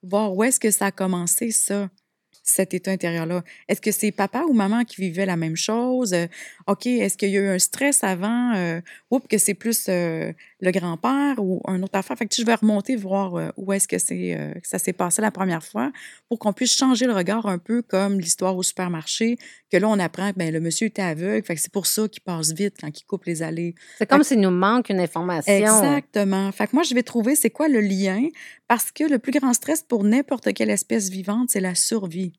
[0.03, 1.91] voir où est-ce que ça a commencé, ça
[2.47, 3.43] cet état intérieur-là?
[3.69, 6.15] Est-ce que c'est papa ou maman qui vivait la même chose?
[6.15, 6.27] Euh,
[6.67, 8.55] OK, est-ce qu'il y a eu un stress avant?
[8.55, 8.81] Euh,
[9.11, 12.17] ou que c'est plus euh, le grand-père ou un autre affaire?
[12.17, 15.31] Fait que je vais remonter voir où est-ce que, c'est, que ça s'est passé la
[15.31, 15.93] première fois
[16.29, 19.39] pour qu'on puisse changer le regard un peu comme l'histoire au supermarché,
[19.71, 21.45] que là, on apprend que ben, le monsieur était aveugle.
[21.45, 23.75] Fait que c'est pour ça qu'il passe vite quand il coupe les allées.
[23.99, 25.53] C'est comme s'il nous manque une information.
[25.53, 26.51] Exactement.
[26.53, 28.29] Fait que moi, je vais trouver c'est quoi le lien
[28.69, 32.33] parce que le plus grand stress pour n'importe quelle espèce vivante, c'est la survie.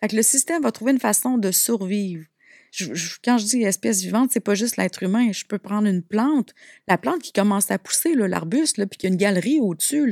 [0.00, 2.24] Fait que le système va trouver une façon de survivre.
[3.24, 5.30] Quand je dis espèce vivante, c'est pas juste l'être humain.
[5.32, 6.54] Je peux prendre une plante,
[6.88, 10.10] la plante qui commence à pousser, l'arbuste, puis qu'il y a une galerie au-dessus.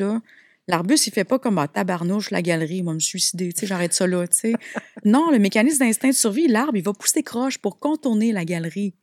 [0.69, 3.67] L'arbuste, il fait pas comme un ah, tabarnouche, la galerie, moi, me suicider, tu sais,
[3.67, 4.55] j'arrête ça là, tu sais.
[5.05, 8.95] non, le mécanisme d'instinct de survie, l'arbre, il va pousser croche pour contourner la galerie.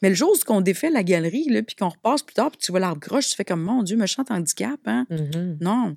[0.00, 2.58] Mais le jour où on défait la galerie, là, puis qu'on repasse plus tard, puis
[2.58, 5.06] tu vois l'arbre croche, tu fais comme, mon Dieu, me chante handicap, hein?
[5.10, 5.58] Mm-hmm.
[5.60, 5.96] Non.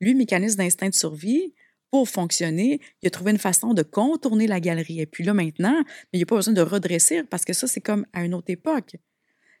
[0.00, 1.52] Lui, mécanisme d'instinct de survie,
[1.94, 5.00] pour fonctionner, il a trouvé une façon de contourner la galerie.
[5.00, 5.80] Et puis là, maintenant,
[6.12, 8.50] il n'y a pas besoin de redresser parce que ça, c'est comme à une autre
[8.50, 8.96] époque.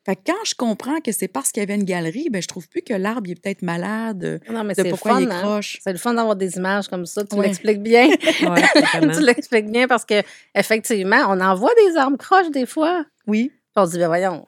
[0.04, 2.48] Fait que quand je comprends que c'est parce qu'il y avait une galerie, ben je
[2.48, 4.40] trouve plus que l'arbre est peut-être malade.
[4.50, 5.42] Non, mais c'est pourquoi il hein.
[5.42, 5.78] croche.
[5.84, 7.22] C'est le fun d'avoir des images comme ça.
[7.22, 8.08] Tu l'expliques bien.
[8.18, 10.20] tu l'expliques bien parce que
[10.56, 13.04] effectivement, on en voit des arbres croches des fois.
[13.28, 13.52] Oui.
[13.76, 14.44] on se dit, ben voyons.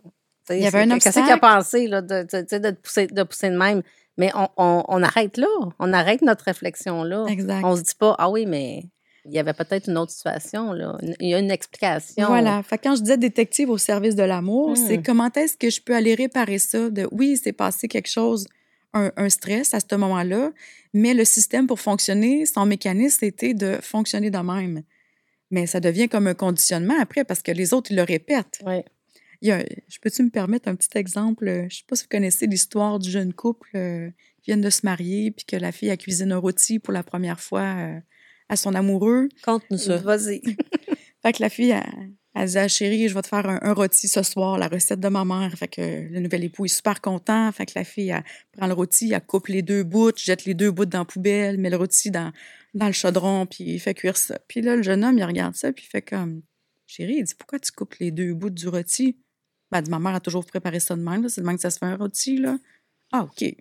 [0.51, 3.57] Il y avait un Qu'est-ce qu'il a pensé là, de, de, pousser, de pousser de
[3.57, 3.83] même?
[4.19, 5.47] Mais on, arrête là.
[5.79, 7.27] On arrête notre réflexion là.
[7.29, 7.63] Exact.
[7.65, 8.85] On se dit pas, ah oui, mais
[9.27, 10.97] il y avait peut être une autre situation, là.
[11.21, 12.27] Il y a une explication.
[12.27, 12.63] Voilà.
[12.63, 15.03] Fait quand je disais détective au service de l'amour, c'est hmm.
[15.03, 18.47] comment est-ce que je peux aller réparer ça de oui, c'est passé quelque chose,
[18.95, 20.53] un, stress à ce moment-là,
[20.95, 24.83] mais le système pour fonctionner, son mécanisme, c'était de fonctionner de même.
[25.51, 28.61] Mais ça devient comme un conditionnement après parce que les autres, ils le répètent.
[28.65, 28.83] Oui
[29.43, 31.47] je peux-tu me permettre un petit exemple?
[31.47, 34.11] Je ne sais pas si vous connaissez l'histoire du jeune couple euh,
[34.43, 37.03] qui vient de se marier puis que la fille a cuisiné un rôti pour la
[37.03, 38.01] première fois euh,
[38.49, 39.29] à son amoureux.
[39.45, 39.97] Conte-nous ça.
[39.99, 40.43] Vas-y.
[41.23, 41.75] fait que la fille,
[42.35, 45.09] elle, dit à chérie, je vais te faire un, rôti ce soir, la recette de
[45.09, 45.53] ma mère.
[45.57, 47.51] Fait que le nouvel époux est super content.
[47.53, 50.55] Fait que la fille, elle prend le rôti, elle coupe les deux bouts, jette les
[50.55, 52.33] deux bouts dans la poubelle, met le rôti dans,
[52.75, 54.39] dans le chaudron, puis il fait cuire ça.
[54.49, 56.43] Puis là, le jeune homme, il regarde ça, puis il fait comme
[56.87, 59.17] Chérie, il dit Pourquoi tu coupes les deux bouts du rôti?
[59.71, 61.29] Ben, ma mère a toujours préparé ça de même.
[61.29, 62.39] C'est de même que ça se fait un rôti.
[62.39, 62.59] Là.
[63.13, 63.55] Ah, OK.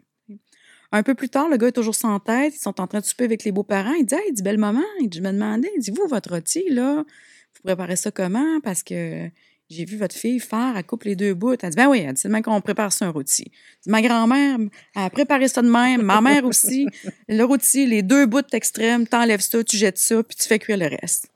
[0.91, 2.55] Un peu plus tard, le gars est toujours sans tête.
[2.55, 3.93] Ils sont en train de souper avec les beaux-parents.
[3.93, 4.83] Il dit Hey, il dit belle maman.
[5.01, 8.59] Il dit, je me demandais, il dit Vous, votre rôti, là, vous préparez ça comment?
[8.61, 9.29] Parce que
[9.69, 11.55] j'ai vu votre fille faire, elle coupe les deux bouts.
[11.59, 13.51] Elle dit Ben oui, dit, c'est même qu'on prépare ça un rôti.
[13.87, 14.59] ma grand-mère
[14.93, 16.87] a préparé ça de même, ma mère aussi.
[17.27, 20.77] Le rôti, les deux bouts extrêmes, t'enlèves ça, tu jettes ça, puis tu fais cuire
[20.77, 21.29] le reste.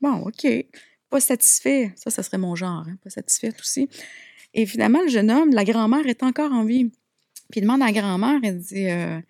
[0.00, 0.46] Bon, OK
[1.12, 1.92] pas satisfait.
[1.94, 3.88] Ça, ça serait mon genre, hein, pas satisfaite aussi.
[4.54, 6.90] Et finalement, le jeune homme, la grand-mère est encore en vie.
[7.50, 9.20] Puis il demande à la grand-mère, elle dit euh,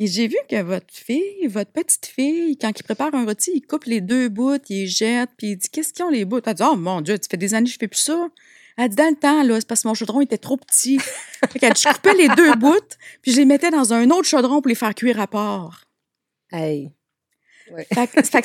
[0.00, 3.84] J'ai vu que votre fille, votre petite fille, quand il prépare un rôti, il coupe
[3.84, 6.54] les deux bouts, il les jette, puis il dit Qu'est-ce qu'ils ont les bouts Elle
[6.54, 8.28] dit Oh mon Dieu, tu fais des années que je fais plus ça.
[8.78, 10.98] Elle dit Dans le temps, là, c'est parce que mon chaudron était trop petit.
[11.50, 14.62] fait dit, Je coupais les deux bouts, puis je les mettais dans un autre chaudron
[14.62, 15.84] pour les faire cuire à part.
[16.50, 16.90] Hey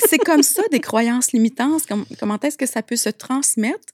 [0.00, 1.82] c'est comme ça des croyances limitantes.
[2.18, 3.92] comment est-ce que ça peut se transmettre?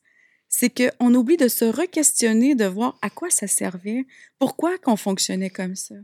[0.49, 4.05] C'est qu'on oublie de se re-questionner, de voir à quoi ça servait,
[4.39, 5.95] pourquoi qu'on fonctionnait comme ça.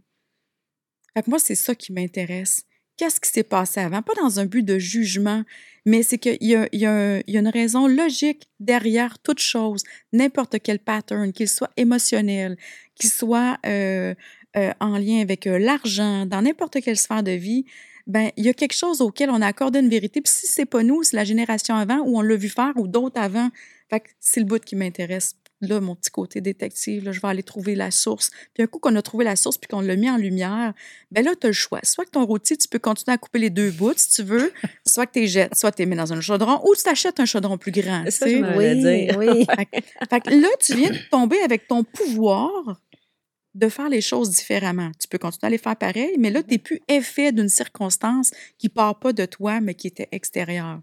[1.14, 2.62] Fait moi, c'est ça qui m'intéresse.
[2.96, 4.02] Qu'est-ce qui s'est passé avant?
[4.02, 5.42] Pas dans un but de jugement,
[5.84, 11.32] mais c'est qu'il y, y, a une raison logique derrière toute chose, n'importe quel pattern,
[11.32, 12.56] qu'il soit émotionnel,
[12.94, 14.14] qu'il soit euh,
[14.56, 17.66] euh, en lien avec euh, l'argent, dans n'importe quelle sphère de vie
[18.06, 20.20] ben il y a quelque chose auquel on a accordé une vérité.
[20.20, 22.86] Puis si c'est pas nous, c'est la génération avant où on l'a vu faire ou
[22.86, 23.50] d'autres avant.
[23.90, 27.28] Fait que c'est le bout qui m'intéresse là, mon petit côté détective, là, je vais
[27.28, 28.30] aller trouver la source.
[28.54, 30.74] Puis un coup qu'on a trouvé la source puis qu'on l'a mis en lumière,
[31.10, 31.80] ben là, tu as le choix.
[31.82, 34.52] Soit que ton rôti, tu peux continuer à couper les deux bouts si tu veux,
[34.86, 37.20] soit que tu les jettes, soit tu les mets dans un chaudron ou tu t'achètes
[37.20, 38.04] un chaudron plus grand.
[38.10, 39.18] Ça, je allais dire.
[39.18, 39.46] oui.
[40.10, 42.80] Fait que là, tu viens de tomber avec ton pouvoir
[43.56, 44.90] de faire les choses différemment.
[45.00, 48.32] Tu peux continuer à les faire pareil, mais là, tu n'es plus effet d'une circonstance
[48.58, 50.80] qui part pas de toi, mais qui était extérieure.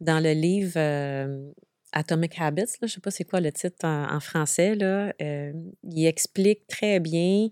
[0.00, 1.50] Dans le livre euh,
[1.92, 5.14] Atomic Habits, là, je ne sais pas c'est quoi le titre en, en français, là,
[5.22, 5.52] euh,
[5.84, 7.48] il explique très bien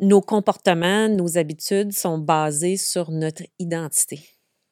[0.00, 4.20] nos comportements, nos habitudes sont basés sur notre identité.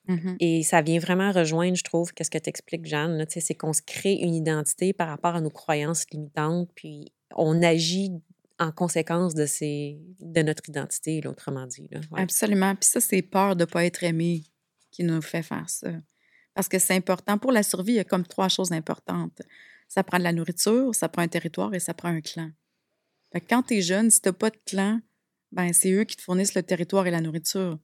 [0.09, 0.37] Mhm.
[0.41, 3.83] Et ça vient vraiment rejoindre, je trouve, qu'est-ce que tu expliques, Jeanne, c'est qu'on se
[3.83, 8.13] crée une identité par rapport à nos croyances limitantes, puis on agit
[8.59, 11.89] en conséquence de, ces, de notre identité, autrement dit.
[12.17, 12.75] Absolument.
[12.77, 14.45] Puis ça, c'est peur de ne pas être aimé
[14.91, 15.91] qui nous fait faire ça.
[16.55, 17.39] Parce que c'est important.
[17.39, 19.43] Pour la survie, il y a comme trois choses importantes.
[19.89, 22.51] Ça prend de la nourriture, ça prend un territoire et ça prend un clan.
[23.49, 25.01] Quand tu es jeune, si tu n'as pas de clan,
[25.51, 27.79] ben c'est eux qui te fournissent le territoire et la nourriture.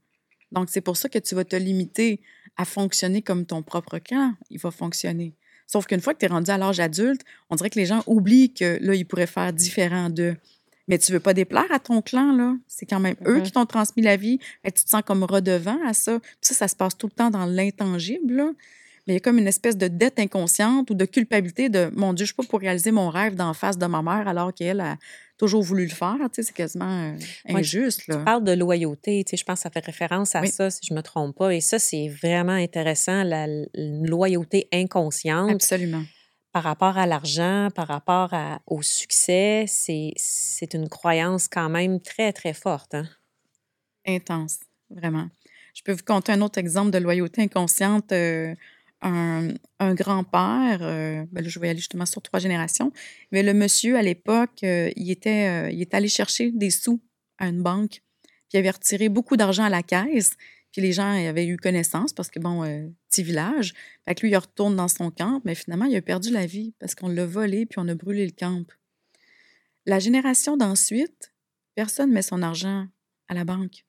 [0.53, 2.23] Donc, c'est pour ça que tu vas te limiter
[2.57, 4.35] à fonctionner comme ton propre clan.
[4.51, 5.35] Il va fonctionner.
[5.69, 8.03] Sauf qu'une fois que tu es rendu à l'âge adulte, on dirait que les gens
[8.09, 10.35] oublient que là, ils pourraient faire différent d'eux.
[10.89, 12.57] Mais tu veux pas déplaire à ton clan, là.
[12.67, 13.43] C'est quand même eux Mhm.
[13.43, 14.39] qui t'ont transmis la vie.
[14.65, 16.19] Et tu te sens comme redevant à ça.
[16.19, 18.51] Puis ça, ça se passe tout le temps dans l'intangible, là.
[19.07, 22.13] Mais il y a comme une espèce de dette inconsciente ou de culpabilité de mon
[22.15, 24.81] Dieu, je suis pas pour réaliser mon rêve d'en face de ma mère alors qu'elle
[24.81, 24.97] a
[25.39, 26.17] toujours voulu le faire.
[26.17, 27.17] Tu sais, c'est quasiment euh,
[27.49, 28.19] injuste, Tu là.
[28.19, 30.49] parles de loyauté, tu sais, je pense que ça fait référence à Oui.
[30.49, 31.55] ça, si je me trompe pas.
[31.55, 36.03] Et ça, c'est vraiment intéressant, la, loyauté inconsciente Absolument.
[36.53, 39.65] par rapport à l'argent, par rapport à- au succès.
[39.69, 42.95] C'est, c'est une croyance quand même très, très forte.
[42.95, 43.09] Hein?
[44.07, 44.59] intense,
[44.91, 45.29] vraiment.
[45.75, 48.11] Je peux vous conter un autre exemple de loyauté inconsciente.
[48.13, 48.55] euh,
[49.01, 49.55] un,
[49.95, 52.93] grand-père, euh, ben je vais aller justement sur trois générations,
[53.33, 57.01] mais le monsieur, à l'époque, euh, il, était, euh, il allé chercher des sous
[57.39, 60.37] à une banque, puis il avait retiré beaucoup d'argent à la caisse,
[60.73, 62.63] puis les gens avaient eu connaissance parce que, bon,
[63.09, 63.73] petit village.
[64.07, 66.75] Fait que lui, il retourne dans son camp, mais finalement, il a perdu la vie
[66.79, 68.67] parce qu'on l'a volé puis on a brûlé le camp.
[69.87, 71.33] La génération d'ensuite,
[71.75, 72.87] personne met son argent
[73.29, 73.87] à la banque.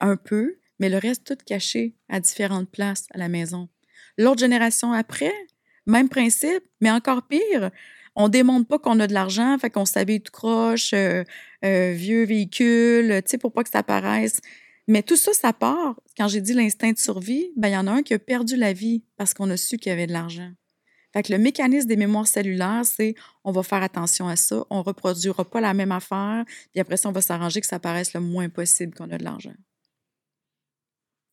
[0.00, 3.68] Un peu, mais le reste tout caché à différentes places à la maison.
[4.18, 5.34] L'autre génération après,
[5.86, 7.70] même principe, mais encore pire.
[8.16, 11.24] On démontre pas qu'on a de l'argent, fait qu'on s'habille tout croche, euh,
[11.64, 14.40] euh, vieux véhicule, tu sais, pour pas que ça paraisse.
[14.86, 16.00] Mais tout ça, ça part.
[16.16, 18.56] Quand j'ai dit l'instinct de survie, ben il y en a un qui a perdu
[18.56, 20.52] la vie parce qu'on a su qu'il y avait de l'argent.
[21.12, 24.82] Fait que le mécanisme des mémoires cellulaires, c'est on va faire attention à ça, on
[24.82, 28.20] reproduira pas la même affaire, puis après ça, on va s'arranger que ça paraisse le
[28.20, 29.54] moins possible qu'on a de l'argent.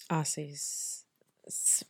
[0.09, 0.53] Ah, c'est,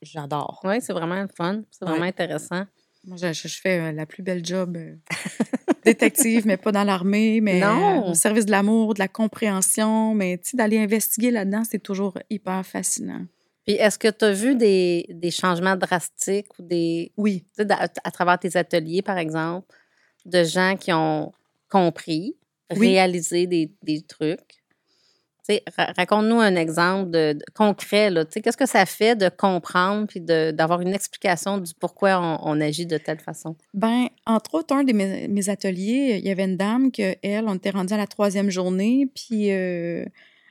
[0.01, 0.61] J'adore.
[0.63, 1.61] Oui, c'est vraiment le fun.
[1.71, 1.91] C'est Ouais.
[1.91, 2.63] vraiment intéressant.
[3.05, 4.95] Moi, je, fais euh, la plus belle job euh,
[5.85, 8.07] détective, mais pas dans l'armée, mais Non.
[8.07, 10.13] euh, au service de l'amour, de la compréhension.
[10.13, 13.25] Mais tu sais, d'aller investiguer là-dedans, c'est toujours hyper fascinant.
[13.65, 17.11] Puis, est-ce que tu as vu des, des changements drastiques ou des.
[17.17, 19.67] Oui, à, à travers tes ateliers, par exemple,
[20.25, 21.31] de gens qui ont
[21.69, 22.35] compris,
[22.75, 22.89] Oui.
[22.89, 24.60] réalisé des, des trucs?
[25.97, 28.13] Raconte-nous un exemple concret.
[28.31, 32.97] Qu'est-ce que ça fait de comprendre puis d'avoir une explication du pourquoi on, agit de
[32.97, 33.55] telle façon?
[33.73, 37.55] Ben, entre autres, un de mes, ateliers, il y avait une dame que elle, on
[37.55, 40.05] était rendu à la troisième journée, puis euh,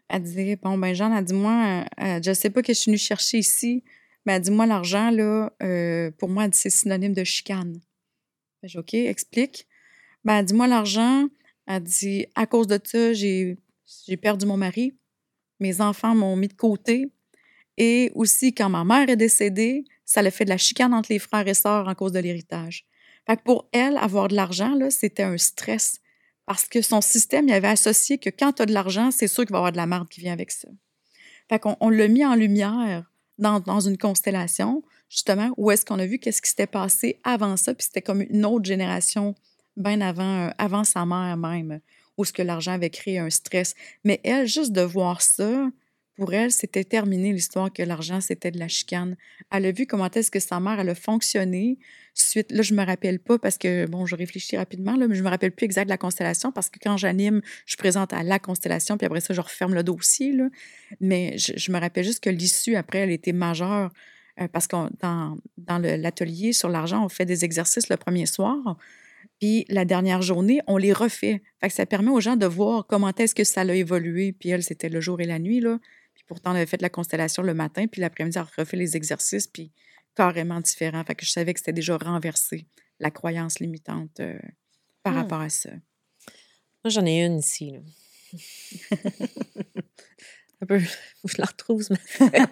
[0.09, 2.91] elle disait, bon, ben Jeanne, elle dit, moi, euh, je sais pas que je suis
[2.91, 3.84] venue chercher ici,
[4.26, 7.80] mais elle dit, moi, l'argent, là, euh, pour moi, elle c'est synonyme de chicane.
[8.62, 9.66] Ben, OK, explique.
[10.24, 11.28] Ben, elle dit, moi, l'argent,
[11.66, 13.57] elle dit, à cause de ça, j'ai
[14.07, 14.97] j'ai perdu mon mari,
[15.59, 17.12] mes enfants m'ont mis de côté,
[17.76, 21.18] et aussi, quand ma mère est décédée, ça l'a fait de la chicane entre les
[21.18, 22.84] frères et sœurs en cause de l'héritage.
[23.26, 26.01] Fait que pour elle, avoir de l'argent, c'était un stress.
[26.47, 29.45] Parce que son système, il avait associé que quand tu as de l'argent, c'est sûr
[29.45, 30.68] qu'il va y avoir de la marde qui vient avec ça.
[31.49, 35.99] Fait qu'on on l'a mis en lumière dans, dans une constellation, justement, où est-ce qu'on
[35.99, 39.34] a vu qu'est-ce qui s'était passé avant ça, puis c'était comme une autre génération,
[39.76, 41.80] bien avant, euh, avant sa mère même,
[42.16, 43.74] où ce que l'argent avait créé un stress.
[44.04, 45.70] Mais elle, juste de voir ça,
[46.20, 49.16] pour elle, c'était terminé l'histoire que l'argent, c'était de la chicane.
[49.50, 51.78] Elle a vu comment est-ce que sa mère, elle a fonctionné.
[52.12, 55.22] Suite, là, je me rappelle pas parce que, bon, je réfléchis rapidement, là, mais je
[55.22, 58.98] me rappelle plus exact la constellation parce que quand j'anime, je présente à la constellation,
[58.98, 60.50] puis après ça, je referme le dossier, là.
[61.00, 63.90] Mais je, me rappelle juste que l'issue, après, elle était majeure
[64.42, 68.76] euh, parce que dans, dans l'atelier sur l'argent, on fait des exercices le premier soir.
[69.41, 71.43] Puis la dernière journée, on les refait.
[71.61, 74.32] Fait que ça permet aux gens de voir comment est-ce que ça a évolué.
[74.32, 75.78] Puis elle, c'était le jour et la nuit, là.
[76.14, 79.47] Puis pourtant, on avait fait la constellation le matin, puis l'après-midi, elle refait les exercices,
[79.47, 79.72] puis
[80.14, 81.03] carrément différent.
[81.05, 82.66] Fait que je savais que c'était déjà renversé
[82.99, 84.38] la croyance limitante euh,
[85.03, 85.16] par Hmm.
[85.16, 85.70] rapport à ça.
[86.84, 87.70] Moi, j'en ai une ici.
[87.72, 87.80] Là.
[90.62, 90.78] Un peu.
[90.78, 92.47] Je la retrouve, ce matin.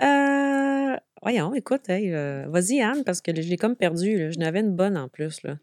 [0.00, 4.18] euh, voyons, écoute, hey, euh, vas-y, Anne, parce que je l'ai comme perdu.
[4.18, 4.30] Là.
[4.30, 5.42] Je n'avais une bonne en plus.
[5.42, 5.56] Là.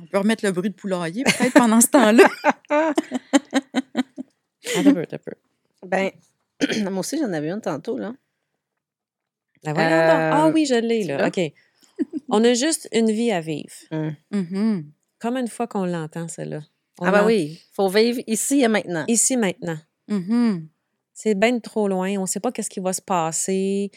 [0.00, 2.24] On peut remettre le bruit de poulailler peut-être pendant ce temps-là.
[4.76, 5.32] Un peu, un peu.
[5.86, 6.10] Ben,
[6.90, 8.14] moi aussi, j'en avais une tantôt, là.
[9.64, 9.98] La voyons donc.
[9.98, 11.26] Ah Euh, oui, je l'ai, là.
[11.26, 11.40] OK.
[12.28, 13.72] On a juste une vie à vivre.
[14.30, 14.90] Mhm.
[15.18, 16.62] Comme une fois qu'on l'entend, celle-là.
[17.00, 19.04] Ah, ben oui, il faut vivre ici et maintenant.
[19.08, 19.78] Ici, maintenant.
[20.08, 20.68] Mhm.
[21.12, 22.16] C'est bien trop loin.
[22.18, 23.90] On ne sait pas qu'est-ce qui va se passer.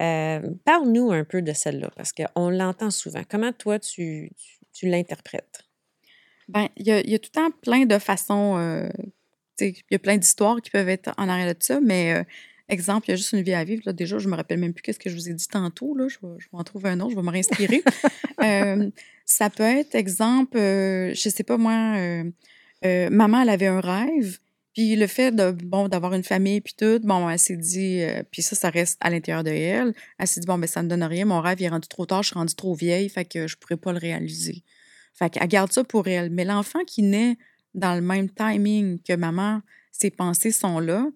[0.00, 3.22] Euh, Parle-nous un peu de celle-là, parce qu'on l'entend souvent.
[3.28, 5.64] Comment toi, tu, tu, tu l'interprètes?
[6.48, 8.56] Ben, il y y a tout le temps plein de façons.
[8.58, 8.88] euh,
[9.60, 12.24] il y a plein d'histoires qui peuvent être en arrière de ça, mais euh,
[12.70, 13.82] exemple, il y a juste une vie à vivre.
[13.84, 15.94] Là, déjà, je me rappelle même plus qu'est-ce que je vous ai dit tantôt.
[15.94, 17.82] Là, je, vais, je vais en trouver un autre, je vais me réinspirer.
[19.26, 21.94] Ça peut être, exemple, je sais pas moi,
[22.82, 24.38] maman, elle avait un rêve.
[24.74, 28.22] Puis le fait de bon d'avoir une famille puis tout, bon, elle s'est dit, euh,
[28.30, 29.92] puis ça, ça reste à l'intérieur de elle.
[30.18, 32.22] Elle s'est dit bon, ben ça ne donne rien, mon rêve est rendu trop tard,
[32.22, 34.62] je suis rendue trop vieille, fait que je pourrais pas le réaliser.
[35.12, 36.30] Fait qu'elle garde ça pour elle.
[36.30, 37.36] Mais l'enfant qui naît
[37.74, 39.60] dans le même timing que maman,
[39.92, 41.06] ses pensées sont là,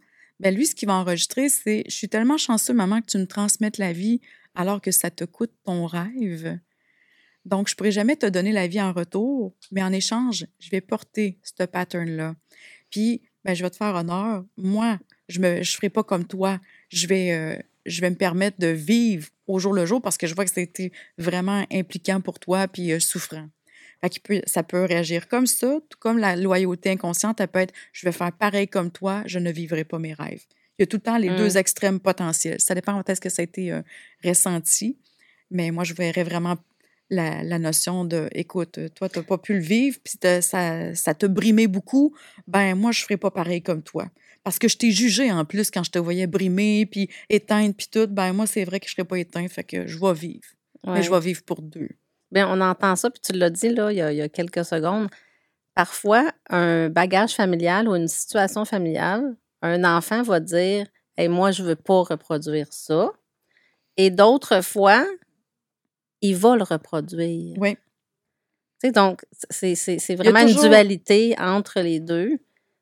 [0.40, 3.26] ben lui, ce qu'il va enregistrer, c'est Je suis tellement chanceux, maman, que tu me
[3.26, 4.20] transmettes la vie
[4.54, 6.58] alors que ça te coûte ton rêve.
[7.44, 10.80] Donc, je pourrais jamais te donner la vie en retour, mais en échange, je vais
[10.80, 12.34] porter ce pattern-là.
[12.90, 14.44] Puis, ben, je vais te faire honneur.
[14.56, 16.60] Moi, je ne je ferai pas comme toi.
[16.88, 20.26] Je vais, euh, je vais me permettre de vivre au jour le jour parce que
[20.26, 23.48] je vois que c'était vraiment impliquant pour toi puis euh, souffrant.
[24.02, 27.74] Fait peut, ça peut réagir comme ça, tout comme la loyauté inconsciente, elle peut être
[27.92, 30.42] je vais faire pareil comme toi, je ne vivrai pas mes rêves.
[30.78, 32.60] Il y a tout le temps les deux extrêmes potentiels.
[32.60, 33.80] Ça dépend quand est-ce que ça a été euh,
[34.24, 34.98] ressenti,
[35.50, 36.56] mais moi, je verrais vraiment
[37.10, 41.14] la, la notion de écoute, toi, tu n'as pas pu le vivre, puis ça, ça
[41.14, 42.14] t'a brimé beaucoup,
[42.46, 44.06] ben moi, je ne ferai pas pareil comme toi.
[44.42, 47.88] Parce que je t'ai jugé en plus quand je te voyais brimer, puis éteindre, puis
[47.90, 50.12] tout, ben moi, c'est vrai que je ne serais pas éteint, fait que je vais
[50.12, 50.44] vivre.
[50.84, 50.94] Ouais.
[50.94, 51.88] Mais je vais vivre pour deux.
[52.30, 54.28] Bien, on entend ça, puis tu l'as dit là, il y, a, il y a
[54.28, 55.08] quelques secondes.
[55.74, 60.86] Parfois, un bagage familial ou une situation familiale, un enfant va dire
[61.16, 63.12] hey, Moi, je ne veux pas reproduire ça.
[63.96, 65.06] Et d'autres fois,
[66.24, 67.56] il va le reproduire.
[67.58, 67.76] Oui.
[68.92, 69.74] Donc, c'est
[70.16, 72.38] vraiment toujours- une dualité entre les deux.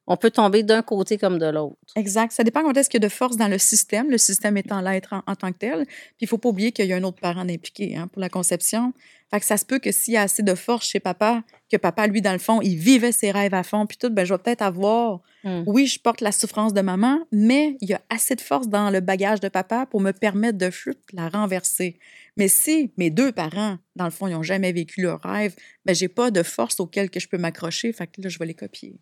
[0.08, 1.76] On peut tomber d'un côté comme de l'autre.
[1.94, 2.32] Exact.
[2.32, 4.80] Ça dépend quand est-ce qu'il y a de force dans le système, le système étant
[4.80, 5.86] l'être en, en tant que tel.
[5.86, 8.28] Puis il faut pas oublier qu'il y a un autre parent impliqué hein, pour la
[8.28, 8.92] conception.
[9.30, 11.76] Fait que ça se peut que s'il y a assez de force chez papa, que
[11.76, 14.34] papa, lui, dans le fond, il vivait ses rêves à fond, puis tout, ben je
[14.34, 15.62] vais peut-être avoir, Hmm.
[15.66, 18.90] oui, je porte la souffrance de maman, mais il y a assez de force dans
[18.90, 20.70] le bagage de papa pour me permettre de
[21.14, 21.98] la renverser.
[22.36, 25.54] Mais si mes deux parents, dans le fond, ils n'ont jamais vécu leur rêve,
[25.84, 28.46] ben j'ai pas de force auquel que je peux m'accrocher, fait que là, je vais
[28.46, 28.98] les copier.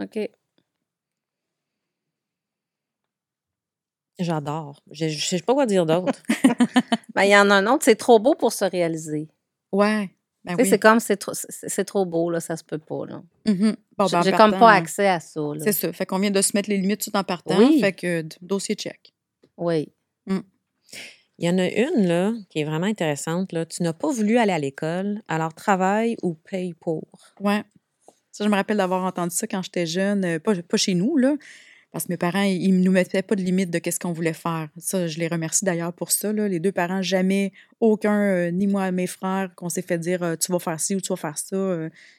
[0.00, 0.18] OK.
[4.18, 4.82] J'adore.
[4.90, 6.22] Je ne sais pas quoi dire d'autre.
[7.14, 9.26] Ben, il y en a un autre, c'est trop beau pour se réaliser.
[9.72, 10.10] Ouais.
[10.44, 10.68] Ben oui.
[10.68, 11.32] C'est comme, c'est trop,
[11.86, 13.06] trop beau, là, ça se peut pas.
[13.06, 13.22] Là.
[13.46, 15.40] Bon, ben, en J'ai comme pas accès à ça.
[15.40, 15.58] là.
[15.64, 15.90] C'est ça.
[15.94, 17.56] Fait qu'on vient de se mettre les limites tout en partant.
[17.56, 17.80] Oui.
[17.80, 19.14] Fait que dossier check.
[19.56, 19.88] Oui.
[21.38, 23.52] Il y en a une, là, qui est vraiment intéressante.
[23.52, 23.66] Là.
[23.66, 27.04] Tu n'as pas voulu aller à l'école, alors travaille ou paye pour.
[27.40, 27.62] Ouais.
[28.32, 30.24] Ça, je me rappelle d'avoir entendu ça quand j'étais jeune.
[30.24, 31.34] euh, Pas, pas chez nous, là.
[31.92, 34.34] Parce que mes parents, ils ne nous mettaient pas de limite de qu'est-ce qu'on voulait
[34.34, 34.68] faire.
[34.76, 36.32] Ça, je les remercie d'ailleurs pour ça.
[36.32, 36.46] Là.
[36.46, 40.36] Les deux parents, jamais, aucun, euh, ni moi, mes frères, qu'on s'est fait dire euh,
[40.36, 41.56] tu vas faire ci ou tu vas faire ça.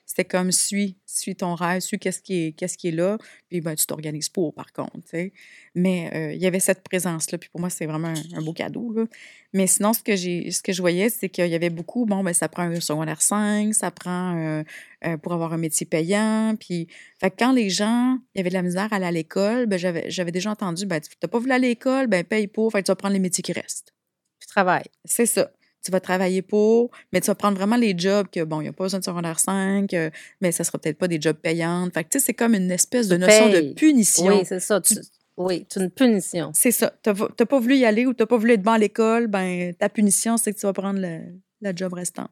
[0.06, 3.18] C'était comme suis, suis ton rêve, suis qu'est-ce qui est, qu'est-ce qui est là.
[3.50, 4.94] Puis ben, tu t'organises pour, par contre.
[5.04, 5.34] tu sais.
[5.76, 7.38] Mais euh, il y avait cette présence-là.
[7.38, 8.94] Puis pour moi, c'est vraiment un, un beau cadeau.
[8.94, 9.06] Là.
[9.54, 12.24] Mais sinon, ce que, j'ai, ce que je voyais, c'est qu'il y avait beaucoup, bon,
[12.24, 14.64] ben, ça prend un secondaire 5, ça prend euh,
[15.06, 16.56] euh, pour avoir un métier payant.
[16.60, 16.88] Puis,
[17.20, 19.66] fait que quand les gens, il y avait de la misère à aller à l'école,
[19.66, 22.48] ben, j'avais, j'avais déjà entendu, ben, tu n'as pas voulu aller à l'école, ben, paye
[22.48, 23.94] pour, fait que tu vas prendre les métiers qui restent.
[24.40, 24.86] Puis travaille.
[25.06, 25.50] C'est ça.
[25.84, 28.70] Tu vas travailler pour, mais tu vas prendre vraiment les jobs que, bon, il n'y
[28.70, 30.10] a pas besoin de secondaire 5, euh,
[30.42, 31.88] mais ça sera peut-être pas des jobs payants.
[31.94, 34.40] Fait que, tu sais, c'est comme une espèce de notion de punition.
[34.40, 34.82] Oui, c'est ça.
[34.82, 34.96] tu-
[35.38, 36.52] oui, c'est une punition.
[36.54, 36.92] C'est ça.
[37.04, 39.28] Tu n'as pas voulu y aller ou tu n'as pas voulu être bon à l'école,
[39.28, 42.32] ben, ta punition, c'est que tu vas prendre le- la job restante.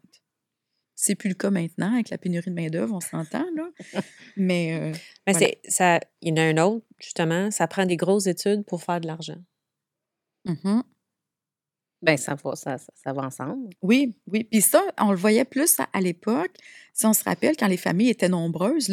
[0.97, 3.69] C'est plus le cas maintenant avec la pénurie de main-d'œuvre, on s'entend, là.
[4.37, 4.91] Mais euh,
[5.27, 5.47] Mais Voilà.
[5.67, 8.99] ça, il y en a un autre, justement, ça prend des grosses études pour faire
[9.01, 9.37] de l'argent.
[10.45, 10.83] mhm.
[12.05, 12.77] Ben ça va, ça,
[13.13, 13.69] va ensemble.
[13.81, 14.43] oui, oui.
[14.43, 16.51] Puis ça, on le voyait plus à, l'époque.
[16.93, 18.89] Si on se rappelle, quand les familles étaient nombreuses,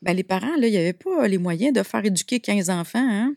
[0.00, 2.98] ben, les parents, là, il n'y avait pas les moyens de faire éduquer 15 enfants.
[2.98, 3.34] Hein?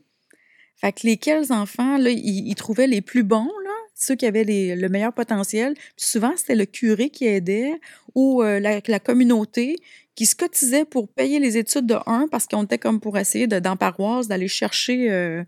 [0.75, 3.49] Fait que lesquels enfants, là, ils, trouvaient les plus bons,
[3.95, 5.73] ceux qui avaient le meilleur potentiel.
[5.97, 7.81] Souvent, c'était le curé qui aidait
[8.15, 9.75] ou euh, la, la communauté
[10.15, 13.47] qui se cotisait pour payer les études de un parce qu'on était comme pour essayer
[13.47, 15.43] de, dans paroisse d'aller chercher, euh,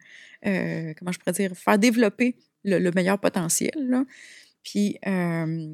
[0.45, 3.73] euh, comment je pourrais dire, faire développer le, le meilleur potentiel.
[3.77, 4.03] là.
[4.63, 5.73] Puis, euh,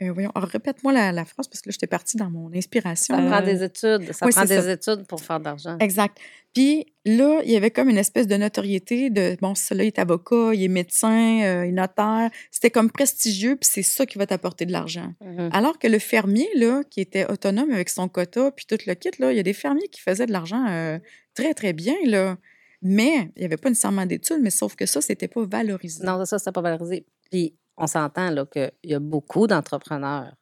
[0.00, 3.14] euh, voyons, alors, répète-moi la, la phrase parce que là, j'étais partie dans mon inspiration.
[3.14, 4.12] Ça prend des études.
[4.12, 4.72] Ça oui, prend des ça.
[4.72, 5.76] études pour faire de l'argent.
[5.80, 6.16] Exact.
[6.54, 9.98] Puis là, il y avait comme une espèce de notoriété de bon, celui-là il est
[9.98, 12.30] avocat, il est médecin, euh, il est notaire.
[12.50, 15.14] C'était comme prestigieux, puis c'est ça qui va t'apporter de l'argent.
[15.20, 15.50] Mhm.
[15.52, 19.10] Alors que le fermier, là, qui était autonome avec son quota, puis tout le kit,
[19.18, 20.98] là, il y a des fermiers qui faisaient de l'argent euh,
[21.34, 22.38] très, très bien, là.
[22.82, 26.04] Mais il n'y avait pas nécessairement d'études, mais sauf que ça, c'était pas valorisé.
[26.04, 27.06] Non, ça, c'était pas valorisé.
[27.30, 30.34] Puis, on s'entend là, qu'il y a beaucoup d'entrepreneurs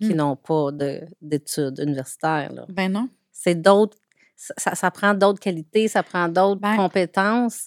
[0.00, 0.14] qui Mhm.
[0.16, 2.52] n'ont pas de- d'études universitaires.
[2.52, 2.66] là.
[2.68, 3.08] Ben non.
[3.32, 3.96] C'est d'autres.
[4.36, 7.66] Ça prend d'autres qualités, ça prend d'autres Ben, compétences.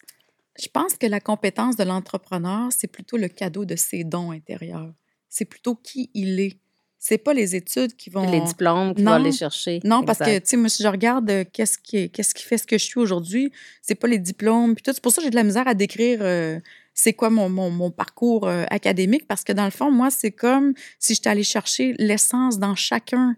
[0.61, 4.93] Je pense que la compétence de l'entrepreneur, c'est plutôt le cadeau de ses dons intérieurs.
[5.29, 6.59] C'est plutôt qui il est.
[7.03, 8.29] C'est pas les études qui vont.
[8.29, 9.11] Les diplômes qu'il Non.
[9.11, 9.79] va aller chercher.
[9.83, 12.59] Non, parce que, tu sais, moi, si je regarde euh, qu'est-ce qui, qu'est-ce qui fait
[12.59, 14.75] ce que je suis aujourd'hui, c'est pas les diplômes.
[14.75, 16.59] Puis tout, c'est pour ça que j'ai de la misère à décrire euh,
[16.93, 20.29] c'est quoi mon, mon, mon parcours euh, académique, parce que dans le fond, moi, c'est
[20.31, 23.35] comme si j'étais allée chercher l'essence dans chacun.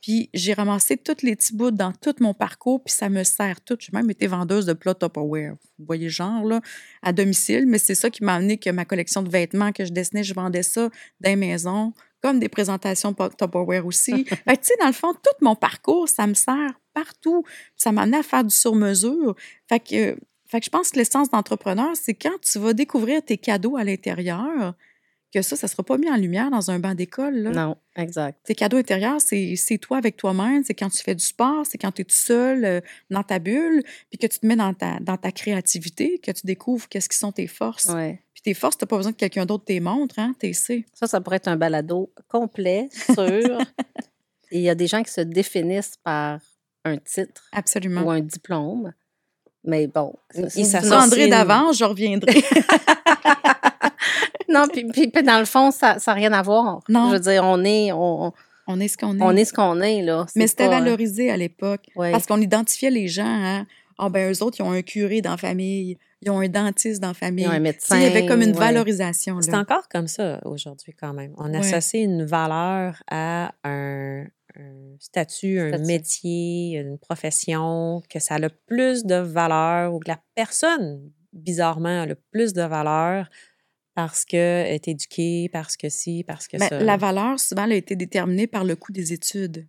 [0.00, 3.60] Puis j'ai ramassé tous les petits bouts dans tout mon parcours, puis ça me sert
[3.62, 3.76] tout.
[3.80, 5.54] J'ai même été vendeuse de plats Tupperware.
[5.78, 6.60] Vous voyez genre, là,
[7.02, 7.66] à domicile.
[7.66, 10.34] Mais c'est ça qui m'a amené que ma collection de vêtements que je dessinais, je
[10.34, 10.88] vendais ça
[11.20, 11.92] dans les maisons,
[12.22, 14.24] comme des présentations Tupperware aussi.
[14.24, 17.44] fait que, tu sais, dans le fond, tout mon parcours, ça me sert partout.
[17.76, 19.34] Ça m'a amené à faire du sur-mesure.
[19.68, 20.16] Fait que, euh,
[20.46, 23.84] fait que je pense que l'essence d'entrepreneur, c'est quand tu vas découvrir tes cadeaux à
[23.84, 24.74] l'intérieur,
[25.32, 27.50] que ça, ça ne sera pas mis en lumière dans un banc d'école.
[27.54, 28.38] Non, exact.
[28.44, 31.78] Tes cadeaux intérieurs, c'est c'est toi avec toi-même, c'est quand tu fais du sport, c'est
[31.78, 34.74] quand tu es tout seul euh, dans ta bulle, puis que tu te mets dans
[34.74, 37.86] ta, dans ta créativité, que tu découvres qu'est-ce qui sont tes forces.
[37.86, 38.20] Ouais.
[38.42, 40.52] Puis tes forces, tu n'as pas besoin que quelqu'un d'autre te montre, hein, t'es.
[40.52, 43.60] Ça, ça pourrait être un balado complet, sûr.
[44.50, 46.40] Et il y a des gens qui se définissent par
[46.84, 48.02] un titre Absolument.
[48.02, 48.92] ou un diplôme.
[49.64, 50.14] Mais bon.
[50.34, 50.66] Ils
[51.24, 52.42] une- d'avance, je reviendrai.
[54.48, 56.80] Non, puis, puis- puis dans le fond, ça n'a rien à voir.
[56.88, 57.08] Non.
[57.08, 58.32] Je veux dire, on est, on,
[58.66, 59.22] On est ce qu'on est.
[59.22, 60.26] on est ce qu'on est, là.
[60.36, 60.80] Mais c'était hein.
[60.80, 61.86] valorisé à l'époque.
[61.96, 62.12] Ouais.
[62.12, 63.66] Parce qu'on identifiait les gens, hein.
[63.98, 67.02] Ah, ben, eux autres, ils ont un curé dans la famille, ils ont un dentiste
[67.02, 67.44] dans la famille.
[67.44, 67.96] Il y a un Tu médecin.
[67.96, 68.58] sais, il y avait comme une ouais.
[68.58, 69.40] valorisation.
[69.42, 71.34] C'est encore comme ça aujourd'hui quand même.
[71.36, 71.58] On Ouais.
[71.58, 74.24] associe une valeur à un,
[74.56, 75.84] un statut, un Statut.
[75.86, 82.02] métier, une profession, que ça a le plus de valeur ou que la personne, bizarrement,
[82.02, 83.28] a le plus de valeur
[83.94, 86.78] parce qu'elle est éduquée, parce que si, parce que Ben, ça.
[86.80, 89.66] la valeur, souvent, elle a été déterminée par le coût des études.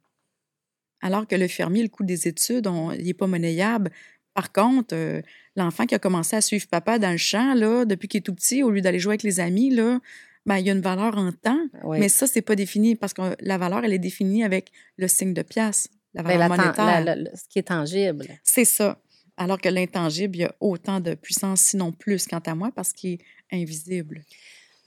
[1.01, 3.91] Alors que le fermier, le coût des études, on- il n'est pas monnayable.
[4.33, 5.21] Par contre, euh,
[5.55, 8.33] l'enfant qui a commencé à suivre papa dans le champ, là, depuis qu'il est tout
[8.33, 9.99] petit, au lieu d'aller jouer avec les amis, là,
[10.45, 11.59] ben, il y a une valeur en temps.
[11.83, 11.99] Oui.
[11.99, 15.33] Mais ça, c'est pas défini parce que la valeur, elle est définie avec le signe
[15.33, 17.03] de pièce, la Ben, valeur la monétaire.
[17.05, 18.27] la- la- ce qui est tangible.
[18.43, 18.99] C'est ça.
[19.37, 22.91] Alors que l'intangible, il y a autant de puissance, sinon plus, quant à moi, parce
[22.93, 23.19] qu'il est
[23.61, 24.23] invisible.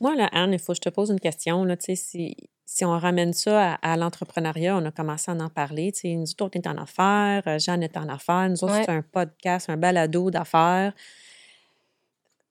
[0.01, 1.65] Moi, là, Anne, il faut que je te pose une question.
[1.65, 2.37] Là, tu sais, si,
[2.69, 5.93] si on ramène ça à, à l'entrepreneuriat, on a commencé à en parler.
[5.93, 8.75] tu sais, Nous autres, on est en affaires, euh, Jeanne est en affaires, nous autres,
[8.75, 8.83] Ouais.
[8.85, 10.93] c'est un podcast, un balado d'affaires.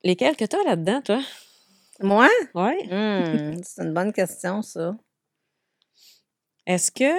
[0.04, 1.20] Lesquels que tu as là-dedans, toi?
[2.02, 2.30] Moi?
[2.54, 2.74] Oui.
[2.90, 4.96] Hmm, c'est une bonne question, ça.
[6.66, 7.12] Est-ce que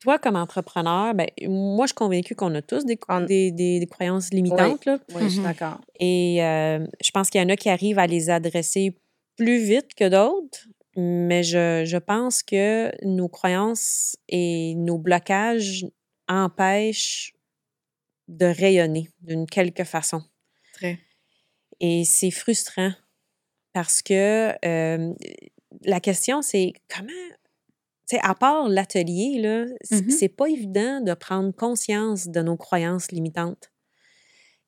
[0.00, 3.80] toi, comme entrepreneur, ben, moi, je suis convaincue qu'on a tous des, On- des, des-
[3.80, 4.84] des croyances limitantes.
[4.84, 4.98] là.
[5.14, 5.44] Oui, je suis Mhm.
[5.46, 5.80] d'accord.
[5.98, 8.96] Et euh, je pense qu'il y en a qui arrivent à les adresser
[9.36, 10.66] plus vite que d'autres,
[10.98, 15.86] mais je, je pense que nos croyances et nos blocages
[16.28, 17.34] empêchent
[18.28, 20.22] de rayonner d'une quelque façon.
[20.74, 20.98] Très.
[21.80, 22.92] Et c'est frustrant
[23.72, 25.14] parce que euh,
[25.84, 27.08] la question, c'est comment,
[28.08, 30.10] tu sais, à part l'atelier, là, Mhm.
[30.10, 33.70] c'est pas évident de prendre conscience de nos croyances limitantes.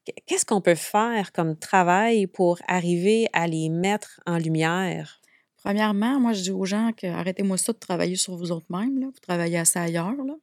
[0.07, 5.20] Qu- Qu'est-ce qu'on peut faire comme travail pour arriver à les mettre en lumière?
[5.63, 8.99] Premièrement, moi, je dis aux gens que arrêtez-moi ça de travailler sur vous autres mêmes.
[8.99, 9.07] Là.
[9.07, 10.35] Vous travaillez assez ailleurs, là.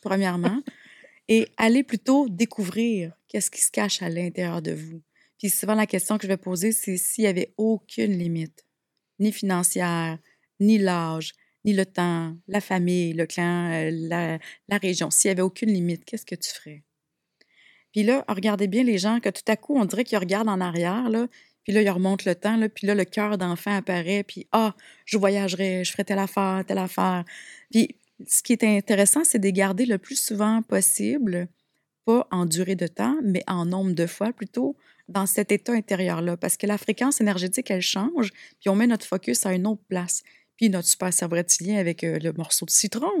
[0.00, 0.60] Premièrement.
[1.28, 5.02] Et allez plutôt découvrir qu'est-ce qui se cache à l'intérieur de vous.
[5.38, 8.64] Puis souvent, la question que je vais poser, c'est s'il n'y avait aucune limite,
[9.18, 10.18] ni financière,
[10.58, 11.34] ni l'âge,
[11.64, 14.38] ni le temps, la famille, le clan, euh, la,
[14.68, 16.82] la région, s'il n'y avait aucune limite, qu'est-ce que tu ferais?
[17.92, 20.60] Puis là, regardez bien les gens que tout à coup, on dirait qu'ils regardent en
[20.60, 21.28] arrière, là,
[21.68, 24.74] puis là, ils remontent le temps, là, puis là, le cœur d'enfant apparaît, puis ah,
[25.04, 27.26] je voyagerais, je ferais telle affaire, telle affaire.
[27.70, 27.94] Puis
[28.26, 31.46] ce qui est intéressant, c'est de garder le plus souvent possible,
[32.06, 36.38] pas en durée de temps, mais en nombre de fois plutôt, dans cet état intérieur-là.
[36.38, 39.82] Parce que la fréquence énergétique, elle change, puis on met notre focus à une autre
[39.90, 40.22] place.
[40.56, 43.20] Puis notre super cerveau reptilien avec euh, le morceau de citron,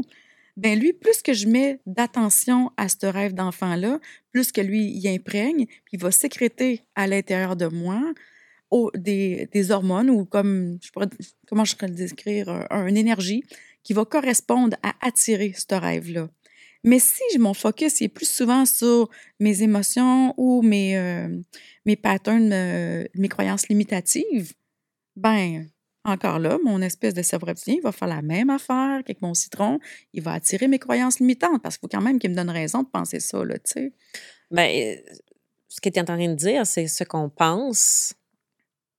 [0.56, 4.00] ben lui, plus que je mets d'attention à ce rêve d'enfant-là,
[4.32, 8.02] plus que lui y imprègne, puis il va sécréter à l'intérieur de moi
[8.94, 10.78] des, hormones ou comme
[11.46, 13.44] comment je pourrais le décrire, une énergie
[13.82, 16.28] qui va correspondre à attirer ce rêve-là.
[16.84, 19.08] Mais si mon focus est plus souvent sur
[19.40, 21.28] mes émotions ou mes, euh,
[21.86, 24.52] mes patterns, euh, mes croyances limitatives,
[25.16, 25.66] ben
[26.04, 29.80] encore là, mon espèce de cerveau reptilien va faire la même affaire qu'avec mon citron.
[30.12, 32.82] Il va attirer mes croyances limitantes parce qu'il faut quand même qu'il me donne raison
[32.82, 33.92] de penser ça, là, tu sais.
[34.50, 34.96] Bien,
[35.68, 38.14] ce que tu es en train de dire, c'est ce qu'on pense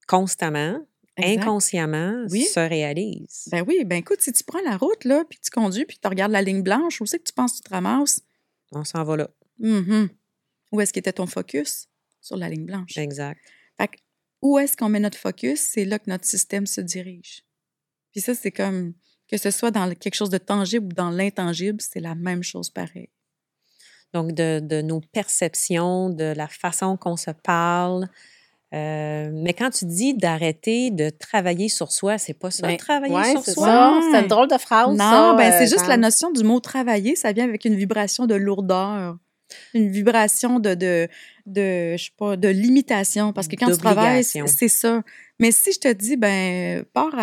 [0.10, 0.84] constamment,
[1.18, 3.47] inconsciemment, se réalise.
[3.51, 6.07] Ben oui, ben écoute, si tu prends la route, là, puis tu conduis, puis tu
[6.07, 8.22] regardes la ligne blanche, où c'est que tu penses que tu te ramasses?
[8.72, 9.30] On s'en va là.
[9.60, 10.07] Mm
[10.72, 11.88] Où est-ce qu'était ton focus?
[12.22, 12.97] Sur la ligne blanche.
[12.97, 13.39] Exact.
[13.78, 13.97] Fait que
[14.41, 17.43] où est-ce qu'on met notre focus, c'est là que notre système se dirige.
[18.12, 18.93] Puis ça, c'est comme
[19.28, 22.70] que ce soit dans quelque chose de tangible ou dans l'intangible, c'est la même chose
[22.72, 23.10] pareil.
[24.14, 28.10] Donc, de, nos perceptions, de la façon qu'on se parle.
[28.74, 33.32] Euh, mais quand tu dis d'arrêter de travailler sur soi, c'est pas ça, ben, travailler
[33.32, 34.00] sur soi?
[34.12, 34.90] C'est une drôle de phrase.
[34.90, 38.28] Non, ben, c'est euh, juste la notion du mot travailler, ça vient avec une vibration
[38.28, 39.18] de lourdeur
[39.74, 41.08] une vibration de, de,
[41.46, 43.34] de, je sais pas, de limitation.
[43.34, 45.04] Parce que quand tu travailles, c'est ça.
[45.40, 47.16] Mais si je te dis, ben, pars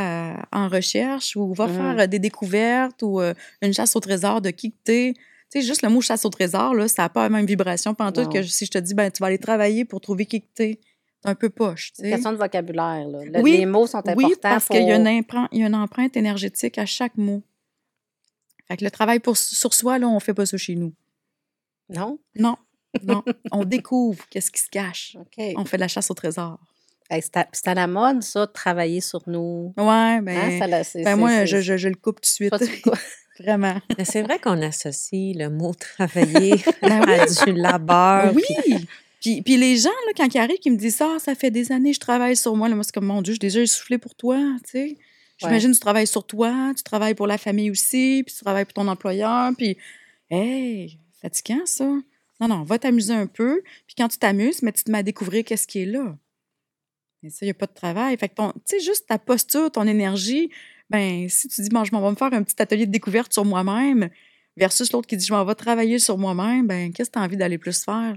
[0.52, 1.74] en recherche ou va mmh.
[1.74, 5.66] faire des découvertes ou euh, une chasse au trésor de qui que t'es, tu sais,
[5.66, 8.42] juste le mot chasse au trésor, là, ça n'a pas la même vibration tout que
[8.42, 10.80] si je te dis, ben, tu vas aller travailler pour trouver qui que t'es.
[11.26, 11.92] Un peu poche.
[11.94, 13.06] C'est une question de vocabulaire.
[13.08, 13.40] Là.
[13.42, 14.16] oui, les mots sont importants.
[14.16, 17.42] Oui, parce qu'il y, a une il y a une empreinte énergétique à chaque mot.
[18.68, 20.92] Fait que le travail pour, sur soi, là, on fait pas ça chez nous.
[21.88, 22.18] Non?
[22.34, 22.56] Non,
[23.02, 23.22] non.
[23.52, 25.16] on découvre qu'est-ce qui se cache.
[25.56, 26.58] On fait de la chasse au trésor.
[27.10, 27.36] c'est
[27.68, 29.72] à, la mode, ça, de travailler sur nous.
[29.76, 32.54] Oui, hein, ben, ben moi, je, je, le coupe tout de suite.
[33.38, 33.80] Vraiment.
[33.98, 38.32] Mais c'est vrai qu'on associe le mot travailler ben à du labeur.
[38.34, 38.42] Oui.
[38.64, 38.88] Puis...
[39.44, 41.72] Puis, les gens, là, quand ils arrivent, qui me disent ça, ah, ça fait des
[41.72, 42.68] années que je travaille sur moi.
[42.68, 44.98] Là, moi, c'est comme, mon Dieu, j'ai déjà essoufflé pour toi, tu sais.
[45.38, 48.64] J'imagine que tu travailles sur toi, tu travailles pour la famille aussi, puis tu travailles
[48.64, 49.76] pour ton employeur, puis,
[50.30, 51.84] hey, fatigant, ça.
[52.40, 53.62] Non, non, va t'amuser un peu.
[53.86, 56.16] Puis quand tu t'amuses, mais tu te mets à découvrir qu'est-ce qui est là.
[57.22, 58.16] Mais ça, il n'y a pas de travail.
[58.16, 60.50] Fait que, tu sais, juste ta posture, ton énergie,
[60.90, 63.32] ben si tu dis, bon, je m'en vais me faire un petit atelier de découverte
[63.32, 64.10] sur moi-même,
[64.56, 67.22] versus l'autre qui dit, je m'en vais travailler sur moi-même, ben qu'est-ce que tu as
[67.22, 68.16] envie d'aller plus faire?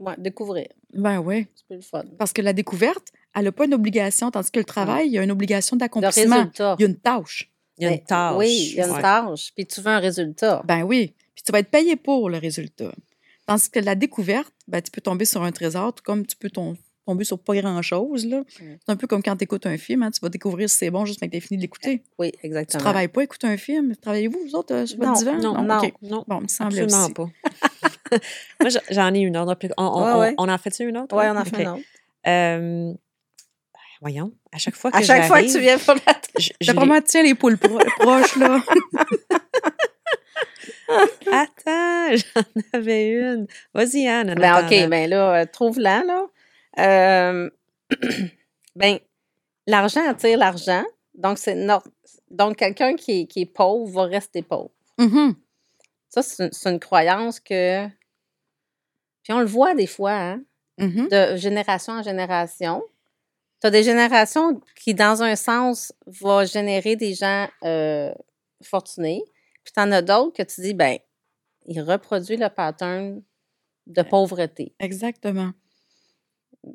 [0.00, 0.14] Mmh.
[0.18, 0.68] découvrir.
[0.92, 1.46] Ben oui.
[1.68, 2.02] C'est le fun.
[2.18, 5.18] Parce que la découverte, elle n'a pas une obligation, tandis que le travail, il y
[5.18, 6.50] a une obligation d'accomplissement.
[6.58, 7.50] Il y a une tâche.
[7.78, 8.36] Il y a une ben, tâche.
[8.36, 9.52] Oui, il y a une tâche.
[9.54, 10.62] Puis tu veux un résultat.
[10.66, 11.14] Ben oui
[11.44, 12.92] tu vas être payé pour le résultat.
[13.46, 16.50] Tandis que la découverte, ben, tu peux tomber sur un trésor, tout comme tu peux
[17.06, 18.26] tomber sur pas grand-chose.
[18.58, 20.90] C'est un peu comme quand tu écoutes un film, hein, tu vas découvrir si c'est
[20.90, 22.02] bon juste quand tu as fini de l'écouter.
[22.18, 22.78] Oui, exactement.
[22.78, 23.94] Tu travailles pas à écouter un film.
[23.96, 25.38] Travaillez-vous, vous autres, euh, sur votre divan?
[25.38, 26.24] Non, non, non.
[26.26, 27.28] Bon, me semble Absolument pas.
[28.60, 29.56] Moi, j'en ai une autre.
[29.76, 31.16] On, on, en fait une autre?
[31.16, 31.82] Oui, on en fait une autre.
[32.26, 32.94] Euh,
[34.00, 36.14] voyons, à chaque fois que À chaque fois que tu viens pour la
[36.66, 38.62] D'après moi, tiens les poules proches, là.
[41.32, 42.42] Attends, j'en
[42.72, 43.46] avais une.
[43.72, 44.34] Vas-y, Anne.
[44.34, 46.26] Ben, OK, ben là, euh, trouve-la, là.
[46.78, 47.50] Euh,
[48.76, 48.98] ben,
[49.66, 50.84] l'argent attire l'argent.
[51.14, 51.66] Donc, c'est
[52.30, 54.70] Donc, quelqu'un qui, qui, est pauvre va rester pauvre.
[54.98, 55.34] Mm-hmm.
[56.08, 57.86] Ça, c'est une, croyance que.
[59.22, 60.42] Puis on le voit des fois, hein,
[60.78, 61.08] mm-hmm.
[61.32, 62.82] de génération en génération.
[63.60, 68.12] Tu as des générations qui, dans un sens, vont générer des gens euh,
[68.62, 69.24] fortunés.
[69.64, 70.98] Puis tu en as d'autres que tu dis, ben,
[71.66, 73.22] il reproduit le pattern
[73.86, 74.74] de euh, pauvreté.
[74.78, 75.52] Exactement.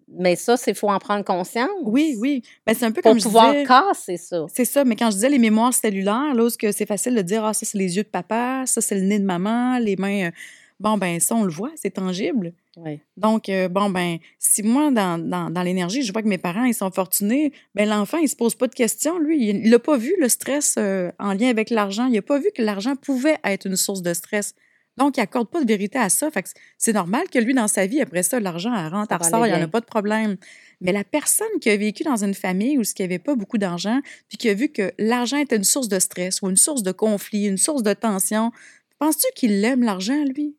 [0.08, 1.70] Mais ça, c'est faut en prendre conscience.
[1.84, 2.44] Oui, oui.
[2.66, 4.46] Ben, c'est un peu Pour comme pouvoir je casser ça.
[4.54, 4.84] C'est ça.
[4.84, 7.66] Mais quand je disais les mémoires cellulaires, là, que c'est facile de dire, ah, ça,
[7.66, 10.28] c'est les yeux de papa, ça, c'est le nez de maman, les mains.
[10.28, 10.32] Euh,
[10.80, 12.54] bon, ben, ça, on le voit, c'est tangible.
[12.78, 13.00] Oui.
[13.18, 16.66] Donc, euh, bon, ben, si moi, dans, dans, dans l'énergie, je vois que mes parents,
[16.66, 19.50] ils sont fortunés, ben, l'enfant, il se pose pas de questions, lui.
[19.50, 22.06] Il n'a pas vu le stress en lien avec l'argent.
[22.06, 24.56] Il n'a pas vu que l'argent pouvait être une source de stress.
[25.00, 26.30] Donc, il n'accorde pas de vérité à ça.
[26.78, 29.58] c'est normal que lui, dans sa vie, après ça, l'argent, rentre, elle ressort, il n'y
[29.58, 30.36] en a pas de problème.
[30.82, 33.58] Mais la personne qui a vécu dans une famille où il n'y avait pas beaucoup
[33.58, 36.84] d'argent, puis qui a vu que l'argent était une source de stress ou une source
[36.84, 38.52] de conflit, une source de tension,
[39.00, 40.58] penses-tu qu'il aime l'argent, lui?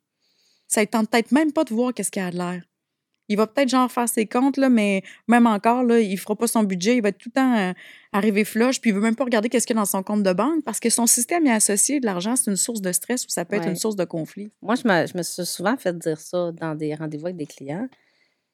[0.68, 2.62] Ça ne tente peut-être même pas de voir qu'est-ce qu'il a de l'air
[3.30, 6.48] il va peut-être genre faire ses comptes, là, mais même encore, là, il fera pas
[6.48, 7.72] son budget, il va être tout le temps euh,
[8.12, 10.24] arrivé flush, puis il veut même pas regarder qu'est-ce qu'il y a dans son compte
[10.24, 13.24] de banque parce que son système est associé de l'argent, c'est une source de stress
[13.24, 14.50] ou ça peut être une source de conflit.
[14.60, 17.46] Moi, je me, je me, suis souvent fait dire ça dans des rendez-vous avec des
[17.46, 17.88] clients.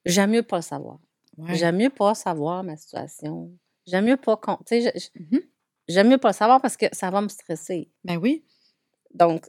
[0.05, 0.99] J'aime mieux pas le savoir.
[1.39, 1.55] Ouais.
[1.55, 3.51] J'aime mieux pas savoir ma situation.
[3.87, 4.39] J'aime mieux pas
[4.71, 5.41] Mhm.
[5.89, 7.89] J'aime mieux pas le savoir parce que ça va me stresser.
[8.05, 8.45] Ben oui.
[9.15, 9.47] Donc,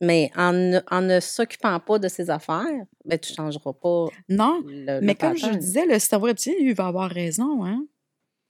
[0.00, 4.62] mais en ne, en ne s'occupant pas de ses affaires, ben, tu changeras pas Non,
[4.66, 5.58] le, le mais comme je pattern.
[5.58, 7.84] disais, le cerveau reptilien, lui, il va avoir raison, hein.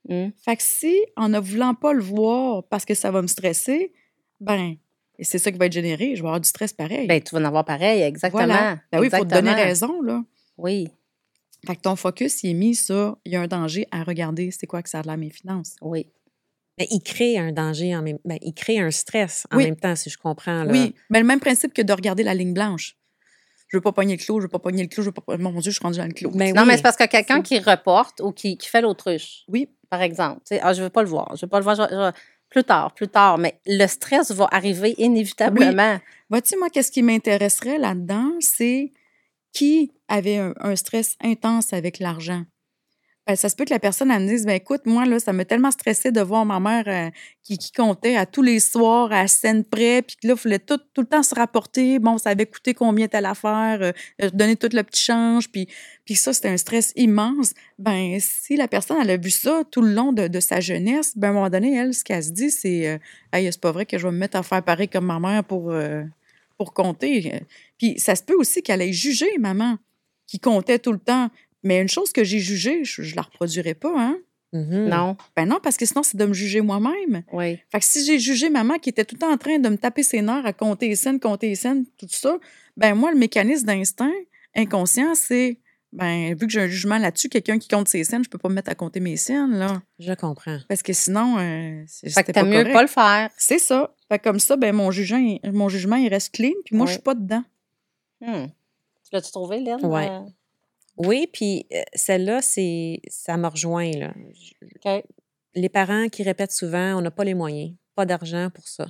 [0.09, 0.33] Hum.
[0.45, 3.93] Fait que si, en ne voulant pas le voir parce que ça va me stresser,
[4.41, 4.77] ben,
[5.19, 7.07] et c'est ça qui va être généré, je vais avoir du stress pareil.
[7.07, 8.45] Ben, tu vas en avoir pareil, exactement.
[8.45, 8.79] Voilà.
[8.93, 10.23] Ben oui, il faut te donner raison, là.
[10.59, 10.89] Oui,
[11.66, 14.51] Fait que ton focus, il est mis sur, il y a un danger à regarder,
[14.51, 15.77] c'est quoi que ça a de l'air mes finances.
[15.81, 16.07] oui.
[16.79, 19.65] Mais il crée un danger en même ben, il crée un stress en Oui.
[19.65, 20.65] même temps, si je comprends.
[20.65, 20.73] Là.
[20.73, 22.97] Oui, mais le même principe que de regarder la ligne blanche.
[23.69, 25.37] Je veux pas pogner le clou, je veux pas pogner le clou, je veux pas...
[25.37, 26.31] Mon Dieu, je suis rendue dans le clou.
[26.31, 26.69] Ben non, oui.
[26.69, 30.41] mais c'est parce que quelqu'un qui reporte ou qui, qui fait l'autruche, Oui, par exemple,
[30.41, 32.13] tu sais, ah, je veux pas le voir, je veux pas le voir, je je
[32.51, 35.99] plus tard, plus tard, mais le stress va arriver inévitablement.
[36.31, 38.93] Vois-tu, moi, qu'est-ce qui m'intéresserait là-dedans, c'est
[39.53, 42.45] qui avait un, un stress intense avec l'argent?
[43.27, 45.33] Ben, ça se peut que la personne, elle me dise, ben écoute, moi, là, ça
[45.33, 47.11] m'a tellement stressé de voir ma mère euh,
[47.43, 50.59] qui, qui comptait à tous les soirs, à scène près, puis que là, il fallait
[50.59, 54.57] tout, tout le temps se rapporter, bon, ça avait coûté combien telle affaire, euh, donner
[54.57, 55.69] tout le petit change, puis,
[56.05, 57.55] puis ça, c'était un stress immense.
[57.79, 61.17] Ben, si la personne, elle a vu ça tout le long de, de sa jeunesse,
[61.17, 62.99] ben, à un moment donné, elle, ce qu'elle se dit, c'est, euh,
[63.33, 65.45] hey, c'est pas vrai que je vais me mettre à faire pareil comme ma mère
[65.45, 65.71] pour...
[65.71, 66.05] euh,
[66.57, 67.43] pour compter.
[67.79, 69.77] Puis ça se peut aussi qu'elle ait jugé maman,
[70.29, 71.29] qui comptait tout le temps.
[71.65, 74.19] Mais une chose que j'ai jugée, je, je la reproduirai pas, hein?
[74.53, 74.89] Mhm.
[74.89, 77.24] Non, Ben non, parce que sinon, c'est de me juger moi-même.
[77.32, 77.59] oui.
[77.73, 79.77] Fait que si j'ai jugé maman qui était tout le temps en train de me
[79.77, 82.39] taper ses nerfs à compter les scènes, compter les scènes, tout ça,
[82.77, 84.12] ben moi, le mécanisme d'instinct
[84.55, 85.59] inconscient, c'est,
[85.93, 88.49] ben, vu que j'ai un jugement là-dessus, quelqu'un qui compte ses scènes, je peux pas
[88.49, 89.82] me mettre à compter mes scènes, là.
[89.99, 90.59] Je comprends.
[90.69, 92.73] Parce que sinon, euh, c'est- Fait que t'as pas mieux correct.
[92.74, 93.31] pas le faire.
[93.36, 93.93] C'est ça.
[94.09, 96.86] Fait que comme ça, ben, mon jugement, il- mon jugement, il reste clean, puis moi,
[96.86, 96.95] je Ouais.
[96.95, 97.43] suis pas dedans.
[98.24, 98.49] Hum.
[99.03, 99.85] Tu l'as-tu trouvé, Lynn?
[99.85, 100.09] Ouais.
[100.11, 100.20] Euh,
[100.97, 103.91] Oui, puis celle-là, c'est ça me rejoint.
[103.91, 104.15] Là.
[105.55, 108.87] Les parents qui répètent souvent on n'a pas les moyens, pas d'argent pour ça.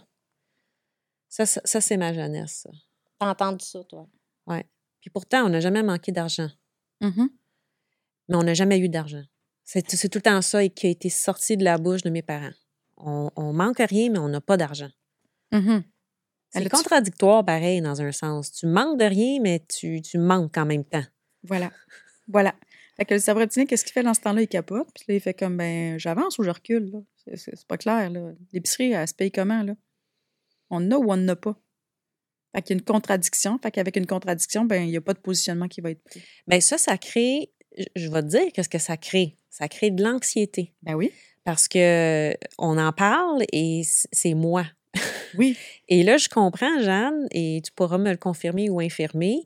[1.28, 2.62] Ça, ça, ça, c'est ma jeunesse.
[2.64, 2.70] ça.
[3.18, 4.08] T'as entendu ça, toi?
[5.00, 6.48] Puis pourtant, on n'a jamais manqué d'argent,
[7.02, 7.28] Mhm.
[8.28, 9.22] mais on n'a jamais eu d'argent.
[9.64, 12.52] C'est tout le temps ça qui a été sorti de la bouche de mes parents.
[12.96, 14.90] On, on manque rien, mais on n'a pas d'argent.
[15.52, 15.84] Mhm.
[16.50, 18.52] C'est contradictoire, pareil, dans un sens.
[18.52, 21.04] Tu manques de rien, mais tu, tu manques en même temps.
[21.44, 21.70] Voilà.
[22.28, 22.54] Voilà.
[22.96, 24.42] Fait que le reptilien, qu'est-ce qu'il fait dans ce temps-là?
[24.42, 24.88] Il capote.
[24.94, 26.98] Puis là, il fait comme, ben, j'avance ou je recule, là.
[27.36, 28.32] C'est- pas clair, là.
[28.52, 29.74] L'épicerie, elle se paye comment, là?
[30.70, 31.56] On a ou on n'en a pas?
[32.54, 33.58] Fait qu'il y a une contradiction.
[33.62, 36.22] Fait qu'avec une contradiction, ben, il n'y a pas de positionnement qui va être pris.
[36.46, 37.52] Bien, ça, ça crée,
[37.96, 39.36] je- vais te dire qu'est-ce que ça crée.
[39.50, 40.72] Ça crée de l'anxiété.
[40.82, 41.10] Ben oui.
[41.42, 44.64] Parce que on en parle et c'est moi.
[45.36, 45.56] Oui.
[45.88, 49.44] Et là, je comprends, Jeanne, et tu pourras me le confirmer ou infirmer.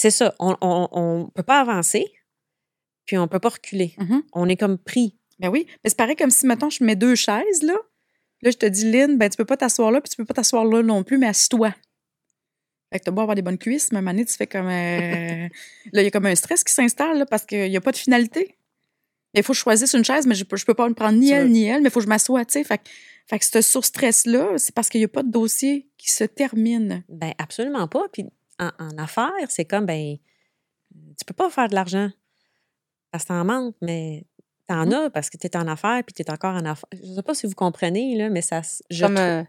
[0.00, 0.50] C'est ça, on
[1.24, 2.06] ne peut pas avancer,
[3.04, 3.94] puis on ne peut pas reculer.
[3.98, 4.22] Mhm.
[4.32, 5.16] On est comme pris.
[5.40, 5.66] Ben oui.
[5.82, 7.74] Mais c'est pareil comme si, mettons, je mets deux chaises, là.
[8.42, 10.34] Là, je te dis, Lynn, ben, tu peux pas t'asseoir là, puis tu peux pas
[10.34, 11.74] t'asseoir là non plus, mais assis-toi.
[12.92, 14.46] Fait que t'as beau avoir des bonnes cuisses, mais à un moment donné, tu fais
[14.46, 14.68] comme.
[14.68, 15.48] euh,
[15.92, 17.90] là, il y a comme un stress qui s'installe, là, parce qu'il n'y a pas
[17.90, 18.54] de finalité.
[19.34, 21.18] Il faut que je choisisse une chaise, mais je peux, je peux pas me prendre
[21.18, 22.64] ni elle ni elle, mais il faut que je m'assoie, tu sais.
[22.64, 22.88] Fait, que-
[23.26, 27.04] fait que ce sur-stress-là, c'est parce qu'il n'y a pas de dossier qui se termine.
[27.08, 28.06] Ben absolument pas.
[28.12, 28.24] Puis
[28.58, 30.16] en, en affaires, c'est comme, ben,
[31.18, 32.10] tu peux pas faire de l'argent
[33.10, 34.26] parce que t'en manques, mais
[34.66, 34.92] t'en Mhm.
[34.92, 36.88] as parce que t'es en affaires, puis t'es encore en affaires.
[36.92, 39.42] Je sais pas si vous comprenez, là, mais ça, je Comme euh,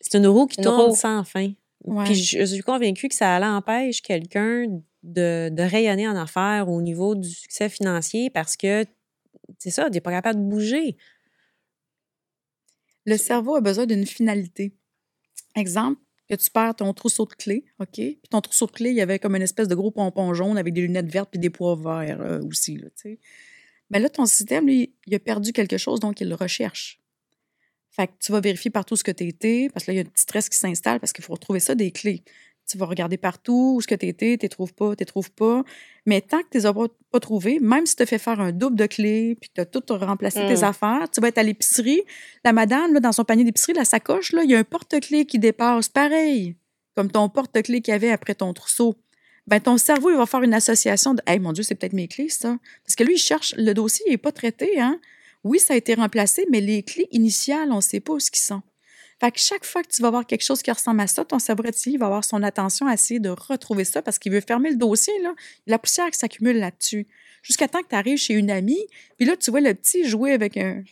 [0.00, 0.94] c'est une roue qui une tourne roue.
[0.96, 1.52] sans fin.
[1.84, 2.04] Ouais.
[2.04, 4.66] Puis je, je suis convaincue que ça empêche quelqu'un
[5.02, 8.86] de, de rayonner en affaires au niveau du succès financier parce que,
[9.58, 10.96] c'est ça, t'es pas capable de bouger.
[13.04, 14.74] Le cerveau a besoin d'une finalité.
[15.56, 17.94] Exemple, que tu perds ton trousseau de clés, OK?
[17.94, 20.56] Puis ton trousseau de clés, il y avait comme une espèce de gros pompon jaune
[20.56, 23.18] avec des lunettes vertes puis des pois verts euh, aussi, là, tu sais.
[23.90, 27.00] Mais là, ton système, lui, il a perdu quelque chose, donc il le recherche.
[27.90, 30.00] Fait que tu vas vérifier partout ce que tu étais, parce que là, il y
[30.00, 32.24] a un petit stress qui s'installe parce qu'il faut retrouver ça des clés.
[32.70, 35.06] Tu vas regarder partout où ce que tu étais, tu les trouves pas, tu les
[35.06, 35.62] trouves pas.
[36.06, 38.52] Mais tant que tu les as pas, trouvées, même si tu as fait faire un
[38.52, 40.64] double de clés, puis tu as tout remplacé tes Mm.
[40.64, 42.02] affaires, tu vas être à l'épicerie,
[42.44, 45.26] la madame, là, dans son panier d'épicerie, la sacoche, là, il y a un porte-clés
[45.26, 46.56] qui dépasse, pareil,
[46.96, 48.96] comme ton porte-clés qu'il y avait après ton trousseau.
[49.46, 52.08] Ben, ton cerveau, il va faire une association de Hey, mon Dieu, c'est peut-être mes
[52.08, 52.56] clés, ça.
[52.84, 54.98] Parce que lui, il cherche, le dossier n'est pas traité, hein.
[55.44, 58.30] Oui, ça a été remplacé, mais les clés initiales, on ne sait pas où ce
[58.30, 58.62] qu'ils sont.
[59.30, 61.62] Que chaque fois que tu vas voir quelque chose qui ressemble à ça, ton cerveau
[61.62, 64.76] reptilien va avoir son attention à essayer de retrouver ça parce qu'il veut fermer le
[64.76, 65.34] dossier, là.
[65.66, 67.06] La poussière qui s'accumule là-dessus.
[67.42, 68.86] Jusqu'à temps que tu arrives chez une amie,
[69.16, 70.82] puis là, tu vois le petit jouer avec un,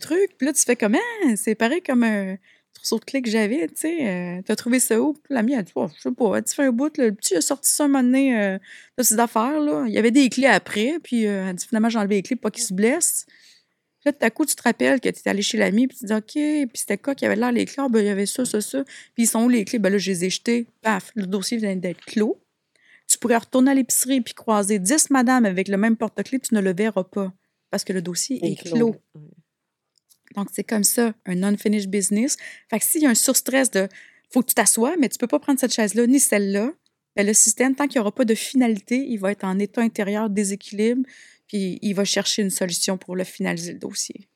[0.00, 2.36] truc, puis là, tu fais comme, ah, c'est pareil comme un
[2.72, 4.08] trousseau de clés que j'avais, tu sais.
[4.08, 5.14] Euh, T'as trouvé ça où?
[5.14, 7.34] Puis La mienne, elle dit, oh, je sais pas, dit, fait un bout, le petit
[7.34, 8.58] a sorti ça un moment donné euh,
[8.96, 9.84] de ses affaires, là.
[9.88, 12.36] Il y avait des clés après, puis euh, elle dit, finalement, j'ai enlevé les clés
[12.36, 13.26] pour pas qu'il se blesse.
[14.04, 16.06] Là, tout à coup, tu te rappelles que tu es allé chez l'ami, puis tu
[16.06, 17.84] dis, OK, puis c'était quoi qui avait là les clés?
[17.84, 18.84] Ah, ben, il y avait ça, ça, ça.
[19.14, 19.78] Puis ils sont où les clés?
[19.78, 20.66] Ben là, je les ai jetées.
[20.80, 22.40] Paf, le dossier vient d'être clos.
[23.06, 26.60] Tu pourrais retourner à l'épicerie puis croiser 10 madames avec le même porte-clés, tu ne
[26.60, 27.32] le verras pas
[27.72, 28.92] parce que le dossier est, clos.
[28.92, 28.96] clos.
[30.36, 32.36] Donc, c'est comme ça, un unfinished business.
[32.70, 33.88] Fait que s'il y a un surstress de
[34.30, 36.70] faut que tu t'assoies, mais tu peux pas prendre cette chaise-là ni celle-là,
[37.16, 39.82] ben le système, tant qu'il n'y aura pas de finalité, il va être en état
[39.82, 41.02] intérieur déséquilibre,
[41.52, 44.26] puis il va chercher une solution pour le finaliser le dossier.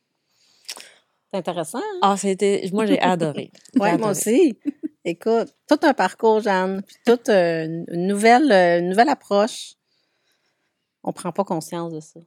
[1.33, 1.79] C'est intéressant.
[1.79, 1.99] hein?
[2.03, 2.69] Ah, c'était.
[2.75, 3.51] Moi, j'ai adoré.
[3.81, 4.59] Oui, moi aussi.
[5.05, 9.75] Écoute, tout un parcours, Jeanne, puis toute euh, une nouvelle, euh, une nouvelle approche.
[11.05, 12.21] On prend pas conscience de ça,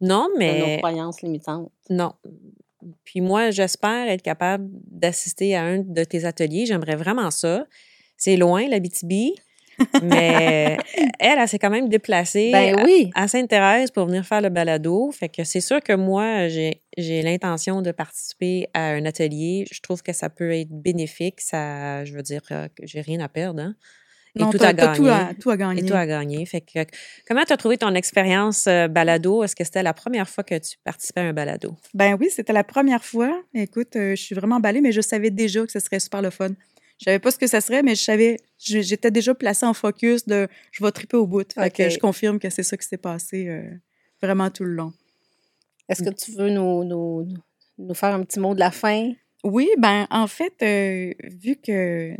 [0.00, 0.78] Non, de nos mais.
[0.78, 1.70] croyances limitantes.
[1.90, 2.14] Non.
[3.04, 6.66] Puis moi, j'espère être capable d'assister à un de tes ateliers.
[6.66, 7.66] J'aimerais vraiment ça.
[8.16, 9.38] C'est loin, la BTB,
[10.02, 10.76] mais
[11.18, 13.10] elle, elle s'est quand même déplacée Ben oui.
[13.14, 15.10] à Sainte-Thérèse pour venir faire le balado.
[15.12, 19.64] Fait que c'est sûr que moi, j'ai j'ai l'intention de participer à un atelier.
[19.70, 21.40] Je trouve que ça peut être bénéfique.
[21.40, 23.60] Ça, je veux dire euh, j'ai rien à perdre.
[23.62, 23.74] hein.
[24.36, 24.96] Et Non, tout à gagner.
[24.96, 25.82] tout à, tout à gagner.
[25.82, 26.44] Et tout à gagner.
[26.44, 26.80] Fait que,
[27.26, 29.42] comment tu as trouvé ton expérience euh, balado?
[29.42, 31.74] Est-ce que c'était la première fois que tu participais à un balado?
[31.94, 33.42] Ben oui, c'était la première fois.
[33.54, 36.30] Écoute, euh, je suis vraiment emballée, mais je savais déjà que ce serait super le
[36.30, 36.48] fun.
[36.98, 40.26] Je savais pas ce que ça serait, mais je savais, j'étais déjà placée en focus
[40.26, 41.52] de je vais triper au bout.
[41.52, 43.62] Fait que je confirme que c'est ça qui s'est passé euh,
[44.20, 44.92] vraiment tout le long.
[45.88, 47.26] Est-ce que tu veux nous, nous,
[47.78, 49.12] nous faire un petit mot de la fin?
[49.44, 52.14] Oui, ben en fait, euh, vu que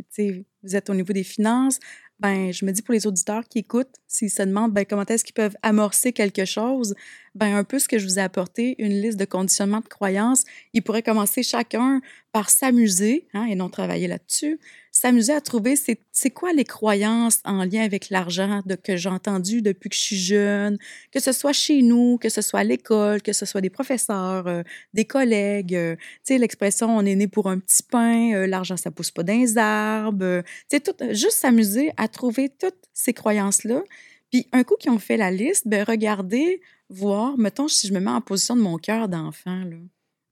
[0.63, 1.79] vous êtes au niveau des finances,
[2.19, 5.23] ben je me dis pour les auditeurs qui écoutent, s'ils se demandent ben, comment est-ce
[5.23, 6.95] qu'ils peuvent amorcer quelque chose,
[7.39, 10.43] ben un peu ce que je vous ai apporté, une liste de conditionnements de croyances,
[10.73, 12.01] ils pourraient commencer chacun
[12.33, 14.59] par s'amuser, hein, et non travailler là-dessus,
[14.91, 19.89] s'amuser à trouver c'est quoi les croyances en lien avec l'argent que j'ai entendu depuis
[19.89, 20.77] que je suis jeune,
[21.11, 24.47] que ce soit chez nous, que ce soit à l'école, que ce soit des professeurs,
[24.47, 24.61] euh,
[24.93, 28.75] des collègues, euh, tu sais, l'expression on est né pour un petit pain, euh, l'argent
[28.75, 30.43] ça pousse pas dans les arbres.
[30.69, 33.81] tu tout, juste s'amuser à trouver toutes ces croyances-là.
[34.29, 37.99] Puis un coup qu'ils ont fait la liste, ben regardez, voir, mettons, si je me
[37.99, 39.63] mets en position de mon cœur d'enfant,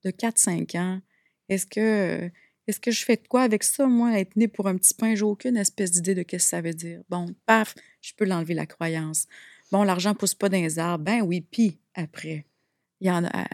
[0.04, 1.02] de 4-5 ans,
[1.50, 2.30] est-ce que,
[2.68, 5.16] est-ce que je fais de quoi avec ça, moi, être né pour un petit pain?
[5.16, 7.02] J'ai aucune espèce d'idée de ce que ça veut dire.
[7.10, 9.28] Bon, paf, je peux l'enlever la croyance.
[9.72, 11.06] Bon, l'argent pousse pas dans les arbres.
[11.06, 12.46] Ben oui, puis après,
[13.00, 13.48] il y en a,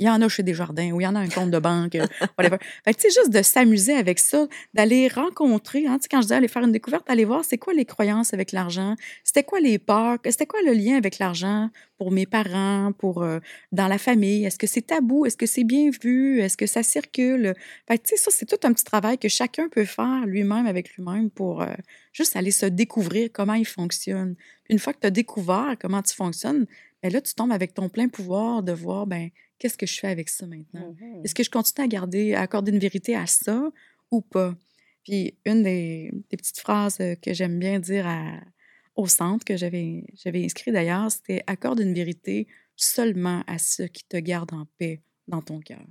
[0.00, 1.94] il y en a chez Desjardins ou il y en a un compte de banque,
[1.94, 2.06] euh,
[2.38, 2.56] whatever.
[2.84, 6.64] Fait que, juste de s'amuser avec ça, d'aller rencontrer, hein, quand je dis aller faire
[6.64, 10.46] une découverte, aller voir c'est quoi les croyances avec l'argent, c'était quoi les peurs, c'était
[10.46, 11.68] quoi le lien avec l'argent
[11.98, 13.40] pour mes parents, pour euh,
[13.72, 16.82] dans la famille, est-ce que c'est tabou, est-ce que c'est bien vu, est-ce que ça
[16.82, 17.52] circule?
[17.86, 20.64] Fait que, tu sais, ça, c'est tout un petit travail que chacun peut faire lui-même
[20.64, 21.66] avec lui-même pour euh,
[22.14, 24.34] juste aller se découvrir comment il fonctionne.
[24.70, 26.66] Une fois que tu as découvert comment tu fonctionnes,
[27.02, 30.08] ben là, tu tombes avec ton plein pouvoir de voir, ben qu'est-ce que je fais
[30.08, 30.94] avec ça maintenant?
[31.00, 31.24] Mhm.
[31.24, 33.70] Est-ce que je continue à garder, à accorder une vérité à ça
[34.10, 34.54] ou pas?
[35.04, 38.40] Puis une des, des petites phrases que j'aime bien dire à-
[38.96, 42.46] au centre, que j'avais j'avais inscrit d'ailleurs, c'était accorde une vérité
[42.76, 45.84] seulement à ceux qui te gardent en paix dans ton cœur.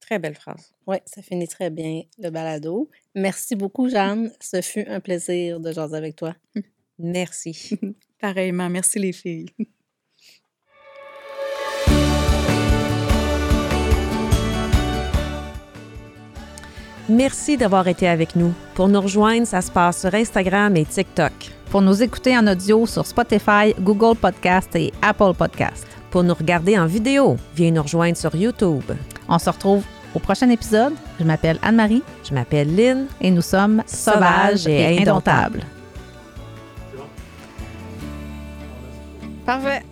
[0.00, 0.72] Très belle phrase.
[0.86, 2.90] Oui, ça finit très bien le balado.
[3.14, 4.32] Merci beaucoup, Jeanne.
[4.40, 6.34] Ce fut un plaisir de jaser avec toi.
[6.98, 7.78] Merci.
[8.22, 9.48] Pareillement, merci les filles.
[17.08, 18.52] Merci d'avoir été avec nous.
[18.74, 21.32] Pour nous rejoindre, ça se passe sur Instagram et TikTok.
[21.70, 25.86] Pour nous écouter en audio sur Spotify, Google Podcast et Apple Podcast.
[26.10, 28.84] Pour nous regarder en vidéo, viens nous rejoindre sur YouTube.
[29.28, 29.84] On se retrouve
[30.14, 30.92] au prochain épisode.
[31.18, 33.06] Je m'appelle Anne-Marie Je m'appelle Lynn.
[33.20, 35.62] et nous sommes sauvages et indomptables.
[39.52, 39.91] Parfait.